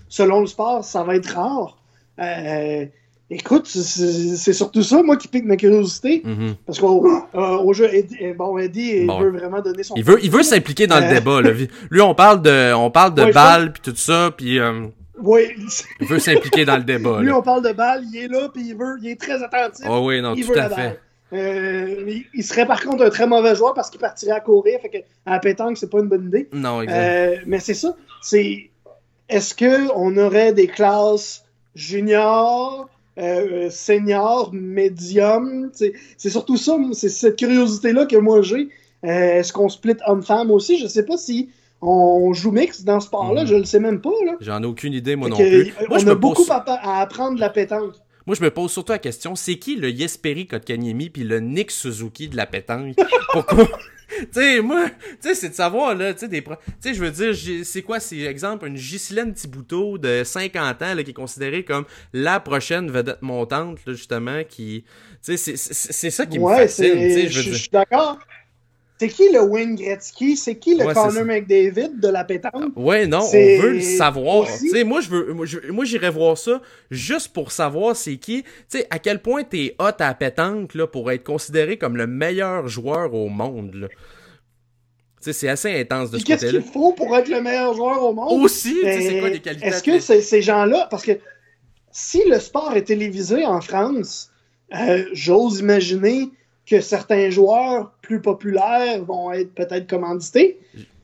[0.09, 1.77] selon le sport, ça va être rare.
[2.19, 2.85] Euh,
[3.35, 6.21] écoute, c'est surtout ça, moi, qui pique ma curiosité.
[6.23, 6.55] Mhm.
[6.65, 9.95] Parce qu'au euh, au jeu, Eddie, euh, bon, Eddie, il veut vraiment donner son.
[9.95, 11.13] Il veut, il veut s'impliquer dans le Euh.
[11.13, 11.41] débat.
[11.41, 11.51] Là.
[11.91, 14.87] Lui, on parle de, on parle de Ouais, balles puis tout ça, puis euh,
[15.21, 15.49] Oui,
[16.01, 17.19] il veut s'impliquer dans le débat.
[17.21, 17.37] lui, là.
[17.37, 19.85] on parle de balle, il est là, puis il veut, il est très attentif.
[19.89, 20.99] Oh oui, non, il tout à fait.
[21.33, 24.79] Euh, il- il serait par contre un très mauvais joueur parce qu'il partirait à courir,
[24.81, 26.47] fait que à la pétanque, c'est pas une bonne idée.
[26.53, 26.95] Non, exact.
[26.97, 27.95] Euh, mais c'est ça.
[28.21, 28.69] C'est
[29.29, 31.43] est-ce que on aurait des classes
[31.73, 32.87] juniors,
[33.17, 36.77] euh, seniors, médium C'est surtout ça.
[36.93, 38.69] C'est cette curiosité là que moi j'ai.
[39.05, 39.07] Euh,
[39.39, 40.77] est-ce qu'on split homme-femme aussi?
[40.79, 41.49] Je sais pas si
[41.81, 43.41] on joue mix dans ce sport-là.
[43.41, 43.47] Mhm.
[43.47, 44.11] Je le sais même pas.
[44.39, 45.73] J'en ai aucune idée, moi Fait non que, plus.
[45.81, 47.93] euh, Moi, je on a beaucoup à apprendre de la pétanque.
[48.25, 51.71] moi, je me pose surtout la question, c'est qui le Yesperi Kotkaniemi puis le Nick
[51.71, 52.95] Suzuki de la pétanque?
[53.33, 53.67] Pourquoi?
[54.19, 56.93] tu sais, moi, tu sais, c'est de savoir, là, tu sais, des pro- tu sais,
[56.93, 61.11] je veux dire, c'est quoi, c'est, exemple, une Ghislaine Thibouteau de 50 ans, là, qui
[61.11, 64.83] est considérée comme la prochaine vedette montante, là, justement, qui,
[65.23, 67.59] tu sais, c'est, ça qui me Ouais, fascine, tu sais, c'est- je veux je dire.
[67.59, 68.19] je suis d'accord.
[69.03, 70.37] C'est qui le Wayne Gretzky?
[70.37, 70.93] C'est qui le Ouais.
[70.93, 72.71] Connor McDavid de la pétanque?
[72.77, 73.31] Ouais, non, on
[73.61, 74.47] veut le savoir.
[74.85, 78.43] moi, je veux, moi, je- moi, j'irais voir ça juste pour savoir c'est qui.
[78.43, 81.97] Tu sais, à quel point t'es hot à la pétanque, là, pour être considéré comme
[81.97, 83.87] le meilleur joueur au monde, là.
[83.89, 83.95] Tu
[85.19, 88.13] sais, c'est assez intense de ce Qu'est-ce qu'il faut pour être le meilleur joueur au
[88.13, 88.41] monde?
[88.41, 91.11] Aussi, c'est quoi les qualités Est-ce que ces gens-là, parce que
[91.91, 94.31] si le sport est télévisé en France,
[94.73, 96.29] euh, j'ose imaginer
[96.65, 100.59] que certains joueurs plus populaires vont être peut-être commandités.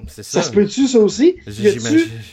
[0.07, 0.23] Ça.
[0.23, 1.35] Ça se peut-tu, ça aussi?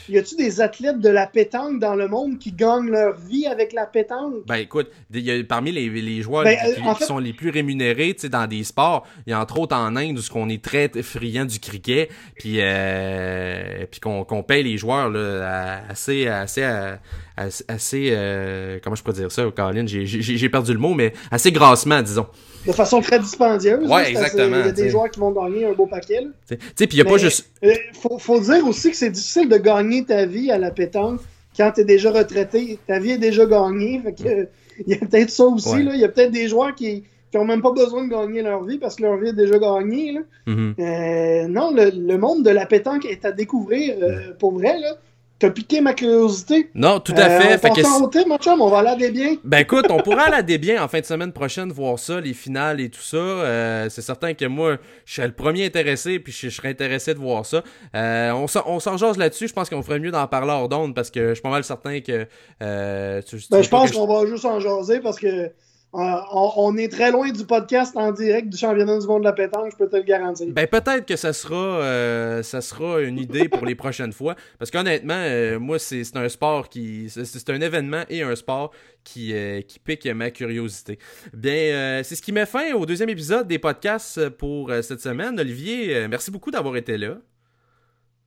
[0.08, 3.72] Y a-tu des athlètes de la pétanque dans le monde qui gagnent leur vie avec
[3.72, 4.46] la pétanque?
[4.46, 7.04] Ben écoute, il y a, parmi les, les joueurs Ben, qui, euh, en qui fait-
[7.06, 10.32] sont les plus rémunérés dans des sports, il y a entre autres en Inde où
[10.32, 12.08] qu'on est très friand du cricket,
[12.38, 17.00] puis euh, puis qu'on qu'on paye les joueurs là, assez assez à-
[17.36, 21.50] assez, assez, euh, comment je peux dire ça, Colin, j'ai perdu le mot, mais assez
[21.50, 22.26] grassement disons.
[22.66, 23.88] De façon très dispendieuse.
[23.88, 24.82] Ouais, assez- exactement, Il y a t'sais.
[24.84, 26.20] des joueurs qui vont gagner un beau paquet.
[26.48, 29.10] Tu sais, puis il y a pas juste Euh, faut, faut dire aussi que c'est
[29.10, 31.20] difficile de gagner ta vie à la pétanque
[31.56, 32.78] quand tu es déjà retraité.
[32.86, 34.00] Ta vie est déjà gagnée.
[34.04, 34.44] Fait que, euh,
[34.86, 35.68] il y a peut-être ça aussi.
[35.76, 35.86] Ouais.
[35.94, 38.62] Il y a peut-être des joueurs qui qui ont même pas besoin de gagner leur
[38.62, 40.12] vie parce que leur vie est déjà gagnée.
[40.12, 40.20] là.
[40.46, 40.74] Mhm.
[40.78, 44.78] Euh, non, le, le monde de la pétanque est à découvrir euh, pour vrai.
[44.78, 44.96] là.
[45.38, 46.70] T'as piqué ma curiosité?
[46.74, 47.54] Non, tout à Euh, fait.
[47.54, 49.36] on fait que thème, mon chum, on va aller biens.
[49.44, 52.20] Ben écoute, on pourra aller à des biens en fin de semaine prochaine voir ça,
[52.22, 53.18] les finales et tout ça.
[53.18, 57.12] Euh, c'est certain que moi, je serais le premier intéressé, puis je, je serais intéressé
[57.12, 57.62] de voir ça.
[57.94, 59.48] Euh, on s'en- on s'en jase là-dessus.
[59.48, 61.64] Je pense qu'on ferait mieux d'en parler hors d'onde parce que je suis pas mal
[61.64, 62.26] certain que.
[62.62, 65.50] Euh, tu- tu Ben, je pense qu'on va juste en jaser parce que
[65.96, 69.32] euh, on, est très loin du podcast en direct du championnat du monde de la
[69.32, 70.46] pétanque, je peux te le garantir.
[70.50, 74.70] Ben peut-être que ça sera euh, ça sera une idée pour les prochaines fois parce
[74.70, 78.72] qu'honnêtement euh, moi c'est un sport qui c'est un événement et un sport
[79.04, 79.32] qui
[79.66, 80.98] qui pique ma curiosité.
[81.32, 85.40] Bien c'est ce qui met fin au deuxième épisode des podcasts pour cette semaine.
[85.40, 87.16] Olivier, merci beaucoup d'avoir été là.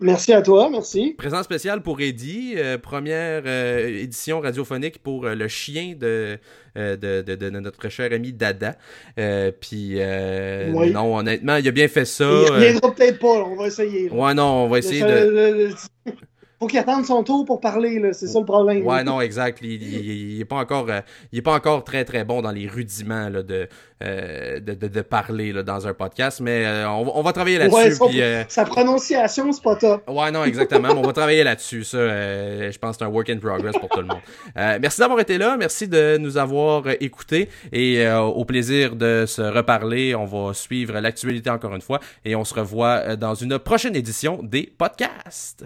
[0.01, 1.13] Merci à toi, merci.
[1.17, 6.37] Présent spécial pour Eddie, euh, première euh, édition radiophonique pour euh, le chien de,
[6.77, 8.77] de, de, de, notre cher ami Dada.
[9.59, 10.91] Puis, oui.
[10.91, 12.23] non, honnêtement, il a bien fait ça.
[12.23, 14.09] Il reviendra peut-être pas, on va essayer.
[14.09, 15.73] Ouais, non, on va essayer de
[16.59, 18.01] faut qu'il attende son tour pour parler.
[18.11, 18.85] C'est ça le problème.
[18.85, 19.59] Ouais, non, exact.
[19.61, 20.99] Il, il, est pas encore, euh,
[21.31, 23.69] il est pas encore très très bon dans les rudiments là, de,
[24.03, 27.59] euh, de, de, de, parler là, dans un podcast, mais euh, on, on, va travailler
[27.59, 28.03] là-dessus.
[28.03, 30.03] Ouais, sa prononciation, c'est pas top.
[30.09, 30.89] Ouais, non, exactement.
[30.89, 31.85] on va travailler là-dessus.
[31.85, 34.21] Ça, je pense que c'est un work in progress pour tout le monde.
[34.81, 35.55] merci d'avoir été là.
[35.57, 40.13] Merci de nous avoir écoutés et au plaisir de se reparler.
[40.13, 44.41] On va suivre l'actualité encore une fois et on se revoit dans une prochaine édition
[44.43, 45.65] des podcasts.